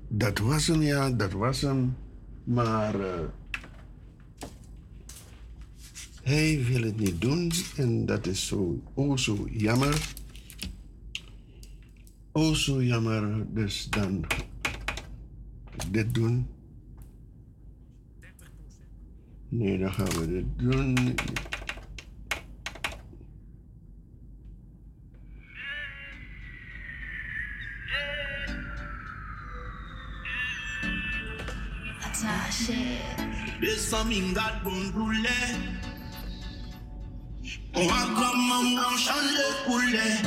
[0.07, 1.95] Dat was hem, ja, dat was hem.
[2.43, 3.19] Maar eh,
[6.23, 10.15] hij wil het niet doen en dat is zo, oh zo jammer.
[12.31, 14.25] Oh zo jammer, dus dan
[15.91, 16.47] dit doen.
[19.49, 21.15] Nee, dan gaan we dit doen.
[34.63, 35.82] Bondule
[37.75, 39.33] On va comme on change
[39.65, 40.17] poulet.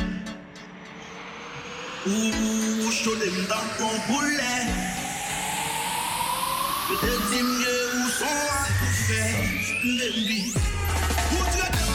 [2.06, 4.66] Ouh, dem dans ton poulet.
[6.88, 8.94] Peut-être mieux où sont à tout
[11.32, 11.85] Où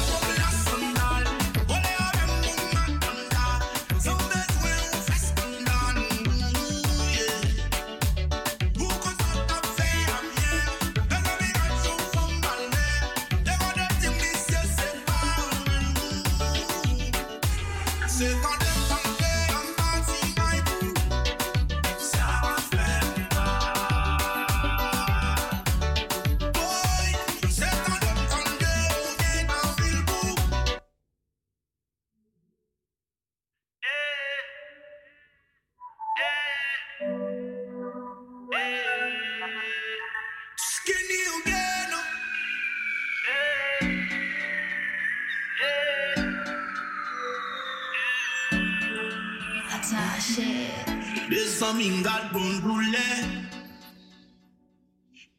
[51.82, 53.08] mingal bon doule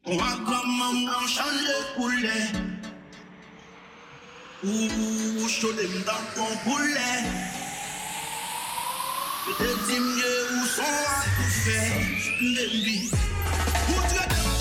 [0.06, 2.38] Ouan gaman mwen chan le koule
[4.66, 7.10] Ou chodem dan kon koule
[9.44, 11.78] Pete dimye ou son akoufe
[12.40, 12.98] Mdembi
[13.92, 14.51] Ou dredem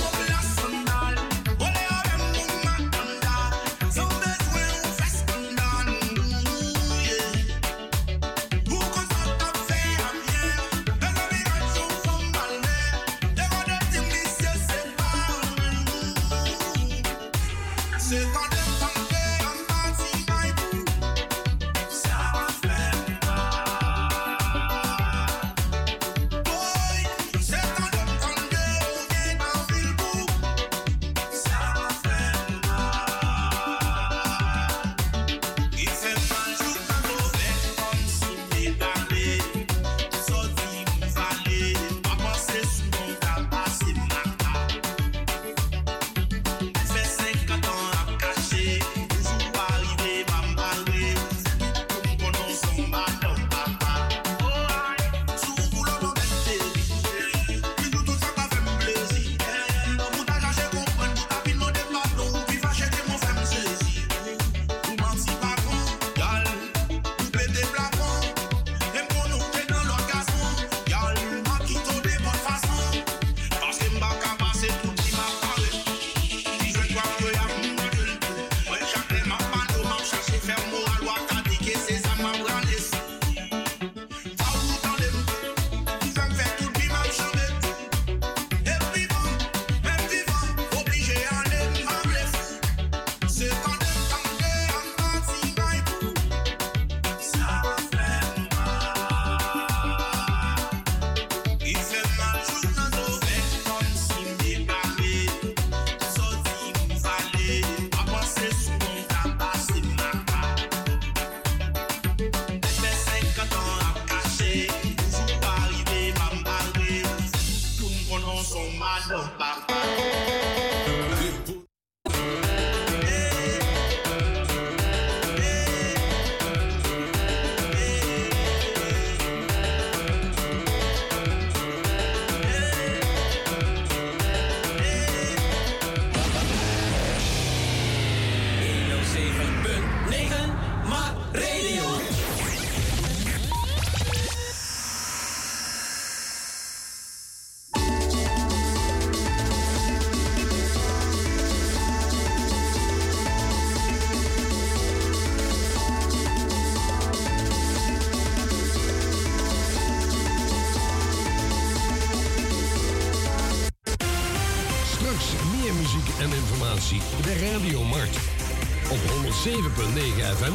[169.41, 170.53] 107.9 FM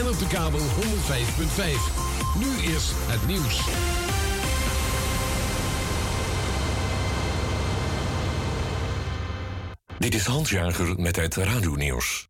[0.00, 0.64] en op de kabel 105.5.
[2.38, 3.66] Nu is het nieuws.
[9.98, 12.28] Dit is Hans Jager met het radionieuws.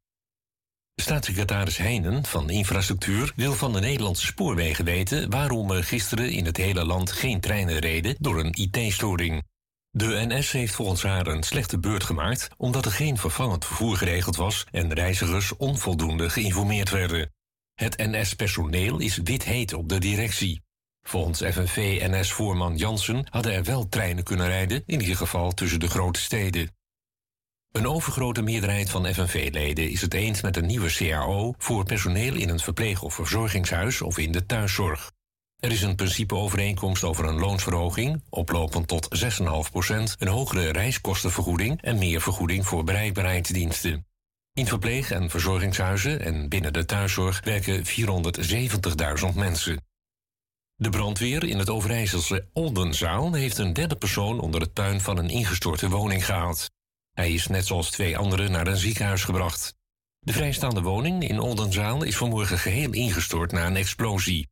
[0.95, 6.57] Staatssecretaris Heijnen van Infrastructuur wil van de Nederlandse spoorwegen weten waarom er gisteren in het
[6.57, 9.43] hele land geen treinen reden door een IT-storing.
[9.99, 14.37] De NS heeft volgens haar een slechte beurt gemaakt omdat er geen vervangend vervoer geregeld
[14.37, 17.33] was en reizigers onvoldoende geïnformeerd werden.
[17.75, 20.63] Het NS-personeel is wit heet op de directie.
[21.03, 26.21] Volgens FNV-NS-voorman Jansen hadden er wel treinen kunnen rijden, in ieder geval tussen de grote
[26.21, 26.77] steden.
[27.73, 32.49] Een overgrote meerderheid van FNV-leden is het eens met een nieuwe CAO voor personeel in
[32.49, 35.13] een verpleeg- of verzorgingshuis of in de thuiszorg.
[35.59, 42.21] Er is een principeovereenkomst over een loonsverhoging, oplopend tot 6,5%, een hogere reiskostenvergoeding en meer
[42.21, 44.07] vergoeding voor bereikbaarheidsdiensten.
[44.53, 49.87] In verpleeg- en verzorgingshuizen en binnen de thuiszorg werken 470.000 mensen.
[50.75, 55.31] De brandweer in het Overijsselse Oldenzaal heeft een derde persoon onder het puin van een
[55.31, 56.71] ingestorte woning gehaald.
[57.13, 59.75] Hij is net zoals twee anderen naar een ziekenhuis gebracht.
[60.19, 64.49] De vrijstaande woning in Oldenzaal is vanmorgen geheel ingestort na een explosie.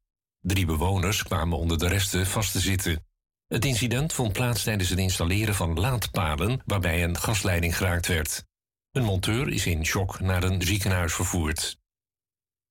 [0.47, 3.07] Drie bewoners kwamen onder de resten vast te zitten.
[3.47, 8.45] Het incident vond plaats tijdens het installeren van laadpalen waarbij een gasleiding geraakt werd.
[8.91, 11.79] Een monteur is in shock naar een ziekenhuis vervoerd.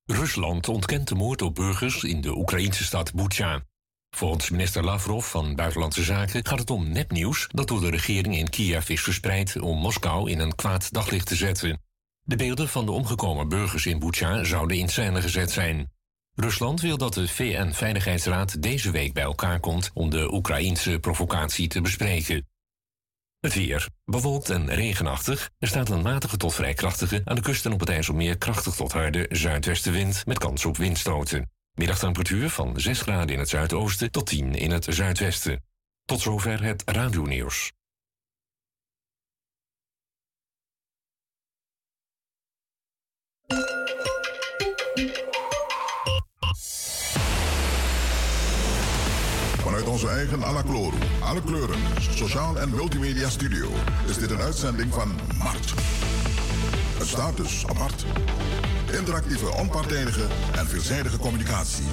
[0.05, 3.65] Rusland ontkent de moord op burgers in de Oekraïnse stad Bucha.
[4.09, 8.49] Volgens minister Lavrov van Buitenlandse Zaken gaat het om nepnieuws dat door de regering in
[8.49, 11.81] Kiev is verspreid om Moskou in een kwaad daglicht te zetten.
[12.21, 15.93] De beelden van de omgekomen burgers in Bucha zouden in scène gezet zijn.
[16.35, 21.81] Rusland wil dat de VN-veiligheidsraad deze week bij elkaar komt om de Oekraïense provocatie te
[21.81, 22.47] bespreken.
[23.39, 23.89] Het weer.
[24.05, 25.49] Bewolkt en regenachtig.
[25.59, 28.75] Er staat een matige tot vrij krachtige, aan de kust en op het IJsselmeer krachtig
[28.75, 31.51] tot harde zuidwestenwind met kans op windstoten.
[31.73, 35.63] Middagtemperatuur van 6 graden in het zuidoosten tot 10 in het zuidwesten.
[36.05, 37.71] Tot zover het radionieuws.
[49.95, 53.69] Onze eigen Alacloro, alle kleuren, sociaal en multimedia studio
[54.07, 55.73] is dit een uitzending van Mart.
[56.97, 58.05] Het staat dus apart.
[58.97, 61.83] Interactieve, onpartijdige en veelzijdige communicatie.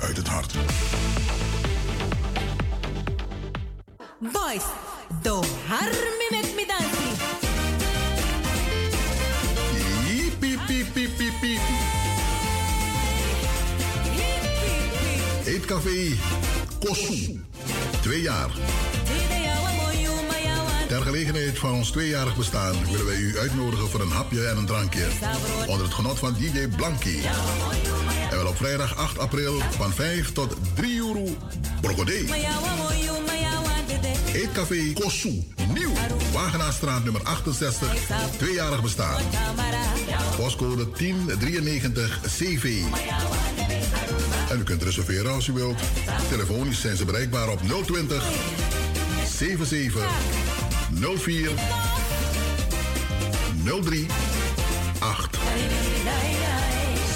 [0.00, 0.54] Uit het hart.
[4.18, 4.64] Boys,
[5.22, 7.16] do harmi met me dansie.
[10.38, 11.60] Piep, piep, piep, piep, piep.
[15.44, 16.16] Eetcafé
[16.78, 17.40] Kosu.
[18.00, 18.50] Twee jaar.
[20.88, 24.66] Ter gelegenheid van ons tweejarig bestaan willen wij u uitnodigen voor een hapje en een
[24.66, 25.06] drankje.
[25.66, 27.18] Onder het genot van DJ Blanky.
[28.30, 31.24] En wel op vrijdag 8 april van 5 tot 3 euro
[31.80, 32.24] Brocodé.
[34.32, 35.42] Eetcafé Kosu.
[35.74, 35.92] Nieuw.
[36.32, 37.94] Wagenaarstraat nummer 68.
[38.36, 39.22] Tweejarig bestaan.
[40.36, 42.82] Postcode 1093 CV.
[44.50, 45.80] En u kunt reserveren als u wilt.
[46.28, 48.24] Telefonisch zijn ze bereikbaar op 020
[49.38, 50.10] 77
[51.18, 51.50] 04
[53.82, 54.06] 03
[54.98, 55.38] 8.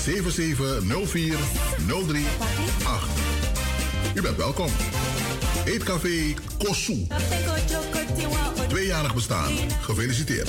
[0.02, 1.36] 7704
[2.06, 2.26] 03
[2.84, 3.08] 8.
[4.14, 4.68] U bent welkom.
[5.64, 7.06] Eetcafé Kosu.
[8.68, 9.52] Tweejarig bestaan.
[9.80, 10.48] Gefeliciteerd.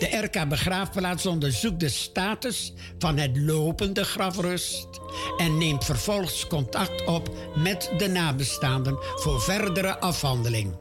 [0.00, 4.88] De RK Begraafplaats onderzoekt de status van het lopende grafrust
[5.36, 10.76] en neemt vervolgens contact op met de nabestaanden voor verdere afhandeling.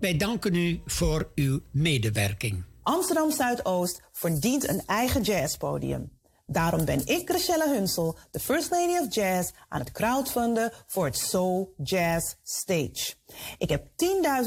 [0.00, 2.64] Wij danken u voor uw medewerking.
[2.82, 6.10] Amsterdam Zuidoost verdient een eigen jazzpodium.
[6.46, 11.18] Daarom ben ik, Chriselle Hunsel, de First Lady of Jazz, aan het crowdfunden voor het
[11.18, 13.14] Soul Jazz Stage.
[13.58, 13.86] Ik heb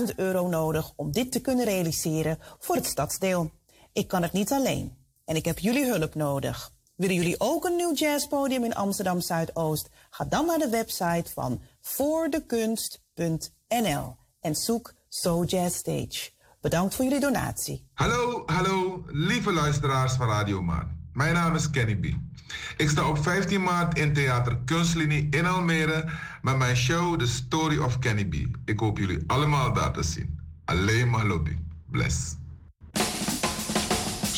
[0.10, 3.52] 10.000 euro nodig om dit te kunnen realiseren voor het stadsdeel.
[3.96, 4.92] Ik kan het niet alleen
[5.26, 6.72] en ik heb jullie hulp nodig.
[6.96, 9.90] Willen jullie ook een nieuw jazzpodium in Amsterdam Zuidoost?
[10.10, 16.30] Ga dan naar de website van voordekunst.nl en zoek So Jazz Stage.
[16.62, 17.88] Bedankt voor jullie donatie.
[17.94, 21.10] Hallo, hallo, lieve luisteraars van Radio Maan.
[21.14, 22.06] Mijn naam is Kenny B.
[22.78, 26.10] Ik sta op 15 maart in Theater Kunstlinie in Almere
[26.42, 28.36] met mijn show The Story of Kenny B.
[28.66, 30.40] Ik hoop jullie allemaal daar te zien.
[30.66, 31.58] Alleen maar lobby.
[31.92, 32.36] Bless.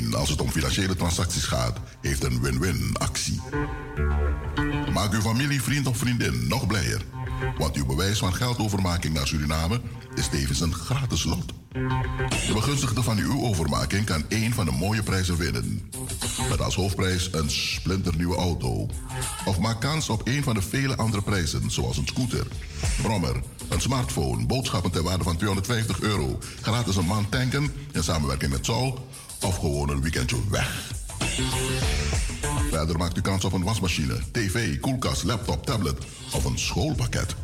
[0.00, 3.40] De nummer 1 als het om financiële transacties gaat, heeft een win-win actie.
[4.92, 7.04] Maak uw familie, vriend of vriendin nog blijer.
[7.58, 9.80] Want uw bewijs van geldovermaking naar Suriname
[10.14, 11.52] is tevens een gratis lot.
[12.46, 15.90] De begunstigde van uw overmaking kan één van de mooie prijzen winnen.
[16.48, 18.88] Met als hoofdprijs een splinternieuwe auto.
[19.44, 22.46] Of maak kans op een van de vele andere prijzen, zoals een scooter,
[23.02, 28.52] brommer, een smartphone, boodschappen ter waarde van 250 euro, gratis een maand tanken in samenwerking
[28.52, 29.08] met Sol,
[29.40, 30.92] of gewoon een weekendje weg.
[32.70, 35.98] Verder maakt u kans op een wasmachine, tv, koelkast, laptop, tablet
[36.32, 37.34] of een schoolpakket.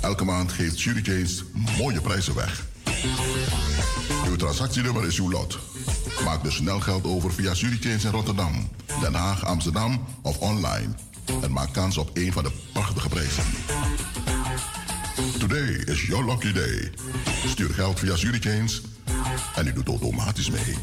[0.00, 1.26] Elke maand geeft Jury
[1.78, 2.66] mooie prijzen weg.
[4.28, 5.58] Uw transactienummer is uw lot.
[6.24, 8.68] Maak dus snel geld over via James in Rotterdam,
[9.00, 10.94] Den Haag, Amsterdam of online.
[11.42, 13.44] En maak kans op een van de prachtige prijzen.
[15.16, 16.90] Today is your lucky day.
[17.46, 18.82] Stuur geld via James
[19.54, 20.74] en u doet automatisch mee.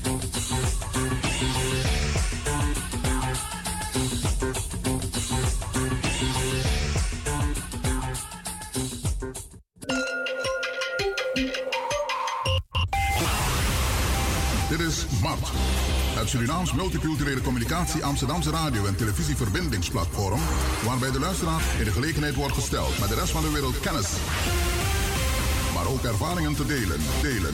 [16.33, 20.39] Surinaams Multiculturele Communicatie Amsterdamse radio- en televisieverbindingsplatform,
[20.85, 24.11] waarbij de luisteraar in de gelegenheid wordt gesteld met de rest van de wereld kennis,
[25.73, 26.99] maar ook ervaringen te delen.
[27.21, 27.53] delen.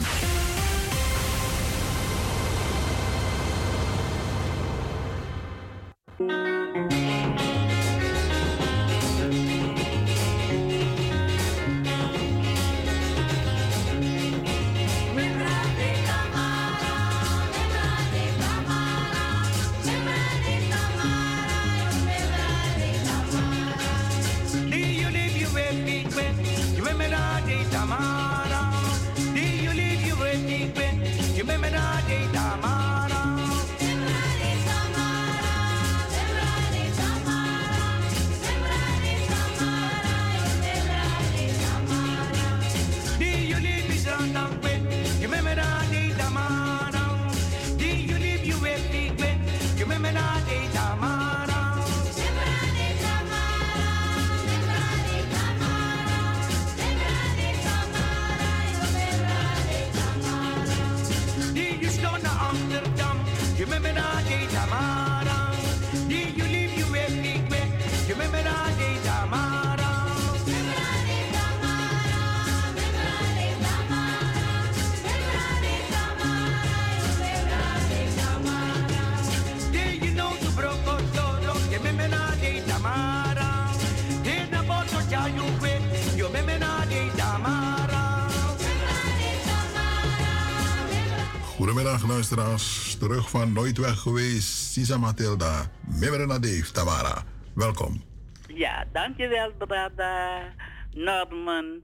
[92.06, 95.70] Luisteraars, terug van Nooit Weg geweest, Sisa Matilda,
[96.00, 97.24] Mimrena Dave, Tamara.
[97.54, 98.02] Welkom.
[98.46, 100.54] Ja, dankjewel, brada.
[100.94, 101.82] Norman.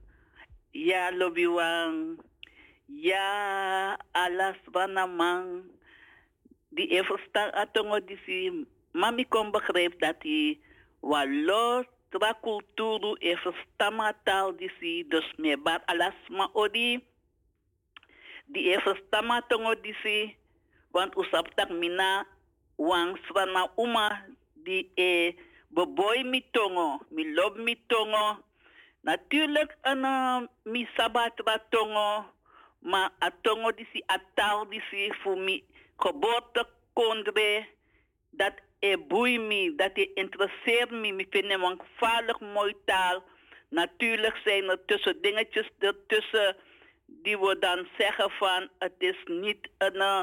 [0.71, 2.21] Ja, Lobiwang.
[2.85, 5.63] Ja, alas wanamang.
[6.69, 7.99] Die even staan atongo.
[8.91, 10.59] Mami kon begrijp dat hij
[10.99, 15.05] walo tra kulturu even stamataal disi.
[15.07, 16.49] Dus me bar alas ma
[18.49, 18.53] odi.
[18.53, 20.35] Die even stamatongo disi.
[20.91, 22.25] Want usap tak mina
[22.77, 24.25] wang swana uma
[24.65, 25.35] die e
[25.73, 28.37] beboy mi tongo, mi lob mi tongo.
[29.03, 32.25] Natuurlijk een uh, mi sabatra tongo,
[32.79, 35.63] maar a tongo disi a taal disi voor mi
[35.97, 37.65] geboorte kondre,
[38.29, 43.23] dat e boei mi, dat e interesseert me, mi vind een gevaarlijk mooi taal.
[43.69, 46.55] Natuurlijk zijn er tussen dingetjes ertussen
[47.07, 50.21] die we dan zeggen van het is niet een, uh,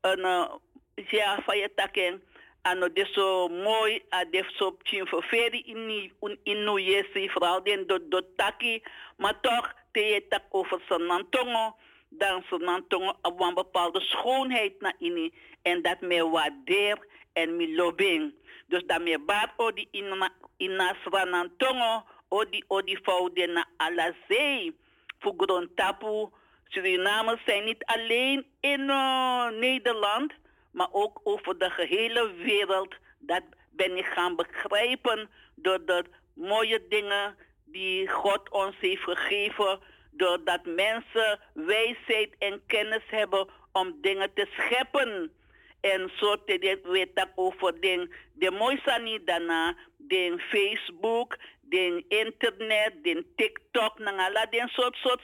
[0.00, 0.48] een uh,
[0.94, 2.22] ja, van je takken.
[2.66, 7.86] Ano de so mooi a def so chin feri in in no yesi vooral den
[7.86, 8.82] do taki
[9.16, 11.76] maar toch te je tak over sanantongo
[12.08, 15.32] dan sanantongo op een bepaalde schoonheid na ini
[15.62, 16.98] en dat me waardeer
[17.32, 18.34] en me lobing
[18.66, 23.64] dus dat me baat o di in in sanantongo o di o di foude na
[23.76, 24.74] alazei
[25.18, 26.28] voor tapu
[26.68, 30.32] Surinamers zijn niet alleen in uh, Nederland
[30.76, 32.94] maar ook over de gehele wereld.
[33.18, 39.80] Dat ben ik gaan begrijpen door de mooie dingen die God ons heeft gegeven.
[40.10, 45.32] Doordat mensen wijsheid en kennis hebben om dingen te scheppen.
[45.80, 51.36] En zo te weten over de, de mooiste niet daarna, de Facebook,
[51.68, 55.22] de internet, de TikTok, en alle die soort soort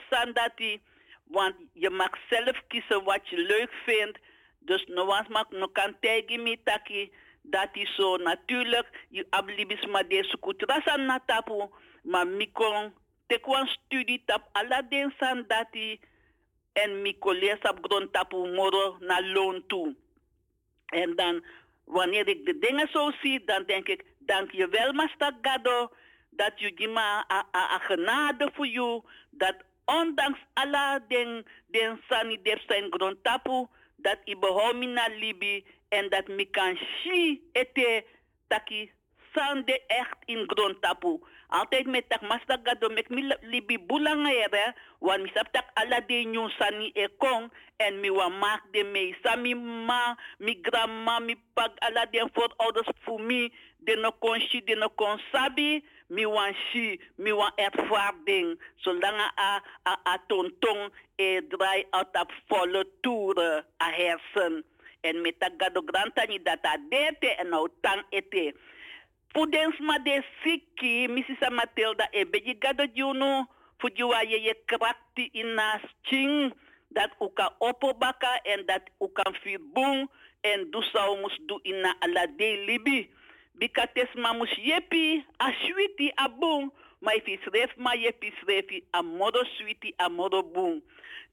[0.55, 0.81] die.
[1.23, 4.19] Want je mag zelf kiezen wat je leuk vindt.
[4.59, 7.11] Dus no was mak no kan tegi mi taki
[7.41, 11.67] dat is zo natuurlijk je ablibis ma de sukutra na tapu
[12.03, 12.93] maar mi kon
[13.27, 15.99] tekwan studie tap ala den san dati
[16.73, 19.95] en mi lees op grond tapu moro na loon toe.
[20.85, 21.43] En dan
[21.85, 25.91] wanneer ik de dingen zo zie, dan denk ik, dank je wel, Master Gado,
[26.35, 29.01] dat je die a, genade voor je,
[29.31, 29.55] dat
[29.85, 36.09] ondanks alle den, den sani der zijn grond tapu, dat i behomi na libi en
[36.09, 38.05] dat mi kan shi ete
[38.47, 38.91] taki
[39.33, 41.19] sande echt in grond tapu.
[41.47, 46.01] Altijd met tak master gado mek mi libi bulanga ere, wan mi sap tak ala
[46.07, 49.15] de nyun sani e kong, en mi wa maak de me.
[49.21, 54.63] Sami ma, mi grandma, mi pag ala de voorouders voor mi, de no kon shi,
[54.63, 58.57] de no kon sabi, mi wan shi, mi wan ervaring.
[58.83, 64.63] Zolang a, a, a tontong e draai uit op volle toeren a hersen.
[65.01, 68.53] En met dat gado grantani dat a dete en nou tang ete.
[69.33, 71.49] Pudens ma de siki, Mrs.
[71.49, 73.47] Matilda, e beji gado juno,
[73.81, 76.53] fujiwa ye ye krakti ina ching,
[76.93, 80.09] dat u kan opbaka en dat u kan virbung,
[80.41, 83.09] en du zou mus du ina ala de libi.
[83.59, 86.71] Bikates ma mus yepi, a switi a bung,
[87.01, 90.81] ma if is ref ma yepi srefi, a modo switi a modo bung.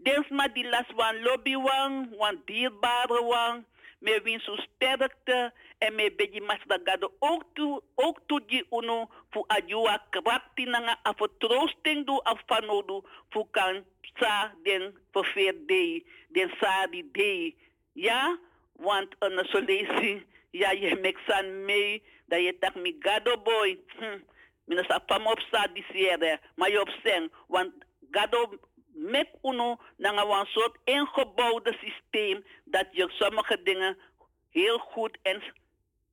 [0.04, 3.64] Dens ma di las wan lobby wan, wan dierbare wan,
[4.00, 8.18] me win zo sterkte en me beji masdagado ook toe ook
[8.70, 13.02] uno fu ajua krapti nanga a vertroosting do a fanodu.
[13.30, 13.84] Fu kan
[14.18, 17.54] sa den verveer dei den sa di dei.
[17.94, 18.38] Ja
[18.76, 24.18] want een solesi ja je mexan mee dat je tak mi gado boy hm.
[24.64, 25.40] mina sa pam op
[26.54, 27.72] maar je op sen want
[28.10, 33.98] gado met uno naar een soort ingebouwde systeem dat je sommige dingen
[34.50, 35.42] heel goed en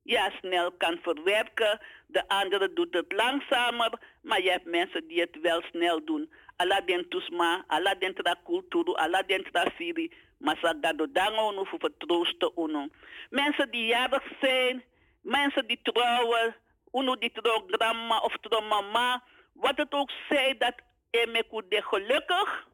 [0.08, 1.80] ja, snel kan verwerken.
[2.06, 3.92] De andere doet het langzamer,
[4.22, 6.32] maar je hebt mensen die het wel snel doen.
[6.58, 11.78] Alla den tusma, alla den tra kulturu, alla den tra firi, masagado dango no voor
[11.78, 12.88] vertroosten uno.
[13.30, 14.82] Mensen die jarig zijn,
[15.20, 16.56] mensen die trouwen,
[16.92, 18.34] uno die trouw grandma of
[18.68, 19.22] mama,
[19.52, 20.74] wat het ook zij, dat
[21.10, 22.66] emeku de gelukkig,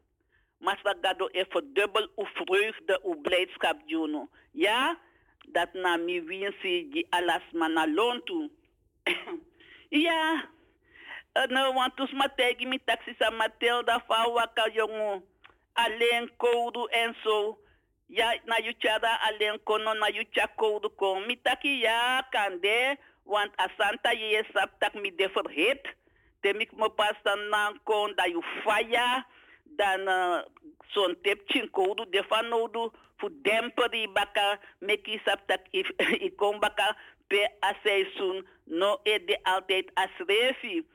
[0.57, 3.81] maar sagado e verdubbel uw vreugde, uw blijdschap.
[4.51, 4.97] Ja,
[5.47, 8.49] dat na mi winsi die alas mana lontu.
[9.89, 10.49] ja,
[11.49, 15.21] no want tus mategi mi taxi sa Matilda fa waka jongo.
[15.75, 17.57] Alleen koudu en zo.
[18.07, 21.27] Ja, na yu chada alleen kono na yu cha koudu kon.
[21.27, 25.83] Mi taki ja kande, want asanta ye sap tak mi de verhit.
[26.41, 29.25] Tem ik me pas dan na kon da yu faya
[29.75, 30.39] dan uh,
[30.93, 36.59] zo'n tip chinkodu de van nodu fu demperi baka meki sap tak if i kom
[36.59, 36.95] baka
[37.27, 40.85] pe a seizoen no e de altijd as refi.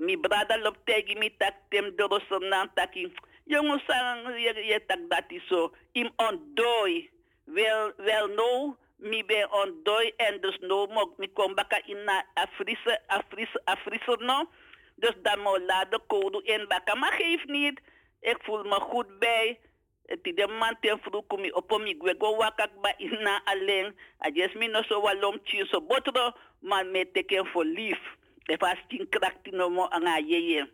[0.00, 3.12] Mi brada lop tegi mi tak tem dorosom nan taki.
[3.44, 5.72] Jongens, sang je, je tak zo.
[5.92, 7.10] Im ontdooi.
[7.44, 12.24] Wel, wel no, mi ben ontdooi en dus no mok mi kom baka in na
[12.34, 14.48] Afrise, Afrise, Afrise no.
[14.96, 16.94] Dus dan mo la de code in baka.
[16.94, 17.80] Maar geef niet.
[18.20, 19.58] Ik voel me goed bij.
[20.04, 23.96] Is de man ten vroeg kom ik op om ik go wakak ba ina alleen.
[24.26, 26.32] I just me no so walom chi so botro.
[26.58, 28.18] Maar me teken voor lief.
[28.60, 30.66] Vast tien krakti no mo anga yeye.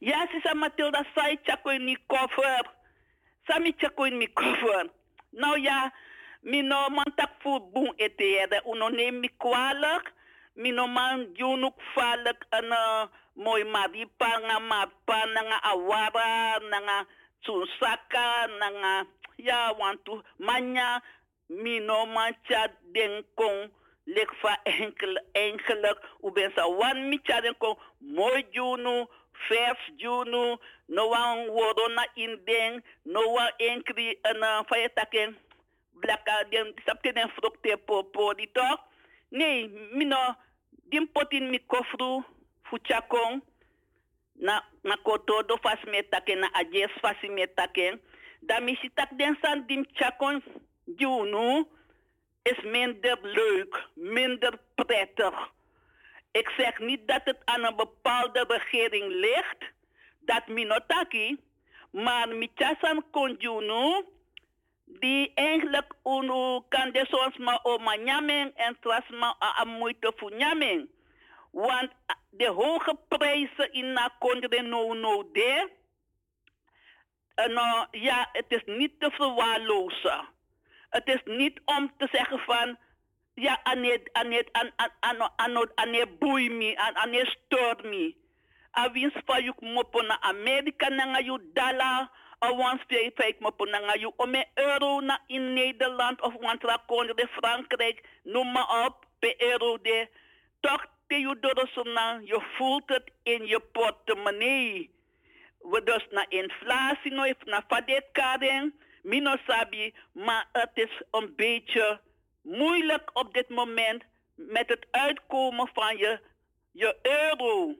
[0.00, 2.62] Ja, Matilda sai chako in mi koffer.
[3.46, 4.88] Sami chako in mi koffer.
[5.32, 5.90] Nou ja,
[6.42, 10.12] mi no man tak fu boom ete Uno neem mi kwalijk.
[10.56, 12.72] Mi no man junuk falek en
[13.36, 16.96] mooi maripa nga mapa nga awara nga
[17.44, 18.92] tsunsaka nga
[19.36, 21.02] ya wantu manya
[21.48, 22.32] mi no man
[22.94, 23.68] den kong
[24.06, 29.06] lek fa enkel enkele u ben sa wan mi cha den kong mooi junu
[29.48, 30.56] vers junu
[30.88, 35.36] no wan woro na inden no wan enkri en uh, fayetaken
[36.00, 38.80] blaka den sapte den frukte po po di tok.
[39.30, 40.18] Nee mi no
[40.90, 42.22] dim potin mi kofru
[42.70, 43.40] fuchakong
[44.36, 47.98] na na koto do fas me taken na ajes fas me taken.
[48.42, 50.42] Da mi si tak den san dim chakon
[51.00, 51.64] junu
[52.46, 55.50] is minder leuk, minder prettig.
[56.30, 59.72] Ik zeg niet dat het aan een bepaalde regering ligt,
[60.20, 61.40] dat minotaki,
[61.90, 64.04] maar michasan konjunu,
[64.84, 70.32] die eigenlijk unu kan de soms maar oma nyaming en tras maar a moeite voor
[70.34, 70.88] nyaming.
[71.50, 71.90] Want
[72.30, 75.70] de hoge prijzen in na kondre no no de,
[77.34, 80.34] en uh, ja, het is niet te verwaarlozen.
[80.96, 82.78] Het is niet om te zeggen van,
[83.34, 88.14] ja, ane, ane, ane, ane, ane, ane boei me, ane stoor me.
[88.78, 92.08] A wins fa yuk mopo na Amerika na nga yu dollar,
[92.44, 96.78] a wans fake mopo na nga yu ome euro na in Nederland of wans ra
[97.16, 100.08] de Frankrijk, noem maar op, pe euro de.
[100.60, 104.90] Toch te yu dorosona, je voelt het in je portemonnee.
[105.60, 108.72] We dus na inflatie, no, na fadetkading,
[109.06, 112.00] Mino sabi, maar het is een beetje
[112.42, 114.02] moeilijk op dit moment
[114.34, 116.20] met het uitkomen van je,
[116.72, 117.74] je euro.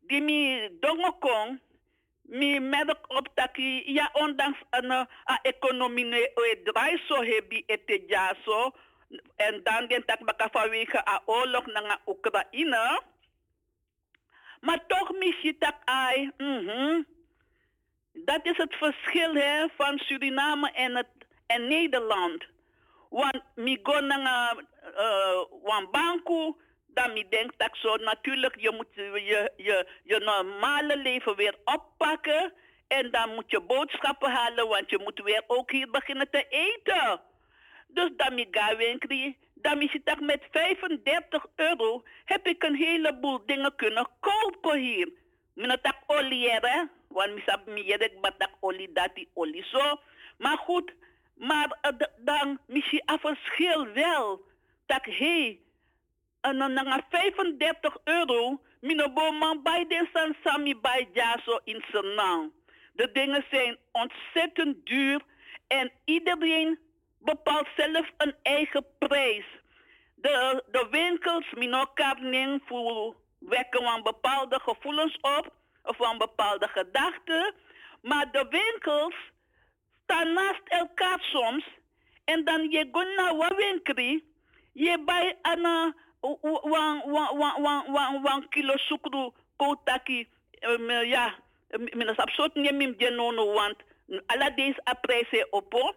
[0.00, 1.60] Die mi dongokong,
[2.22, 3.50] mi merk op dat
[3.84, 5.04] ja, ondanks een uh,
[5.42, 8.72] economie ne draai zo hebi ete jaso,
[9.36, 13.02] en dan den tak baka vanwege a oorlog naar Oekraïne,
[14.60, 17.02] maar toch mis je tak ai, mhm.
[18.12, 21.08] Dat is het verschil hè, van Suriname en, het,
[21.46, 22.44] en Nederland.
[23.10, 26.54] Want mi go naar uh, wan banku,
[26.86, 32.52] dan mi denkt dat zo natuurlijk je moet je, je, je normale leven weer oppakken.
[32.88, 37.20] En dan moet je boodschappen halen, want je moet weer ook hier beginnen te eten.
[37.88, 43.74] Dus dan mi ga winkelen, dan zit met 35 euro heb ik een heleboel dingen
[43.76, 45.12] kunnen kopen hier.
[45.54, 50.00] Minotak olie hè want mi yedek batak oli dati oli zo.
[50.38, 50.92] Maar goed,
[51.34, 54.42] maar uh, dan missie af verschil wel.
[54.86, 55.60] Dat hey,
[56.40, 62.52] en dan na 35 euro, mino man bij de san sami bij jaso in Senang.
[62.92, 65.20] De dingen zijn ontzettend duur
[65.66, 66.78] en iedereen
[67.18, 69.44] bepaalt zelf een eigen prijs.
[70.14, 73.16] De, de winkels, mino kapning, voor
[73.48, 77.54] wekken van bepaalde gevoelens op of een bepaalde gedachte.
[78.02, 79.14] Maar de winkels
[80.02, 81.64] staan naast elkaar soms.
[82.24, 84.20] En dan je gaat naar een winkel.
[84.72, 85.82] Je bij een
[88.22, 90.28] wan kilo sukru kotaki.
[91.04, 91.34] Ja,
[91.70, 93.76] minus absurd niet meer genomen, want
[94.26, 95.94] alle deze prijzen op.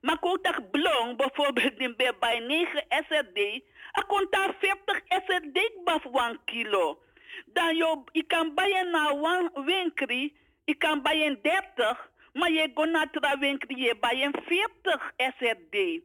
[0.00, 1.78] Maar kotak blong bijvoorbeeld
[2.18, 3.62] bij 9 SRD.
[3.92, 6.98] Er komt daar 40 SRD bij 1 kilo
[7.46, 10.30] dan je, je kan bijen naar een winkel,
[10.64, 16.00] je kan bijen 30, maar je gaat naar de winkel, je bijen 40 SRD.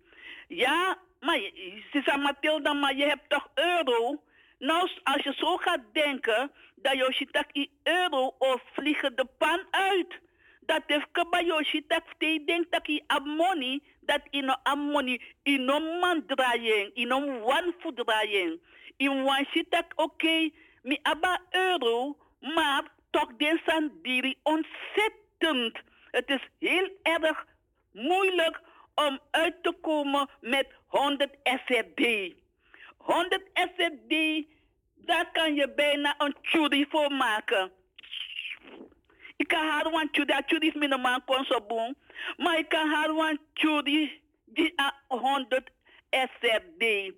[0.48, 1.38] Ja, maar
[1.92, 2.18] ze zei
[2.80, 4.22] maar je hebt toch euro?
[4.60, 7.46] Nou, als je zo gaat denken, dat je ziet dat
[7.84, 10.20] euro of vliegen de pan uit.
[10.66, 16.24] Dat heeft kabayoshi dat je denkt dat je amoni, dat in amoni, in een man
[16.26, 18.62] draaien, in een food draaien.
[18.98, 20.50] In one shit dat oké,
[20.82, 25.78] mi aba euro, maar toch desan diri ontzettend
[26.12, 27.46] Het is heel erg
[27.92, 28.62] moeilijk
[28.96, 32.34] om uit te komen met 100 SRD.
[32.98, 34.46] 100 SRD,
[34.96, 37.72] daar kan je bijna een churi voor maken.
[39.38, 41.96] Ik kan haar een churi, dat churi is mijn man kon zo boem.
[42.38, 45.70] Maar ik kan haar een churi die a 100
[46.10, 47.14] SRD.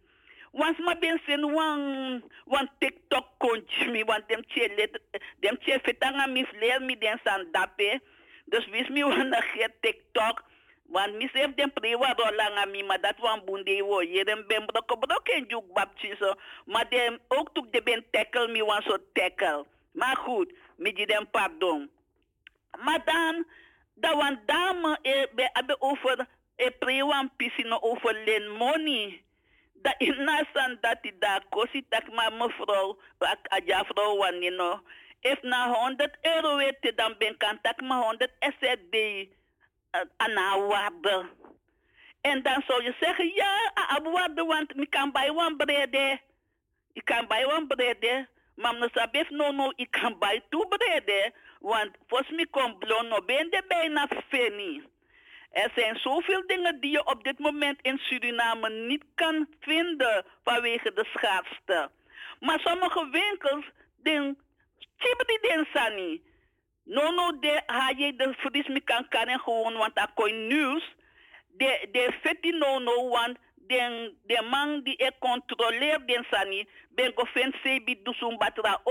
[0.52, 5.00] Want ma ben sen wan wan TikTok kontje mi want dem che let
[5.40, 8.02] dem che fetanga flair mi den san dape.
[8.46, 10.44] Dus wis mi wan na get TikTok.
[10.90, 14.46] Want mi sef dem prewa do langa mi ma dat wan bunde wo ye dem
[14.48, 16.34] ben broko broko en juk babchi so.
[16.66, 19.66] Maar dem ook tuk de ben tackle mi wan so tackle.
[19.92, 21.90] Maar goed, mi di dem pardon.
[22.84, 23.46] Maar dan,
[23.94, 29.22] dat wan dame e be abe over e prewan pisi no over len money.
[29.74, 34.80] Da ina san dati da kosi tak ma mevrouw, ak aja vrouw wan you know.
[35.22, 39.28] If na 100 euro wete dan ben kan tak ma 100 SRD
[40.18, 41.26] aan haar waarde.
[42.22, 46.20] En dan zou je zeggen, ja, aan waarde, want ik kan bij one brede.
[46.94, 48.28] Ik kan bij one brede.
[48.56, 51.34] Maar no sabef no no, ik kan bij two brede.
[51.68, 54.84] Want volgens mij komt blon no ben de bijna feni.
[55.52, 60.94] Er zijn zoveel dingen die je op dit moment in Suriname niet kan vinden vanwege
[60.94, 61.92] de schaarste.
[62.40, 63.66] Maar sommige winkels,
[63.96, 64.38] den,
[65.26, 66.22] die den sani.
[66.84, 67.62] No, no, de
[68.16, 69.08] de fris kan
[69.40, 70.96] gewoon, want dat kon nieuws.
[71.48, 73.38] De, de feti no, want
[73.68, 77.96] den, de man die e controleert den sani, ben go fen sebi
[78.38, 78.82] batra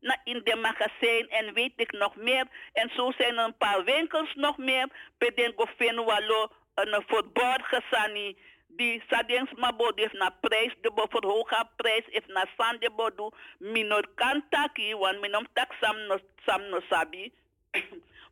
[0.00, 2.46] na in de magazijn en weet ik nog meer.
[2.72, 4.88] En zo zijn er een paar winkels nog meer.
[5.18, 8.36] Pe den go fen walo een verborgen sani.
[8.76, 14.08] Die sadens mabo heeft na prijs, de bo verhoga prijs, heeft na sande bodu, minor
[14.14, 17.32] kan taki, want minom tak sam no, sam no sabi.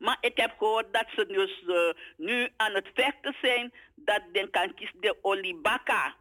[0.01, 4.51] Maar ik heb gehoord dat ze dus uh, nu aan het vechten zijn dat den
[4.51, 6.15] kan kiezen de olibaka.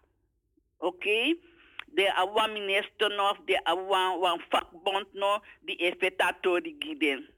[0.77, 0.95] Oké?
[0.95, 1.39] Okay?
[1.85, 7.29] De awa minister nog, de awa wan vakbond nog, die effetatori giden.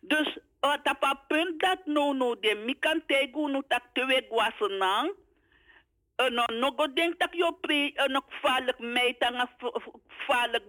[0.00, 5.12] Dus, uh, tapa punt dat no no de mikan tegu no tak tewe guasenang,
[6.30, 9.48] no no go denk tak yo pri no gevaarlijk meid en
[10.08, 10.64] gevaarlijk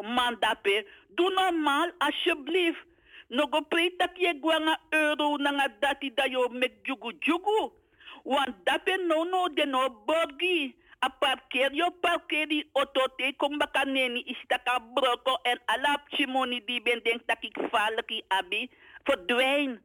[0.00, 0.86] man dape.
[1.08, 2.89] Doe normaal alsjeblieft.
[3.30, 7.70] No go pri tak je gwanga euro nanga dati da yo mek jugu jugu.
[8.24, 10.74] Want dape no no de no borgi.
[11.02, 16.60] A parkeer yo parkeer auto te kom baka neni is taka broko en alap chimoni
[16.66, 18.68] die ben denk tak ik gevaarlijk i abi.
[19.04, 19.78] Verdwijn.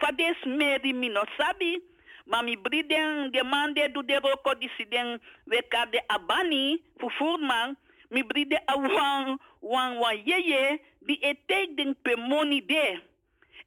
[0.00, 1.82] Vades meri mino sabi.
[2.24, 7.76] Mami briden de man de roko di si den weka de abani fufurman.
[8.10, 13.02] Mi bride a wan wan wan yeye die e take den pe money.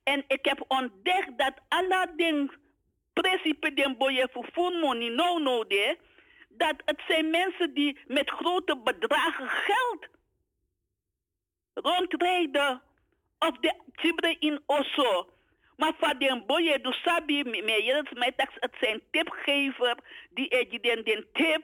[0.04, 2.52] En ik heb ontdekt dat alla den
[3.14, 5.66] principe den boye fufur money no no.
[6.50, 10.08] Dat het zijn mensen die met grote bedragen geld
[11.74, 12.82] rondrijden.
[13.40, 15.30] Of de tibre in Osso.
[15.78, 19.98] Maar van den boye du sabi me tax het zijn tipgever
[20.30, 21.64] die er den den tip.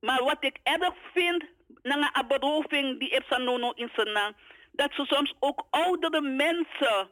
[0.00, 1.44] Maar wat ik erg vind,
[1.82, 4.34] na een beroving die heeft sanono in zijn naam,
[4.76, 7.08] dat ze soms ook oudere mensen,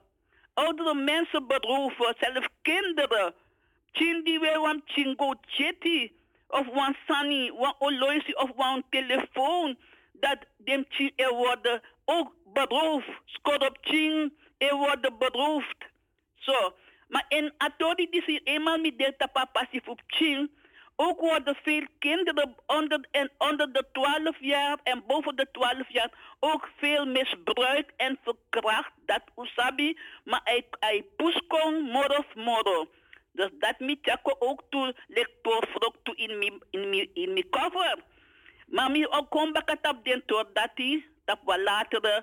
[0.55, 3.35] oudere mensen beroven, zelfs kinderen.
[3.93, 6.13] Chindi we wan chingo cheti
[6.49, 9.79] of wan sani, wan oloisi of wan telefoon,
[10.13, 13.11] dat dem chi er worden ook beroofd.
[13.25, 15.77] Skor op ching, er worden beroofd.
[16.35, 16.75] Zo.
[17.09, 20.51] Maar in Atori ze eenmaal met delta passief op Ching.
[20.97, 26.11] Ook worden veel kinderen onder, en onder de 12 jaar en boven de 12 jaar
[26.41, 28.93] ook veel misbruikt en verkracht.
[29.07, 32.89] Dat usabi, maar hij, hij puskong moro moro.
[33.33, 37.49] Dus dat mi chako ook toe lector vrok toe in mi, in mi, in mi
[37.51, 37.99] cover.
[38.67, 42.23] Maar mi ook kom bakatap den toor dat hij, dat we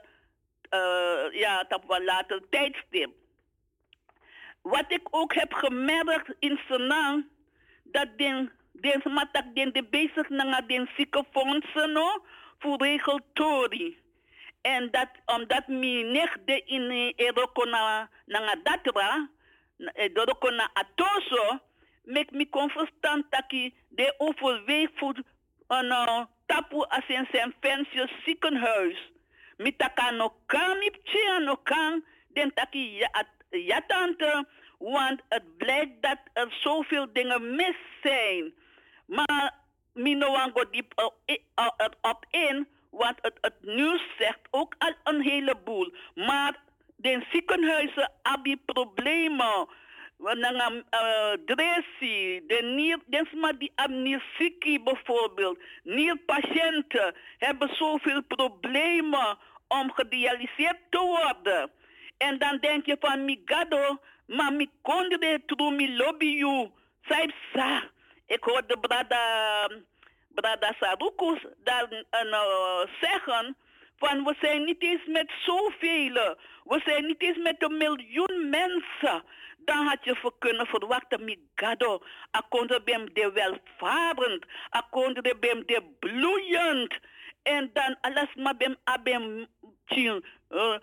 [0.71, 3.11] uh, ja, dat we later tijdstip.
[4.61, 7.25] Wat ik ook heb gemerkt in Senang,
[7.83, 12.25] dat den, den matak den de bezig naar den ziekenfondsen no,
[12.59, 13.97] voor regeltori.
[14.61, 19.29] En dat omdat mi nechde in eroko na na datra,
[19.93, 21.59] eroko na atoso,
[22.03, 25.21] mek mi confustan taki de overweeg voor
[25.67, 29.11] een uh, tapu as in zijn ziekenhuis.
[29.57, 32.03] Mi taka no kan, mi pchia no kan,
[32.33, 34.45] den taki ja, ja tante,
[34.77, 38.53] want het blijkt dat er zoveel dingen mis zijn.
[39.15, 39.53] Maar
[39.93, 45.93] Minoan go diep erop in, want het, het nieuws zegt ook al een heleboel.
[46.15, 46.59] Maar
[46.95, 49.67] de ziekenhuizen hebben problemen.
[50.17, 60.79] Wanneer uh, dressie, de nier, desma die amnesiekie bijvoorbeeld, nierpatiënten hebben zoveel problemen om gedialyseerd
[60.89, 61.71] te worden.
[62.17, 66.71] En dan denk je van migado, maar mi kondre tru mi lobby you.
[67.01, 67.33] Zij.
[68.31, 69.67] Ik hoorde brada,
[70.27, 73.55] brada Sarukus daar uh, zeggen
[73.97, 76.37] van we zijn niet eens met zoveel.
[76.63, 79.23] We zijn niet eens met een miljoen mensen.
[79.57, 82.01] Dan had je kunnen verwachten, migado.
[82.31, 84.45] Akonder bem de welvarend.
[84.69, 86.99] Akonder bem de bloeiend.
[87.43, 89.47] En dan alles maar bem abem
[89.85, 90.25] tien.
[90.49, 90.75] Uh,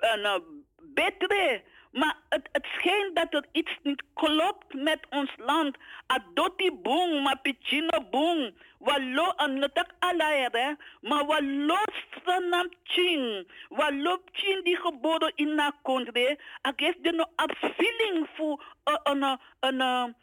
[0.00, 0.36] uh,
[0.76, 1.62] betere.
[1.94, 5.76] Maar het, het schijnt dat er iets niet klopt met ons land.
[6.06, 8.50] Adoti boom, maar pichino boom.
[8.78, 11.76] Wallo an natak alaere, maar wallo
[12.24, 13.46] sanam ching.
[13.68, 16.38] Wallo ching die geboren in na kondre.
[16.60, 20.14] Agest de no a feeling voor een een een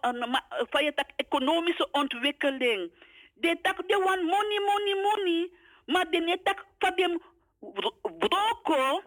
[0.00, 2.92] een economische ontwikkeling.
[3.34, 5.50] De tak de one money money money,
[5.86, 7.22] maar de net tak van dem
[8.18, 9.02] broko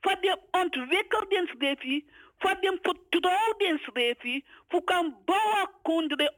[0.00, 5.68] voor de ontwikkelingsregie, voor de vertrouwensregie, voor kan bouwen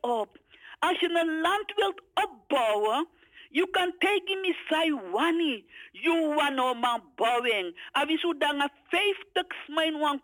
[0.00, 0.38] op.
[0.78, 3.08] Als je een land wilt opbouwen,
[3.50, 5.64] you can take me say wani.
[5.92, 7.80] You want man bouwing.
[7.92, 10.22] Als je dan 50 mijn wan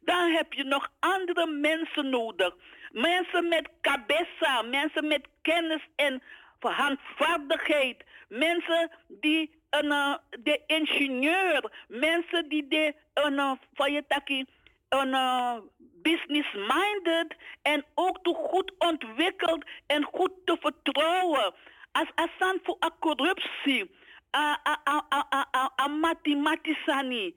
[0.00, 2.54] dan heb je nog andere mensen nodig.
[2.90, 6.22] Mensen met cabeza, mensen met kennis en
[6.58, 8.04] handvaardigheid.
[8.28, 13.52] Mensen die een, uh, de ingenieur, mensen die de een, uh,
[13.86, 14.46] je
[14.88, 15.56] een uh,
[16.02, 21.54] business-minded en ook te goed ontwikkeld en goed te vertrouwen.
[21.92, 23.90] Als asan voor a corruptie,
[24.36, 27.34] a, a, a, a, a, a, a mathematisani.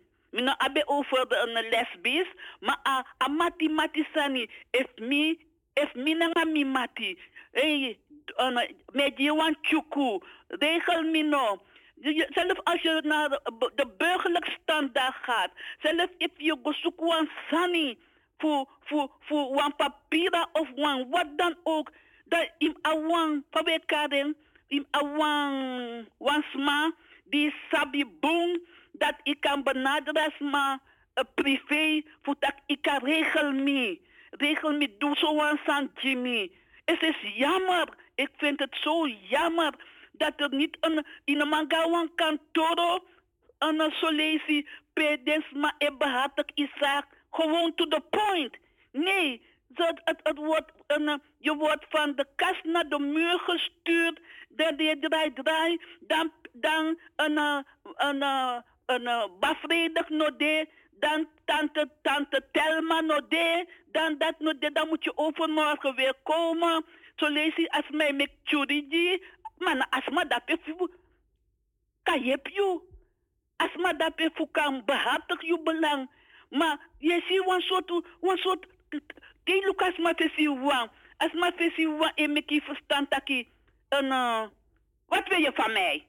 [0.58, 5.38] Abe over de lesbisch, maar a, a mathematisani, if me,
[5.74, 7.20] if me mi mati,
[7.52, 8.00] hey,
[8.92, 11.62] met je wan chuku, regel me no.
[12.30, 13.30] Zelf als je naar
[13.76, 17.98] de burgerlijk standaard gaat, zelf if je zoekt wan sani,
[18.38, 20.70] voor, voor, voor wan papiera of
[21.10, 21.92] wat dan ook,
[22.26, 24.36] dat im awan, pabekaren,
[24.68, 26.08] im awan,
[27.24, 28.60] die sabi boom,
[28.92, 30.80] dat ik kan benaderen als ma
[31.16, 34.00] uh, privé, voor dat ik kan regel me.
[34.30, 36.52] Regel me, doe zo wan san Jimmy.
[36.86, 39.74] Het is jammer, ik vind het zo jammer
[40.14, 43.04] dat er niet een, in een mangawan kantoro,
[43.58, 48.58] een solesi, pedesma e behatak isaak, gewoon to the point.
[48.92, 54.20] Nee, dat het, het wordt een, je wordt van de kast naar de muur gestuurd,
[54.50, 58.22] dan je draai, draai, dan, dan een, een, een,
[58.86, 65.18] een, een bafredig node, dan tante, tante Telma node, dan dat node, dan moet je
[65.18, 66.86] overmorgen weer komen.
[67.16, 68.30] Zo lees je als mij met
[69.58, 69.76] maar
[70.10, 70.92] me dat even,
[72.04, 72.82] kan je je.
[73.56, 76.10] Als me dat even kan behartig je belang.
[76.50, 77.90] Maar je ziet een soort,
[78.22, 78.66] een soort,
[79.44, 80.90] die Lucas ma fesi wan.
[81.18, 83.48] Als ma fesi wan en me verstand dat ik
[83.90, 84.12] een,
[85.08, 86.08] wat wil je van mij?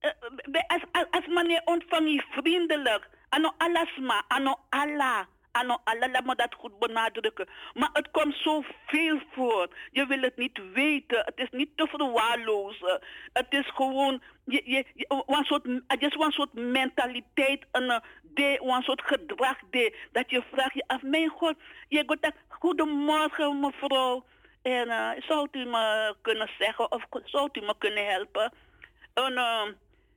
[0.00, 5.26] Uh, als, als, als meneer ontvang je vriendelijk, ano alles maar, ano Allah.
[5.52, 7.48] Ano Allah, me dat goed benadrukken.
[7.74, 9.68] Maar het komt zoveel voor.
[9.90, 11.22] Je wil het niet weten.
[11.24, 13.00] Het is niet te verwaarlozen.
[13.32, 18.02] Het is gewoon, je, je, je, soort, het is een soort mentaliteit, een,
[18.34, 21.54] een soort gedrag de, dat je vraagt je af, mijn god,
[21.88, 24.24] je gaat goedemorgen mevrouw.
[24.62, 28.52] En uh, zou u me kunnen zeggen of zou u me kunnen helpen?
[29.14, 29.66] En, uh,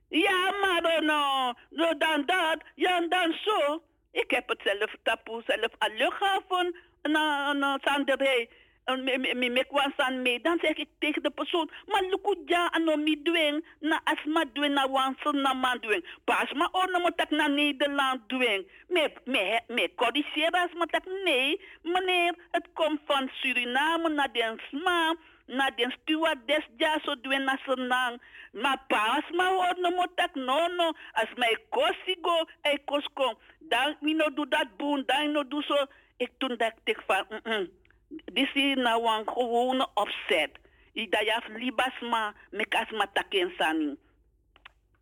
[0.08, 3.82] ja, maar uh, dan dat, ja, dan zo.
[4.22, 8.48] Ik heb het zelf tapu, zelf al luchthaven, na, na sanderij.
[8.84, 14.00] Me san mee, dan zeg ik tegen de persoon, maar lukuja ano mi doen, na
[14.04, 16.04] asma doen, na wansen na man doen.
[16.24, 18.66] Pas maar ono mo tak na Nederland doen.
[18.88, 25.14] Me, corrigeren as maar tak, nee, meneer, het komt van Suriname naar den sma,
[25.46, 28.20] na den stewardess ja so doen na senang.
[28.52, 34.14] Ma pas ma ono mo tak, no, no, as mij kosigo, ei kosko, dan mi
[34.14, 35.86] no doe dat boen, dan no doe zo.
[36.16, 37.68] Ik toen dacht ik van, mm, -mm.
[38.08, 40.50] Dit is nou een gewone opzet.
[40.92, 43.96] Ik dat je libasma mekasma taken sani.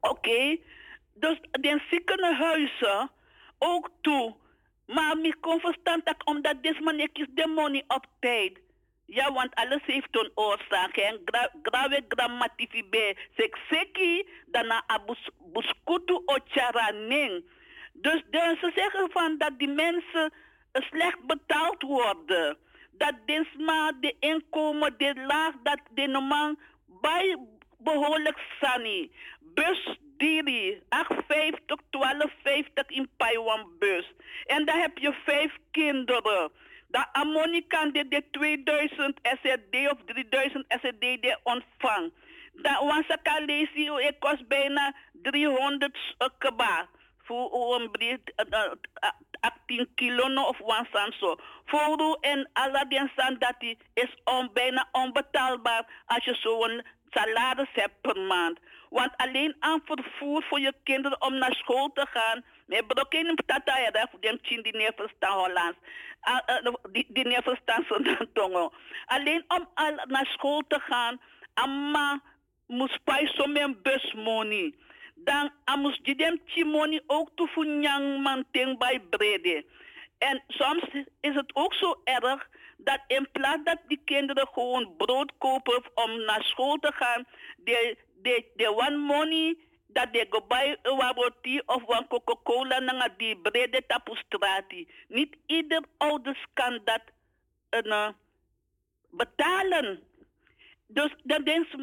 [0.01, 0.57] Oké,
[1.15, 3.11] dus de ziekenhuizen
[3.59, 4.35] ook toe.
[4.87, 8.59] Maar ik kon verstaan dat omdat deze man ik is de money op tijd.
[9.07, 10.97] Ja, want alles heeft een oorzaak.
[10.97, 13.17] En gra, grave grammatifibe.
[13.37, 17.45] Sekseki, daarna abus, buskutu ocharaning.
[17.93, 20.33] Dus, dus ze zeggen van dat die mensen
[20.73, 22.57] slecht betaald worden.
[22.93, 26.55] Dat desma de inkomen, de laag, dat de normaal
[26.87, 27.37] bij
[27.79, 29.11] behoorlijk sani.
[29.41, 34.13] Bus diri, 850, 1250 in Paiwan bus.
[34.45, 36.51] En dan heb je vijf kinderen.
[36.95, 42.15] De Ammonica de, de 2000 SRD of 3000 SRD de ontvangt.
[42.53, 45.99] Dat was ik lezen, het kost bijna 300
[46.39, 46.89] keba.
[47.23, 48.33] Voor een breed,
[49.41, 51.37] 18 kilo no of one san zo.
[51.65, 52.51] Voor en
[53.17, 53.55] san dat
[53.95, 58.59] is on, bijna onbetaalbaar als je zo'n salaris hebt per maand.
[58.95, 62.45] Want alleen aan vervoer voor je kinderen om naar school te gaan.
[62.67, 64.21] Nee, brokken in tata voor
[64.63, 65.79] die neer verstaan Hollands.
[66.93, 68.73] Die, die neer verstaan zo'n tongo.
[69.07, 71.21] Alleen om al naar school te gaan.
[71.55, 72.23] Amma
[72.67, 74.75] moest bij zo'n bus money.
[75.15, 79.65] Dan amus die dem money ook te funyang manteng bij brede.
[80.19, 80.85] En soms
[81.21, 82.49] is het ook zo erg
[82.85, 87.97] dat in plaats dat die kinderen gewoon brood kopen om naar school te gaan, de,
[88.23, 89.57] de, de one money
[89.95, 90.27] dat de
[90.83, 94.89] een roti of een Coca-Cola naar die brede tapustrati.
[95.09, 97.03] Niet ieder ouders kan dat
[97.85, 98.09] uh,
[99.11, 100.03] betalen.
[100.87, 101.75] Dus dan is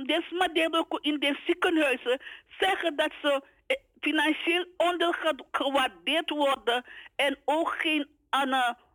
[0.71, 2.21] ook in de ziekenhuizen
[2.59, 8.07] zeggen dat ze eh, financieel ondergewaardeerd worden en ook geen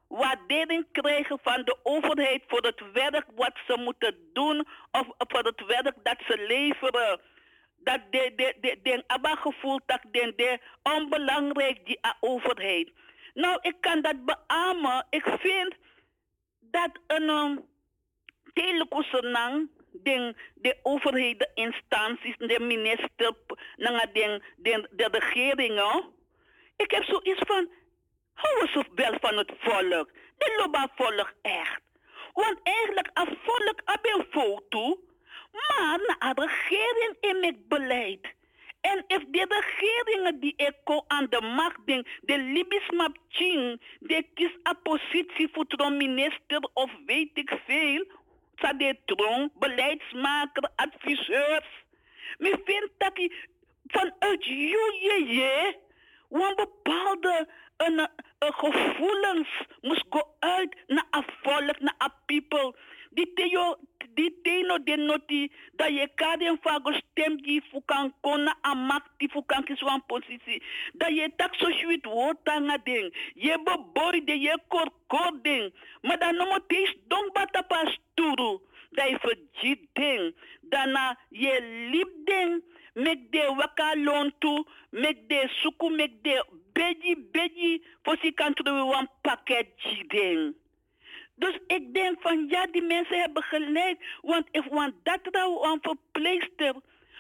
[0.09, 5.67] waardering krijgen van de overheid voor het werk wat ze moeten doen of voor het
[5.67, 7.21] werk dat ze leveren.
[7.77, 12.91] Dat de, de, de, de, de gevoel dat de, de onbelangrijk die overheid.
[13.35, 15.07] Nou, ik kan dat beamen.
[15.11, 15.75] Ik vind
[16.61, 17.65] dat een um,
[18.53, 19.69] telekoesenang
[20.03, 23.33] de, de overheid, de instanties, de minister,
[23.77, 26.05] de, de, de regeringen.
[26.77, 27.69] Ik heb zoiets van,
[28.37, 30.11] hou eens wel van het volk.
[30.39, 31.81] De loba volk echt.
[32.33, 35.01] Want eigenlijk als volk heb een foto,
[35.53, 38.35] maar naar de regering in het beleid.
[38.81, 44.27] En if de regeringen die eco aan de macht ding, de Libisch map ching, de
[44.35, 48.05] kies een positie voor een minister of weet ik veel,
[48.57, 51.85] sa de tron, beleidsmaker, adviseurs.
[52.39, 53.31] Men vindt dat
[53.87, 55.77] vanuit je,
[56.31, 57.99] een bepaalde een,
[58.39, 59.49] een gevoelens
[59.81, 62.75] moest go uit naar een volk, naar een people.
[63.11, 63.77] Die teo,
[64.15, 69.29] die teno de noti, dat je karen vago stem die fukan kona a mak die
[69.29, 70.63] fukan kiswan positie.
[70.93, 73.33] Dat je tak so sweet wotanga ding.
[73.35, 75.75] Je bo boy de je kor kor ding.
[76.03, 78.59] Maar dan nomo tees dong bata pas turu.
[78.91, 80.35] Dat je verjit ding.
[80.61, 82.63] Daarna je liep ding.
[82.93, 86.45] Mek de waka lontu, mek de suku, mek de
[86.77, 89.69] beji beji, voor kan een pakket
[90.07, 90.55] ding.
[91.35, 94.19] Dus ik denk van ja, die mensen hebben gelijk.
[94.21, 96.75] Want if want dat nou een verpleegster,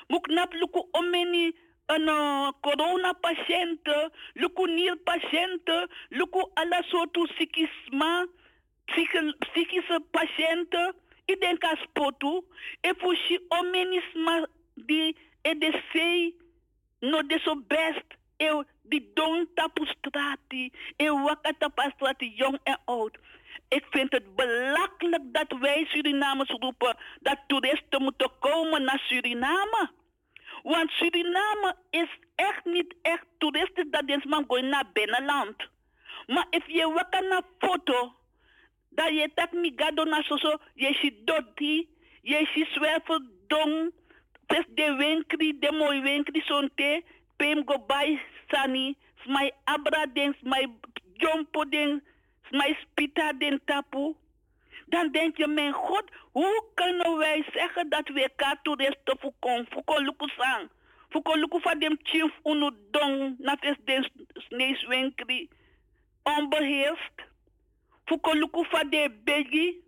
[0.06, 1.54] moet knap lukken om een
[2.02, 8.28] uh, coronapatiënten, lukken nierpatiënten, lukken alle soorten psychisme,
[9.38, 10.94] psychische patiënten.
[11.24, 12.40] Ik denk aan spotu.
[12.80, 15.94] En voor je omenisme die EDC
[17.00, 18.04] no de zo best.
[18.36, 20.72] E die don tapu strati.
[20.96, 23.18] E waka tapu strati, jong en oud.
[23.68, 29.90] Ik vind het belachelijk dat wij Surinamers roepen dat toeristen moeten komen naar Suriname.
[30.62, 35.56] Want Suriname is echt niet echt toeristisch dat is man gewoon naar binnenland.
[36.26, 38.14] Maar als je wakker naar foto,
[38.90, 41.88] dat je tak mi gado na soso, je ziet doti,
[42.22, 43.92] je ziet zwerverdong,
[44.46, 47.02] tes de winkri, de mooi winkri zonte,
[47.36, 50.66] pem go bij sani, smai abra ding, smai
[51.16, 52.02] jompo ding,
[52.50, 54.14] maar spita den tapu.
[54.86, 59.66] Dan denk je, mijn God, hoe kunnen wij zeggen dat we elkaar toeristen voeken?
[59.70, 60.68] Voeken luku sang.
[61.08, 65.48] Voeken luku van dem chief unu dong, na fes den sneeswinkri.
[66.22, 67.24] Onbeheerst.
[68.22, 69.84] Luku van de begi.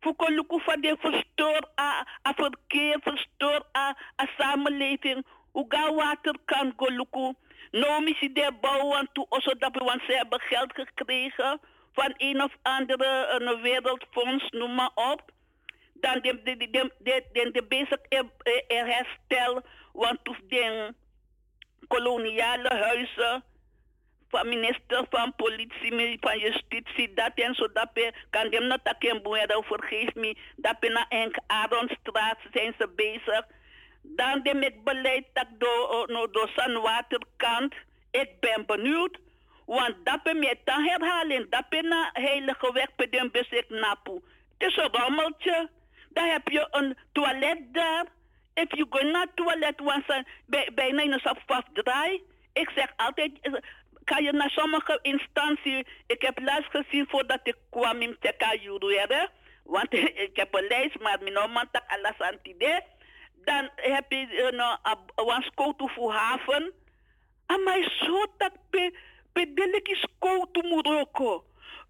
[0.00, 5.24] Voeken luku van de verstoor a, a verkeer, verstoor a, a samenleving.
[5.52, 7.34] Hoe ga water kan go luku.
[7.70, 11.60] Nou, missie de bouwen toe, zodat we, want ze hebben geld gekregen
[11.92, 15.22] van een of andere wereldfonds, noem maar op.
[15.94, 17.62] Dan de, de, de, de, de, de
[18.66, 20.94] er herstel, want toen
[21.88, 23.44] koloniale huizen
[24.28, 29.22] van minister van politie, van justitie, dat en zo, dat pe, kan dem not takken
[29.22, 33.46] boeien, vergeef me, dat pe na enk Aronstraat zijn ze bezig.
[34.02, 37.74] Dan dem ik beleid dat door, no, door Sanwaterkant,
[38.10, 39.18] ik ben benieuwd,
[39.66, 42.10] want dat pe me dan herhalen, dat pe na
[42.72, 44.20] weg pe dem bus ik napu.
[44.58, 45.68] Het is een rommeltje,
[46.08, 48.04] dan heb je een toilet daar,
[48.54, 52.22] if you go naar toilet, want ze bij, bijna in een draai.
[52.52, 53.52] Ik zeg altijd, eh,
[54.04, 59.28] kan je naar sommige instanties, ik heb laatst gezien voordat ik kwam in Teka Juruere,
[59.64, 59.92] want
[60.26, 62.80] ik heb een lijst, maar mijn naam tak alles aan het idee.
[63.44, 66.72] Dan heb je een uh, scout voor haven.
[67.46, 68.98] En mij zo dat pe,
[69.32, 71.44] pe deleki scout muroko.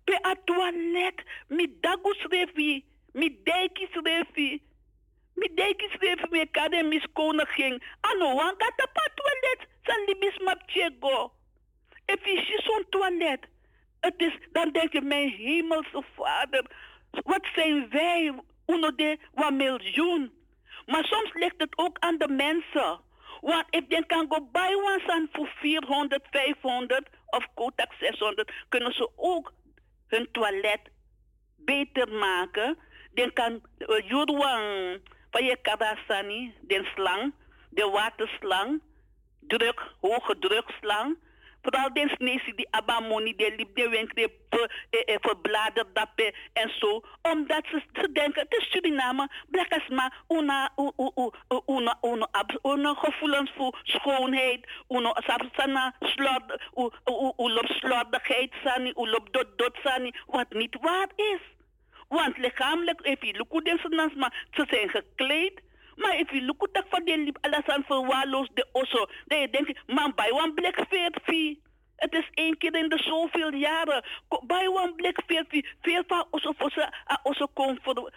[0.04, 4.62] Pe a toilet, mi dagus refi, mi dijkis refi.
[5.34, 7.82] Mi dijkis refi me kade mis koningin.
[8.00, 11.32] Ano, wan gata pa toilet, san libis map chego.
[12.06, 13.48] Je ziet zo'n toilet,
[14.00, 16.64] het is, dan denk je, mijn hemelse vader,
[17.10, 18.32] wat zijn wij,
[18.66, 20.32] uno de wat miljoen.
[20.86, 23.00] Maar soms ligt het ook aan de mensen.
[23.40, 29.10] Want if they kan go buy one voor 400, 500 of Kotak 600, kunnen ze
[29.16, 29.52] ook
[30.06, 30.80] hun toilet
[31.56, 32.78] beter maken.
[33.14, 35.58] Dan kan uh, juruang van je
[36.60, 37.34] de slang,
[37.70, 38.82] de waterslang,
[39.40, 41.16] druk, hoge drukslang.
[41.62, 44.30] Vooral de snesi die abamoni, de liep, de wenkre,
[44.90, 47.02] eh, verbladerd dappen en zo.
[47.22, 50.72] Omdat ze, ze denken, het is Suriname, blakas maar una,
[51.66, 56.42] una, una, una gevoelens voor schoonheid, una, sana, slot,
[57.36, 61.40] ulop slordigheid, sani, ulop dot dot sani, wat niet waar is.
[62.08, 65.60] Want lichamelijk, lukt deze maar ze zijn gekleed.
[65.96, 67.84] Maar if you look at van de liep alles aan
[68.54, 69.06] de osso.
[69.26, 71.58] Je man, bij one black veertje.
[71.96, 74.04] Het is één keer in de zoveel jaren.
[74.46, 75.64] Bij one black veertje.
[75.80, 78.12] Veel van osso voor ze, osso komt voor,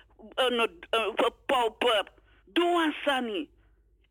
[1.15, 2.03] voor pauper.
[2.45, 3.49] Doe aan Sunny.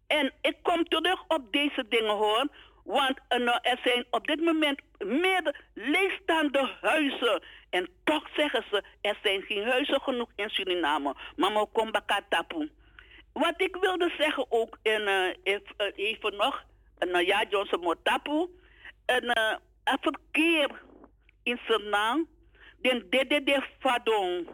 [0.06, 2.48] En ik kom terug op deze dingen hoor.
[2.84, 7.42] Want uh, er zijn op dit moment meer leegstaande huizen.
[7.70, 11.14] En toch zeggen ze, er zijn geen huizen genoeg in Suriname.
[11.36, 11.90] Mama kom
[12.28, 12.70] tapu.
[13.34, 15.56] Wat ik wilde zeggen ook, en uh,
[15.94, 16.64] even nog,
[16.98, 18.48] uh, ja, Johnson Motapu,
[19.04, 19.24] en
[19.84, 20.82] het verkeer
[21.42, 21.60] in
[22.80, 24.48] de dede de Fadong,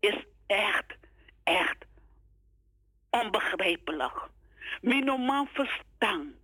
[0.00, 0.96] is echt,
[1.44, 1.84] echt
[3.10, 4.28] onbegrijpelijk.
[4.80, 6.34] Mijn normaal verstaan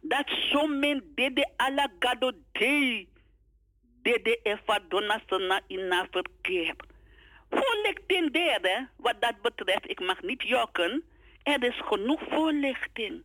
[0.00, 3.06] dat zo'n men dede ala gado de,
[4.02, 5.20] dede e Fadona
[5.66, 6.06] in na
[7.50, 11.04] Voorlichting derde, wat dat betreft, ik mag niet jokken.
[11.42, 13.22] Er is genoeg voorlichting.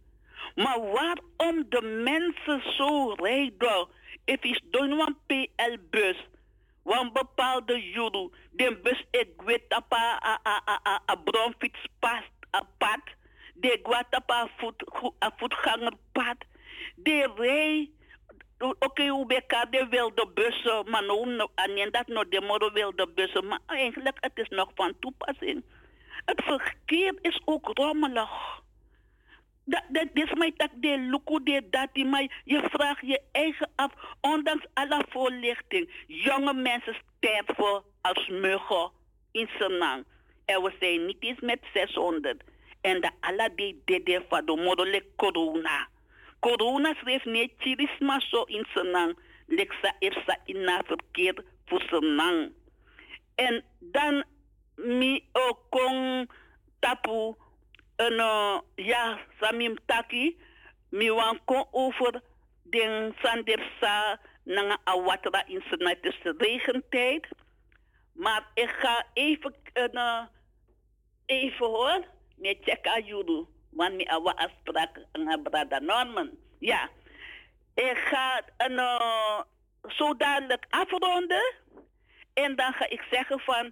[0.55, 3.87] Maar waarom de mensen zo rijden?
[4.25, 6.27] Het is door een PL-bus.
[6.83, 9.85] Want bepaalde juru, de bus ik weet op
[11.05, 12.23] een bronfietspad,
[12.77, 13.01] pad.
[13.53, 14.49] De gaat op
[15.19, 16.37] een voetgangerpad.
[16.95, 17.89] De rij
[18.59, 23.47] Oké, okay, UBK de wilde bussen, maar nou, en dat nog de moro wilde bussen,
[23.47, 25.63] maar eigenlijk het is nog van toepassing.
[26.25, 28.61] Het verkeer is ook rommelig.
[29.65, 33.91] Dat, is mij tak de luku de dati, maar je vraagt je eigen af,
[34.21, 35.89] ondanks alle voorlichting.
[36.07, 38.91] Jonge mensen sterven als muggen
[39.31, 40.05] in Senang.
[40.45, 42.43] En we zijn niet eens met 600.
[42.81, 45.87] En de alle die deden van de modele corona.
[46.43, 49.17] Corona niet chirisma zo in Senang.
[49.47, 52.51] Leksa ersa na verkeer voor Senang.
[53.35, 54.23] En dan
[54.75, 56.29] mi okong
[56.79, 57.35] tapu
[57.95, 60.37] en uh, ja samim taki
[60.89, 62.21] mi wan kon over
[62.63, 65.97] den sandersa nanga awatra in Senang.
[66.01, 67.27] Het is regentijd.
[68.13, 70.21] Maar ik ga even, uh,
[71.25, 72.05] even hoor,
[72.35, 73.52] met check aan jullie.
[73.75, 74.99] Mi awa afspraak
[75.43, 76.29] brada Norman.
[76.59, 76.89] Ja.
[77.75, 79.41] Ik ga een, uh,
[79.87, 81.53] zo dadelijk afronden.
[82.33, 83.71] En dan ga ik zeggen van...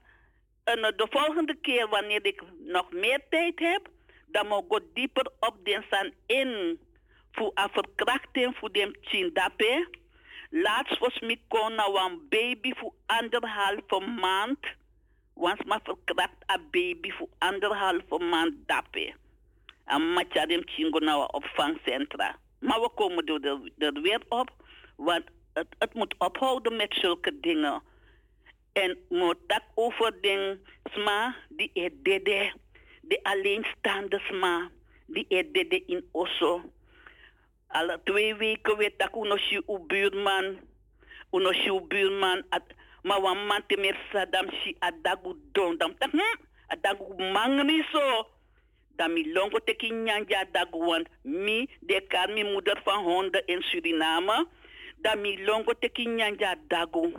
[0.63, 3.89] De volgende keer wanneer ik nog meer tijd heb...
[4.27, 6.79] dan moet ik dieper op de staan in.
[7.31, 9.87] Voor een verkrachting voor de chindape.
[10.49, 14.59] Laatst was ik naar een baby voor anderhalve maand.
[15.33, 19.13] Want maar verkracht een baby voor anderhalve maand dape
[19.91, 22.35] en matjarim chingo na opvangcentra.
[22.59, 24.49] Maar we komen er, er weer op,
[24.95, 27.81] want het, het moet ophouden met zulke dingen.
[28.73, 32.53] En moet over den sma die er dede,
[33.01, 34.69] de alleenstaande sma,
[35.05, 36.61] die er dede in Osso.
[37.67, 40.59] Alle twee weken weet ik uno si u buurman.
[41.31, 42.43] Uno si u buurman.
[43.01, 45.77] Maar wan man meer sadam si adagu don.
[45.77, 46.37] Tak hm?
[46.67, 48.27] Adagu mangri so.
[49.01, 53.61] Dan mi longo teki nyanja adagu want mi de kar mi moeder van honden in
[53.61, 54.45] Suriname.
[55.01, 57.09] Dan mi longo teki nyanja adagu.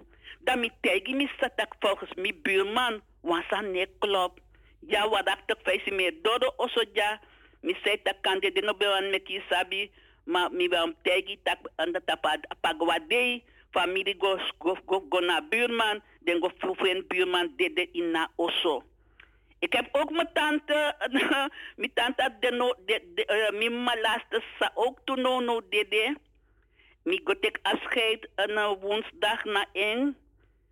[0.46, 3.02] Dan mi tegi mi satak volgens mi buurman.
[3.22, 4.38] Want sa ne klop.
[4.86, 7.20] Ja, wat ik toch feest meer dodo oso ja.
[7.60, 9.90] Mi zei tak kande de no bewan me ki sabi.
[10.24, 13.42] Ma mi wel tegi tak anda tapa pagwade.
[13.72, 16.02] Familie go go go, go naar buurman.
[16.20, 18.82] Den go vroegen buurman dede ina oso.
[19.62, 20.94] Ik heb ook mijn tante,
[21.80, 26.16] mijn tante de no, de, de, uh, mijn malaste sa ook toen no no dede.
[27.02, 30.16] Mi go tek afscheid een uh, woensdag na één.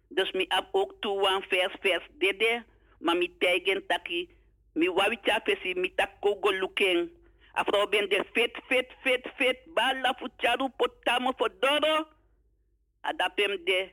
[0.08, 2.64] Dus mi heb ook toe een vers vers dede.
[2.98, 4.28] Maar mi tegen taki,
[4.72, 7.10] mi wawi chafesi mi tak kogo looking.
[7.52, 12.06] Afro ben de fit fit fit fit bala fucharu potamo fodoro.
[13.00, 13.90] Adapem de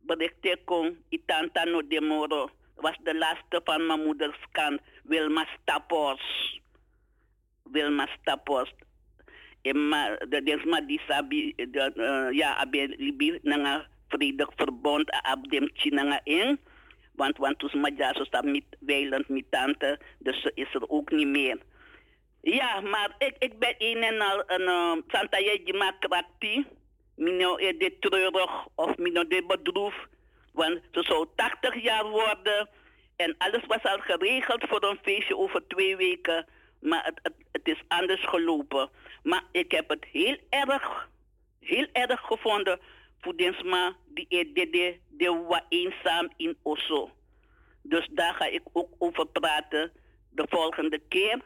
[0.00, 2.50] berichte kon itanta no de moro.
[2.80, 6.22] Was de laatste van mijn moeders kant, Wilma Stapos.
[7.62, 8.72] Wilma Stapos.
[9.62, 16.20] Emma, de desma die sabi, de, uh, ja, abe libi nanga vredig verbond, abdem chinanga
[16.24, 16.58] in.
[17.12, 20.88] Want, want toen mijn ja, zo staat met Weiland, met tante, dus ze is er
[20.88, 21.58] ook niet meer.
[22.40, 26.66] Ja, maar ik, ik ben een en al een uh, Santa Jejima Krakti.
[27.16, 29.94] Mino is de treurig of mino de bedroef.
[30.52, 32.68] Want ze zou 80 jaar worden.
[33.16, 36.46] En alles was al geregeld voor een feestje over twee weken.
[36.80, 38.90] Maar het, het, het is anders gelopen.
[39.22, 41.08] Maar ik heb het heel erg,
[41.60, 42.80] heel erg gevonden.
[43.20, 47.10] Voor die de de wa eenzaam in Osso.
[47.82, 49.92] Dus daar ga ik ook over praten
[50.30, 51.40] de volgende keer.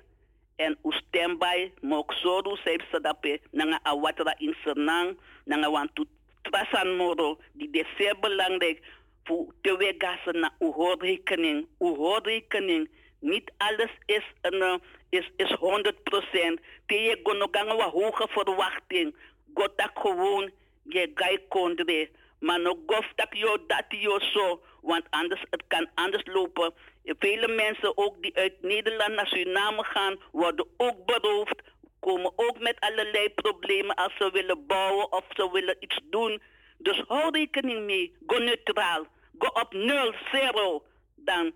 [0.57, 6.05] En u standby, mok zoru seip sadape, nanga awatra in Sernang, nanga wantu
[6.50, 8.82] trasan moro, die de zeer belangrijk
[9.24, 11.66] voor te wegassen naar uw hoorrekening.
[11.78, 14.74] Uw hoorrekening, niet alles is, een, uh,
[15.08, 16.60] is, is 100%.
[16.86, 19.16] Te je gonogang wa hoge verwachting.
[19.55, 20.50] Gotak gewoon,
[20.82, 22.08] je gai.
[22.39, 24.60] Maar no gof tak yo dat yo zo.
[24.81, 26.74] Want anders, het kan anders lopen.
[27.05, 31.62] Vele mensen ook die uit Nederland naar Suriname gaan, worden ook beroofd.
[32.05, 36.42] Komen ook met allerlei problemen als ze willen bouwen of ze willen iets doen.
[36.78, 38.16] Dus hou rekening mee.
[38.26, 39.07] Go neutraal.
[39.39, 40.86] Go op 0, 0.
[41.15, 41.52] Dan,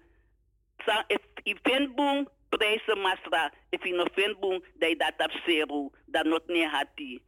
[1.06, 3.52] if je vindt boom, prijzen masra.
[3.70, 5.90] If je nog vindt boom, dat je dat op zero.
[6.06, 7.22] Dan not niet had die.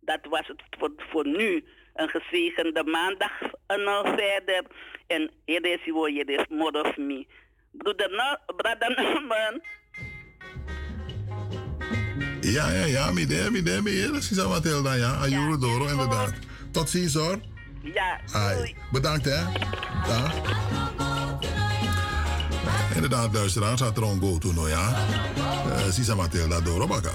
[0.00, 1.64] Dat was het voor, voor nu.
[1.94, 4.64] Een gezegende maandag en verder.
[5.06, 7.26] En hier is je, hier is more of me.
[7.70, 9.62] Broeder, brother Norman.
[12.52, 14.12] Ja, ja, ja, midden, midden, midden.
[14.12, 14.28] Dat is
[14.82, 15.10] dan, ja.
[15.10, 16.32] Ayuro Doro, inderdaad.
[16.70, 17.40] Tot ziens hoor.
[17.82, 18.74] Ja, Ai.
[18.90, 19.40] Bedankt hè.
[20.06, 20.32] Ja.
[22.94, 25.06] Inderdaad, luisteraars, had er een go-to, no ja.
[25.66, 27.10] Uh, Sisa Matilda Doro Baka.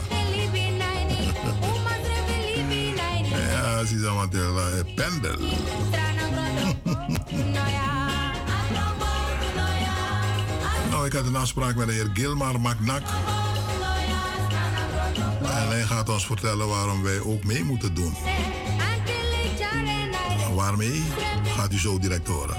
[3.50, 5.40] Ja, Sisa Matilda eh, Pendel.
[10.92, 13.04] nou, ik had een afspraak met de heer Gilmar Macnak.
[15.72, 18.14] Hij gaat ons vertellen waarom wij ook mee moeten doen.
[20.56, 21.04] Waarmee
[21.44, 22.58] gaat u zo direct horen.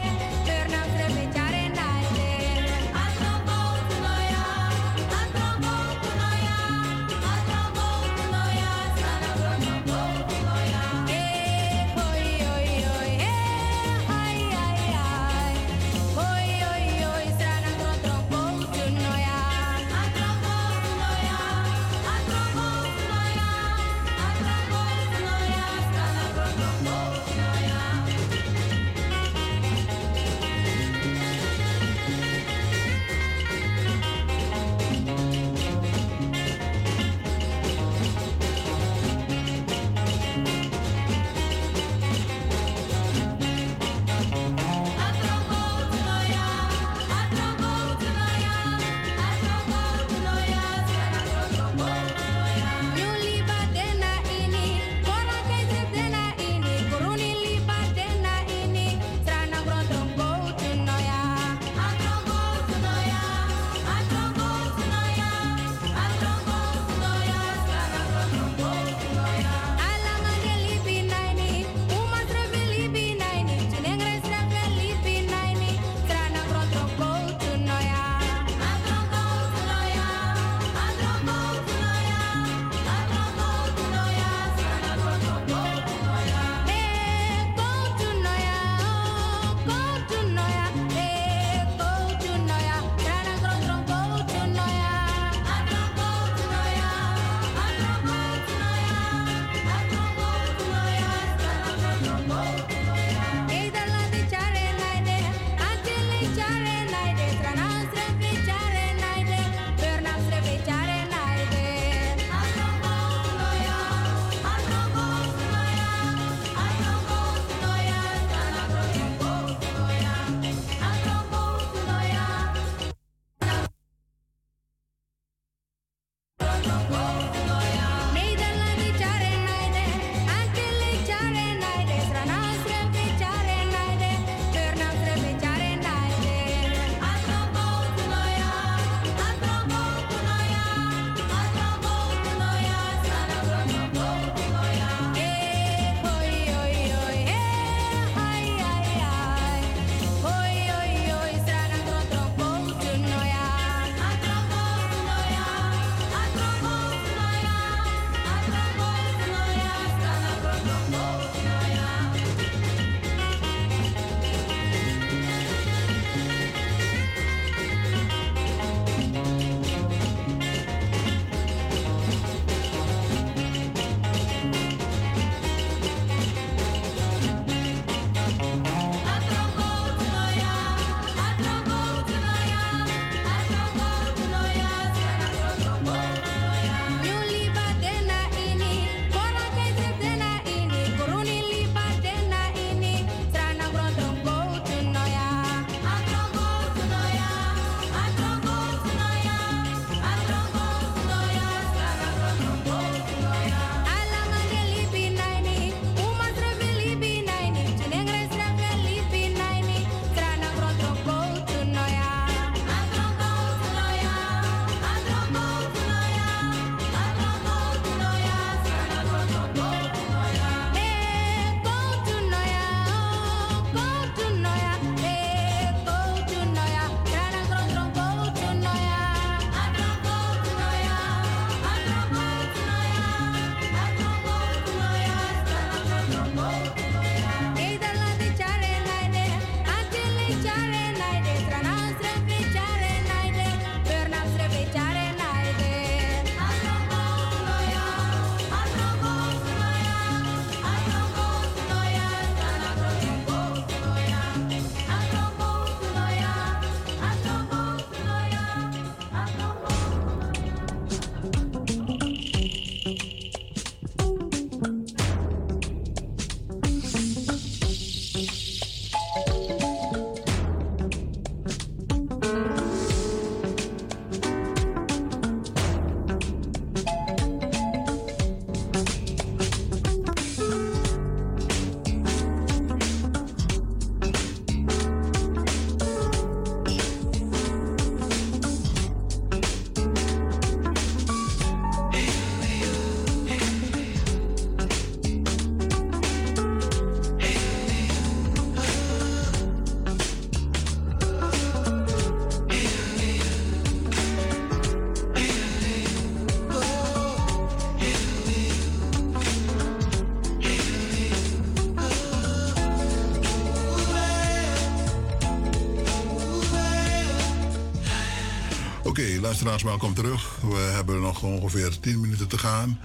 [319.33, 320.41] Luisteraars, welkom terug.
[320.41, 322.81] We hebben nog ongeveer 10 minuten te gaan.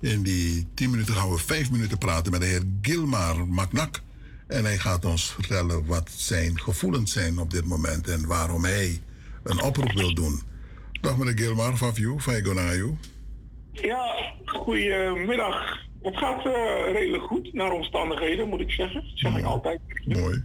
[0.00, 4.00] In die 10 minuten gaan we 5 minuten praten met de heer Gilmar Maknak.
[4.46, 9.00] En hij gaat ons vertellen wat zijn gevoelens zijn op dit moment en waarom hij
[9.42, 10.40] een oproep wil doen.
[11.00, 12.96] Dag meneer Gilmar, Faviu, Faigonayu.
[13.72, 15.78] Ja, goedemiddag.
[16.02, 19.02] Het gaat eh, redelijk goed naar omstandigheden, moet ik zeggen.
[19.02, 19.80] Dat zeg ik altijd.
[20.04, 20.44] Mooi.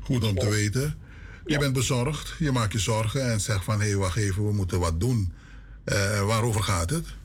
[0.00, 1.06] Goed om te weten.
[1.48, 4.52] Je bent bezorgd, je maakt je zorgen en zegt van hé, hey, wacht even, we
[4.52, 5.32] moeten wat doen.
[5.84, 7.16] Eh, waarover gaat het?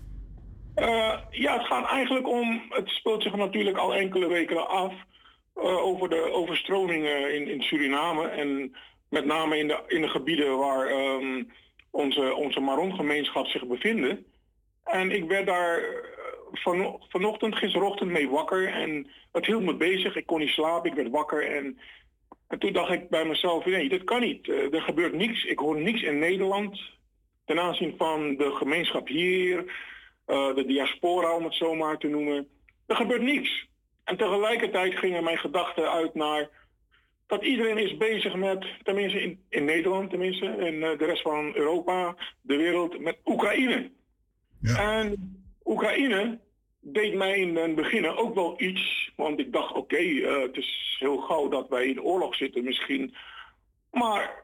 [0.76, 4.94] Eh, ja, het gaat eigenlijk om, het speelt zich natuurlijk al enkele weken af
[5.56, 8.76] eh, over de overstromingen in, in Suriname en
[9.10, 11.44] met name in de, in de gebieden waar ehm,
[11.92, 14.26] onze, onze Maron-gemeenschap zich bevinden.
[14.84, 15.82] En ik werd daar
[16.52, 20.16] van, vanochtend, gisterochtend mee wakker en het hield me bezig.
[20.16, 21.80] Ik kon niet slapen, ik werd wakker en
[22.54, 24.50] en toen dacht ik bij mezelf, nee, dat kan niet.
[24.50, 25.44] Eh, er gebeurt niks.
[25.44, 26.82] Ik hoor niks in Nederland
[27.46, 29.58] ten aanzien van de gemeenschap hier,
[30.26, 32.48] eh, de diaspora om het zo maar te noemen.
[32.86, 33.68] Er gebeurt niks.
[34.04, 36.50] En tegelijkertijd gingen mijn gedachten uit naar
[37.28, 41.56] dat iedereen is bezig met, tenminste in, in Nederland tenminste, en eh, de rest van
[41.56, 43.92] Europa, de wereld, met Oekraïne.
[44.62, 45.00] Ja.
[45.00, 46.40] En Oekraïne
[46.84, 49.12] deed mij in het begin ook wel iets.
[49.16, 53.16] Want ik dacht, oké, eh, het is heel gauw dat wij in oorlog zitten misschien.
[53.92, 54.42] Maar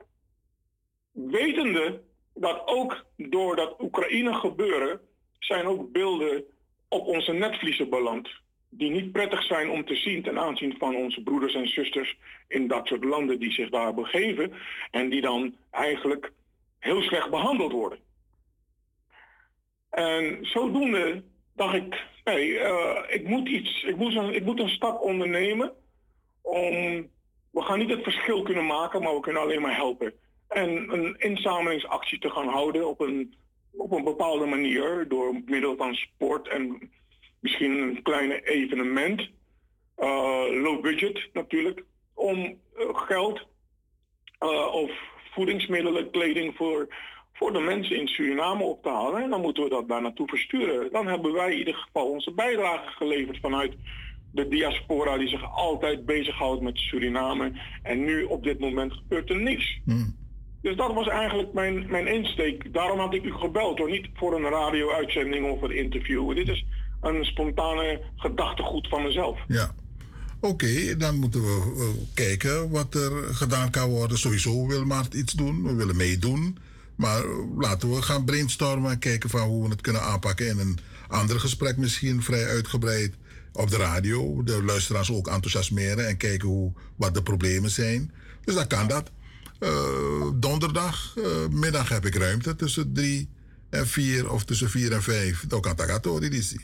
[1.12, 2.02] wetende
[2.34, 5.02] dat ook door dat Oekraïne gebeuren...
[5.40, 6.44] zijn ook beelden
[6.88, 8.30] op onze netvliezen beland.
[8.70, 12.18] Die niet prettig zijn om te zien ten aanzien van onze broeders en zusters...
[12.48, 14.54] in dat soort landen die zich daar begeven.
[14.92, 16.32] En die dan eigenlijk
[16.80, 18.00] heel slecht behandeld worden.
[19.90, 21.24] En zodoende
[21.60, 25.74] dacht ik, nee, uh, ik moet iets, ik moet, een, ik moet een stap ondernemen
[26.42, 26.74] om,
[27.52, 30.14] we gaan niet het verschil kunnen maken, maar we kunnen alleen maar helpen.
[30.48, 33.34] En een inzamelingsactie te gaan houden op een,
[33.72, 36.92] op een bepaalde manier, door middel van sport en
[37.40, 39.30] misschien een kleine evenement,
[39.98, 43.48] uh, low budget natuurlijk, om uh, geld
[44.72, 44.92] of
[45.34, 46.88] voedingsmiddelen, kleding voor
[47.40, 49.24] voor de mensen in Suriname op te halen.
[49.24, 50.92] En dan moeten we dat daar naartoe versturen.
[50.92, 53.74] Dan hebben wij in ieder geval onze bijdrage geleverd vanuit
[54.32, 57.52] de diaspora die zich altijd bezighoudt met Suriname.
[57.84, 59.80] En nu op dit moment gebeurt er niks.
[59.86, 60.16] Hmm.
[60.62, 62.74] Dus dat was eigenlijk mijn, mijn insteek.
[62.74, 63.90] Daarom had ik u gebeld hoor.
[63.90, 66.36] Niet voor een radio-uitzending of een interview.
[66.36, 66.66] Dit is
[67.02, 69.40] een spontane gedachtegoed van mezelf.
[69.48, 69.72] Ja.
[70.42, 74.18] Oké, dan moeten we uh, kijken wat er gedaan kan worden.
[74.18, 75.64] Sowieso wil Maart iets doen.
[75.64, 76.58] We willen meedoen.
[77.00, 77.24] Maar
[77.58, 81.40] laten we gaan brainstormen en kijken van hoe we het kunnen aanpakken in een ander
[81.40, 83.14] gesprek misschien vrij uitgebreid
[83.54, 84.44] op de radio.
[84.44, 88.12] De luisteraars ook enthousiasmeren en kijken hoe, wat de problemen zijn.
[88.44, 89.12] Dus dan kan dat.
[89.60, 89.70] Uh,
[90.36, 93.30] donderdag uh, middag heb ik ruimte tussen drie
[93.70, 95.46] en vier of tussen vier en vijf.
[95.48, 96.60] Dan kan dat die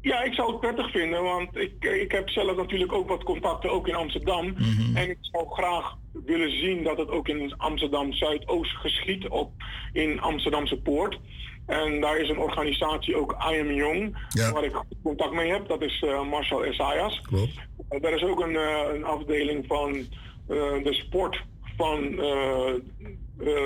[0.00, 3.70] ja, ik zou het prettig vinden, want ik, ik heb zelf natuurlijk ook wat contacten,
[3.70, 4.46] ook in Amsterdam.
[4.46, 4.96] Mhm.
[4.96, 9.52] En ik zou graag willen zien dat het ook in Amsterdam Zuidoost geschiet, op,
[9.92, 11.18] in Amsterdamse Poort.
[11.66, 14.18] En daar is een organisatie ook I Am Young,
[14.52, 15.68] waar ik contact mee heb.
[15.68, 17.20] Dat is uh, Marcel Esayas.
[17.20, 17.52] Klopt.
[17.90, 20.06] Uh, daar is ook een, uh, een afdeling van
[20.82, 21.44] de sport
[21.76, 22.20] van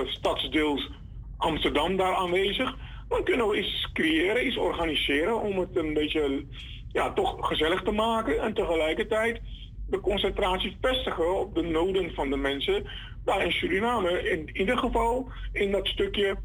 [0.06, 0.90] stadsdeels
[1.36, 2.76] Amsterdam daar aanwezig
[3.12, 6.44] dan kunnen we iets creëren, iets organiseren om het een beetje
[6.88, 8.40] ja, toch gezellig te maken.
[8.40, 9.40] En tegelijkertijd
[9.88, 12.84] de concentratie vestigen op de noden van de mensen
[13.24, 14.30] daar in Suriname.
[14.30, 16.36] In ieder geval in dat stukje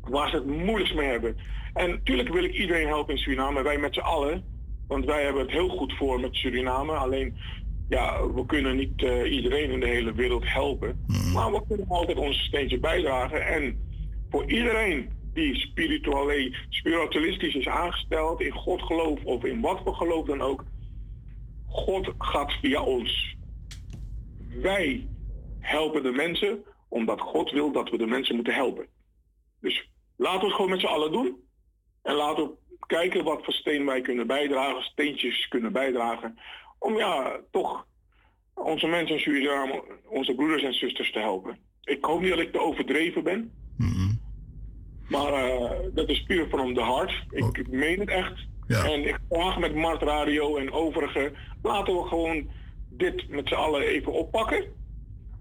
[0.00, 1.36] waar ze het moeilijkst mee hebben.
[1.74, 4.44] En natuurlijk wil ik iedereen helpen in Suriname, wij met z'n allen.
[4.88, 6.92] Want wij hebben het heel goed voor met Suriname.
[6.92, 7.36] Alleen,
[7.88, 11.06] ja, we kunnen niet eh, iedereen in de hele wereld helpen.
[11.32, 13.46] Maar we kunnen altijd ons steentje bijdragen.
[13.46, 13.78] En
[14.30, 20.26] voor iedereen die spirituele, spiritualistisch is aangesteld, in God gelooft of in wat voor geloof
[20.26, 20.64] dan ook,
[21.66, 23.36] God gaat via ons.
[24.48, 25.08] Wij
[25.58, 28.86] helpen de mensen omdat God wil dat we de mensen moeten helpen.
[29.60, 31.36] Dus laten we het gewoon met z'n allen doen.
[32.02, 36.38] En laten we kijken wat voor steen wij kunnen bijdragen, steentjes kunnen bijdragen.
[36.78, 37.86] Om ja, toch
[38.54, 41.58] onze mensen in Suriname, onze broeders en zusters te helpen.
[41.82, 43.52] Ik hoop niet dat ik te overdreven ben.
[45.10, 47.24] Maar eh, dat is puur from the heart.
[47.30, 48.48] Ik, ik meen het echt.
[48.66, 51.32] En ik vraag met Mart Radio en overige,
[51.62, 52.48] laten we gewoon
[52.88, 54.64] dit met z'n allen even oppakken.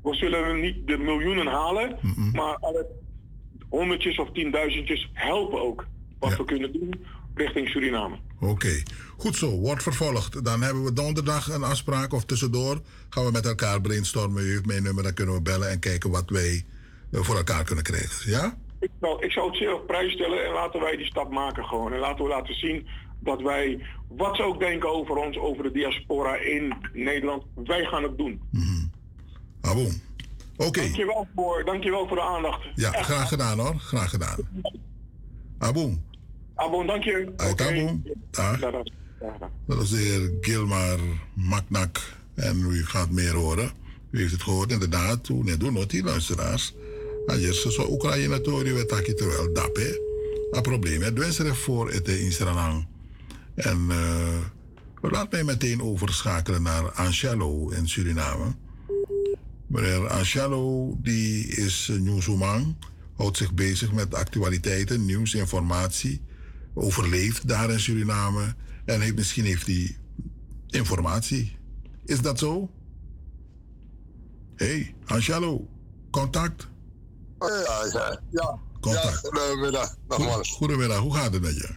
[0.03, 1.97] We zullen niet de miljoenen halen,
[2.33, 2.85] maar alle
[3.69, 5.87] honderdjes of tienduizendjes helpen ook.
[6.19, 8.17] Wat we kunnen doen richting Suriname.
[8.39, 8.83] Oké,
[9.17, 9.59] goed zo.
[9.59, 10.45] Wordt vervolgd.
[10.45, 14.43] Dan hebben we donderdag een afspraak of tussendoor gaan we met elkaar brainstormen.
[14.43, 16.65] U heeft mijn nummer, dan kunnen we bellen en kijken wat wij
[17.11, 18.31] eh, voor elkaar kunnen krijgen.
[18.31, 18.57] Ja?
[18.79, 21.65] Ik zou, ik zou het zeer op prijs stellen en laten wij die stap maken
[21.65, 21.93] gewoon.
[21.93, 22.87] En laten we laten zien
[23.19, 28.03] dat wij, wat ze ook denken over ons, over de diaspora in Nederland, wij gaan
[28.03, 28.41] het doen.
[29.61, 29.91] Ah, boom.
[30.57, 30.79] Oké.
[30.81, 32.61] Dankjewel, voor, dankjewel voor de aandacht.
[32.75, 33.05] Ja, Echt.
[33.05, 33.75] graag gedaan hoor.
[33.77, 34.37] Graag gedaan.
[35.57, 36.03] Aboom.
[36.55, 37.33] Abon, dank je.
[37.37, 38.03] Uit Aboom.
[38.31, 38.59] Dag.
[38.59, 38.71] Ja,
[39.67, 40.99] dat- is de heer Gilmar
[41.33, 42.17] Maknak.
[42.35, 43.71] En u gaat meer horen.
[44.11, 45.23] U heeft het gehoord inderdaad.
[45.23, 46.73] Toen net doen die luisteraars.
[47.29, 50.07] En je zo Oekraïne tori we taki terwijl dape.
[50.51, 51.01] Een probleem.
[51.01, 52.87] Het wensen voor het in.
[53.55, 54.37] En uh,
[55.01, 58.55] laat mij meteen overschakelen naar Angelo in Suriname.
[59.67, 62.77] Meneer Angelo, die is een nieuwsman.
[63.15, 66.21] Houdt zich bezig met actualiteiten, nieuws, informatie.
[66.73, 68.55] Overleeft daar in Suriname.
[68.85, 69.97] En heeft, misschien heeft hij
[70.67, 71.57] informatie.
[72.05, 72.69] Is dat zo?
[74.55, 75.67] hey, Angelo,
[76.09, 76.67] contact.
[77.39, 78.59] Ja, ja, ja.
[78.79, 79.21] Contact.
[79.21, 80.51] Ja, goedemiddag, nogmaals.
[80.51, 81.75] Goedemiddag, hoe gaat het met je?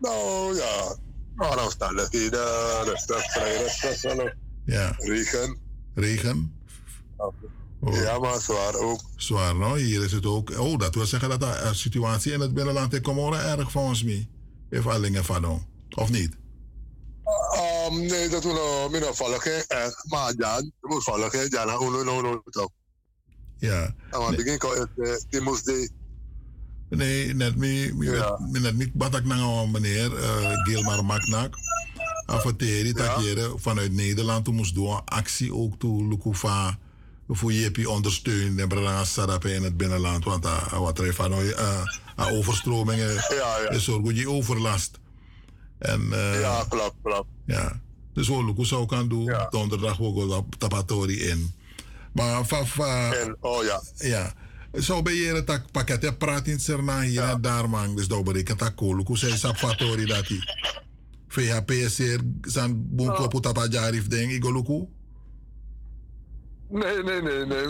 [0.00, 0.96] Nou ja,
[1.34, 4.02] nou, omstandigheden, rustig, vrij rustig.
[4.02, 4.30] hallo.
[4.64, 4.94] Ja.
[4.98, 5.58] Regen.
[5.94, 6.62] Regen?
[7.92, 9.00] Ja, maar zwaar ook.
[9.16, 10.50] Zwaar, nou, hier is het ook.
[10.58, 14.04] Oh, dat wil zeggen dat de eh, situatie in het binnenland in Comoren erg volgens
[14.04, 14.28] mij.
[14.70, 15.66] Heeft allingen van.
[15.94, 16.36] Of niet?
[17.88, 19.64] Um, nee, dat we nog minder volgen.
[20.08, 22.68] Maar ja, moet volgen, ja, nou, nou, nou, toch.
[23.58, 23.94] Ja.
[24.10, 24.86] Ja, want ik denk al,
[25.30, 25.90] die moest die.
[26.88, 28.38] Nee, net me, me, Ja.
[28.52, 31.54] me net niet batak na meneer uh, Gilmar Maknak.
[32.26, 36.78] Afateri jere vanuit Nederland toen moest doen actie ook toe Lukufa
[37.28, 40.24] voor JP ondersteunen en Brana Sarape in het binnenland.
[40.24, 43.70] Want uh, wat er van uh, uh, overstromingen Ja, ja.
[43.70, 44.98] is zorg je overlast.
[45.78, 47.28] En, uh, Ja, klopt, klopt.
[47.46, 47.80] Ja.
[48.12, 51.52] Dus wat Luku zou kan doen, donderdag ook wel tapatori in.
[52.14, 53.82] Maar van, En, oh ja.
[53.96, 54.32] ja.
[54.80, 57.96] Zo ben je het pakket praat in Serna hier en daar man.
[57.96, 58.24] Dus dat
[58.58, 59.02] dat kool.
[59.04, 60.38] Hoe zei Sapfatori dat hij?
[61.28, 64.32] VHPSR zijn boek op het jarif ding.
[64.32, 64.44] Ik.
[66.68, 67.66] Nee, nee, nee, nee,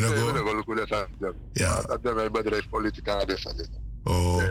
[0.00, 1.34] know we willen ook dat dat.
[1.52, 1.82] Ja.
[1.82, 3.68] Dat is mijn bedrijf politica, dus dat.
[4.04, 4.42] Oh.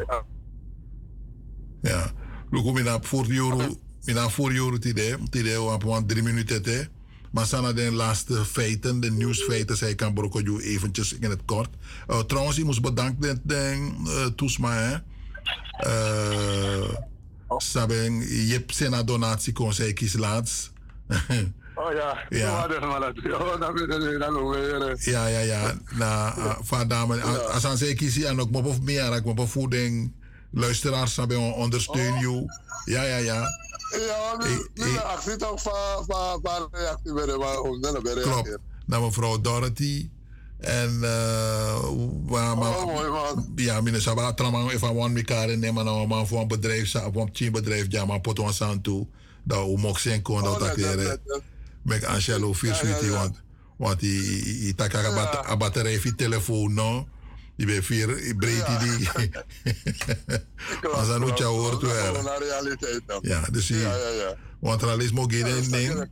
[1.81, 2.11] Ja.
[2.51, 3.75] Luku mina voor euro.
[4.03, 5.17] Mina voor euro tide.
[5.29, 6.87] Tide op want drie minuten te.
[7.37, 11.69] Maar sana de laatste feiten, de nieuwsfeiten, zij kan brokken eventjes in het kort.
[12.07, 14.95] Uh, trouwens, ik moest bedanken den uh, Toesma, hè.
[15.87, 16.89] Uh,
[17.57, 20.71] Saben, je hebt zijn donatie kon zij kies laatst.
[21.75, 22.67] Oh ja, Ja.
[22.67, 23.13] maar.
[23.41, 25.11] Oh, je.
[25.11, 25.73] Ja, ja, ja.
[25.95, 30.13] Na, uh, van dame, als aan zij kiezen en ook op meer, ik op voeding,
[30.51, 32.45] luisteraars hebben ondersteun you.
[32.85, 33.47] Ja, ja, ja.
[33.89, 38.57] Ja, nu, nu de actie toch van, van, van reactie maar om dan Klopt.
[38.85, 40.09] Naar mevrouw Dorothy.
[40.57, 41.89] En uh,
[42.25, 43.51] waar maar, Oh, mooi man.
[43.55, 46.91] ja, meneer Sabah, tramang if I want me karen nemen nou maar voor een bedrijf,
[46.91, 49.07] voor een team bedrijf, ja, maar pot ons aan toe.
[49.43, 51.19] Dat we mogen zijn kon dat acteren.
[51.81, 53.17] Met Angelo vier Ja, ja, sweetie, ja.
[53.17, 53.41] want
[53.77, 56.97] want die die tak a batterij voor telefoon no.
[56.99, 57.07] Die
[57.65, 59.09] bij vier breed die.
[60.91, 62.15] Als aan hoe hoort Dat is wel.
[62.15, 63.19] gewoon een realiteit dan.
[63.21, 64.35] Ja, dus Ja, ja, ja.
[64.59, 66.09] want er is mogen Ja, geen ding.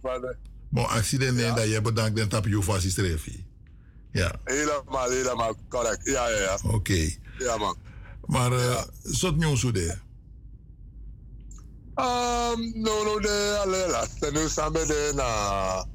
[0.69, 2.95] Maar accident neemt dat je bedankt en tap je vast.
[4.11, 6.05] Ja, Helemaal, helemaal correct.
[6.05, 6.57] Ja, ja, ja.
[6.63, 7.09] oké.
[7.37, 7.77] Ja, man.
[8.25, 9.95] Maar uh, zot nieuws hoe de.
[11.95, 14.45] Um, no, no, de alle laatste.
[14.49, 15.85] Staan we de na.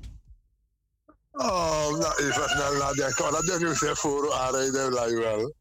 [1.41, 3.23] Oh, nou, even snel nadenken.
[3.23, 5.55] Want dat denk ik zeg voor aanrijden, laat je wel.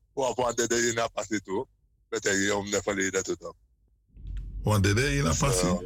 [0.55, 1.67] De de in passie toe.
[2.09, 3.53] Dat denk je om de verleden te doen.
[4.63, 5.79] Want de de in een passie?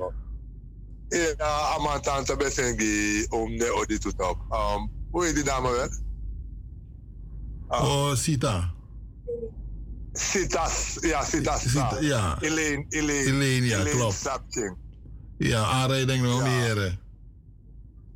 [1.08, 4.38] Ja, aan mijn tante besengi om de odi te doen.
[4.52, 5.90] Um, hoe heet die dame wel?
[7.68, 8.74] Oh, Sita.
[10.14, 11.62] Sitas, ja, Sitas.
[11.62, 12.42] Sita, ja.
[12.42, 13.30] Elaine, Elaine.
[13.32, 14.30] Elaine, ja, klopt.
[15.38, 16.86] Ja, aanrijding nog meer.
[16.86, 16.94] eh.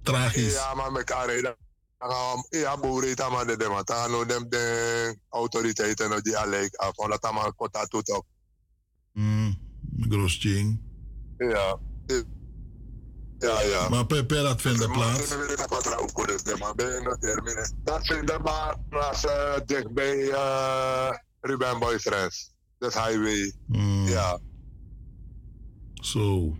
[0.03, 0.53] Tragisch.
[0.53, 1.55] Ja, maar met aanrijden.
[1.99, 3.83] Um, ja, boeren het allemaal de.
[3.83, 6.97] Dan no dem de autoriteiten no die alleen af.
[6.97, 8.25] Omdat allemaal kota tot op.
[9.13, 9.57] Mm,
[10.09, 10.81] Grosching.
[11.37, 11.79] Ja.
[13.39, 13.89] Ja, ja.
[13.89, 15.35] Maar per, per dat vindt plaats.
[17.83, 21.09] Dat vindt maar plaats uh, dichtbij uh,
[21.41, 22.53] Ruben Boyfriends.
[22.77, 23.53] Dat highway.
[24.05, 24.39] Ja.
[25.93, 26.57] Zo.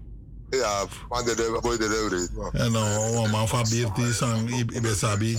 [0.49, 2.27] Ja, maar de de boy de delivery.
[2.51, 5.31] En dan, man van Birti sang Ibe Sabi.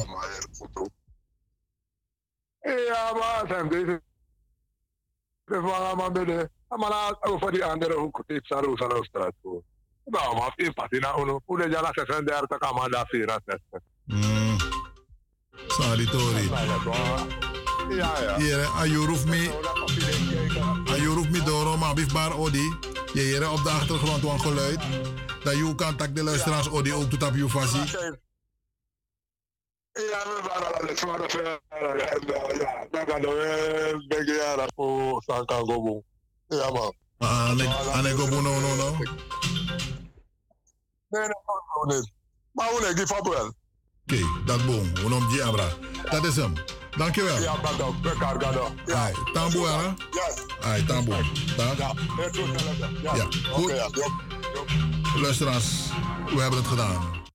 [2.61, 4.03] Ja, maar deze.
[5.45, 6.51] De vangen man bij de.
[6.69, 9.63] Maar over die andere hoek, ik zou roos aan de straat voor.
[10.05, 11.41] Nou, Patina, uno.
[11.45, 13.81] Hoe de jala 36, kan man daar 64.
[14.05, 14.57] Mm.
[15.67, 16.49] Sorry, Tori.
[17.89, 18.37] Ja, ja.
[18.37, 18.75] Hier, Ayuruf.
[18.75, 19.61] Ayuruf me
[20.53, 20.78] door,
[21.89, 22.77] maar bifbaar Odi.
[23.13, 24.81] Je hier op de achtergrond een geluid.
[25.43, 27.81] Dat je kan tak de luisteraars Odi ook tot op je fasie.
[29.93, 31.61] Ja, we waren al het voor de
[32.59, 36.03] Ja, dan gaan we een beetje jaren voor Sankangobo.
[36.47, 36.95] Ja, man.
[37.19, 37.49] Ah,
[37.93, 38.91] Ane Gobo, no, no, no.
[41.09, 41.31] Nee, nee,
[41.87, 42.13] nee.
[42.53, 43.53] Maar hoe nee, up wel.
[44.07, 44.95] Oké, dat boom.
[44.95, 45.69] We noemen die Abra.
[46.11, 46.55] Dat is hem.
[46.99, 47.41] Dankjewel.
[47.41, 47.55] Ja,
[48.03, 48.41] we kan gaan
[48.95, 49.83] Ai, tambo, hè?
[49.83, 49.93] Ja.
[50.63, 51.15] Ai, tambo.
[51.57, 51.95] Ja.
[53.03, 53.73] Ja, Ja, goed.
[55.17, 55.65] Luisteraars,
[56.35, 57.28] we hebben het gedaan.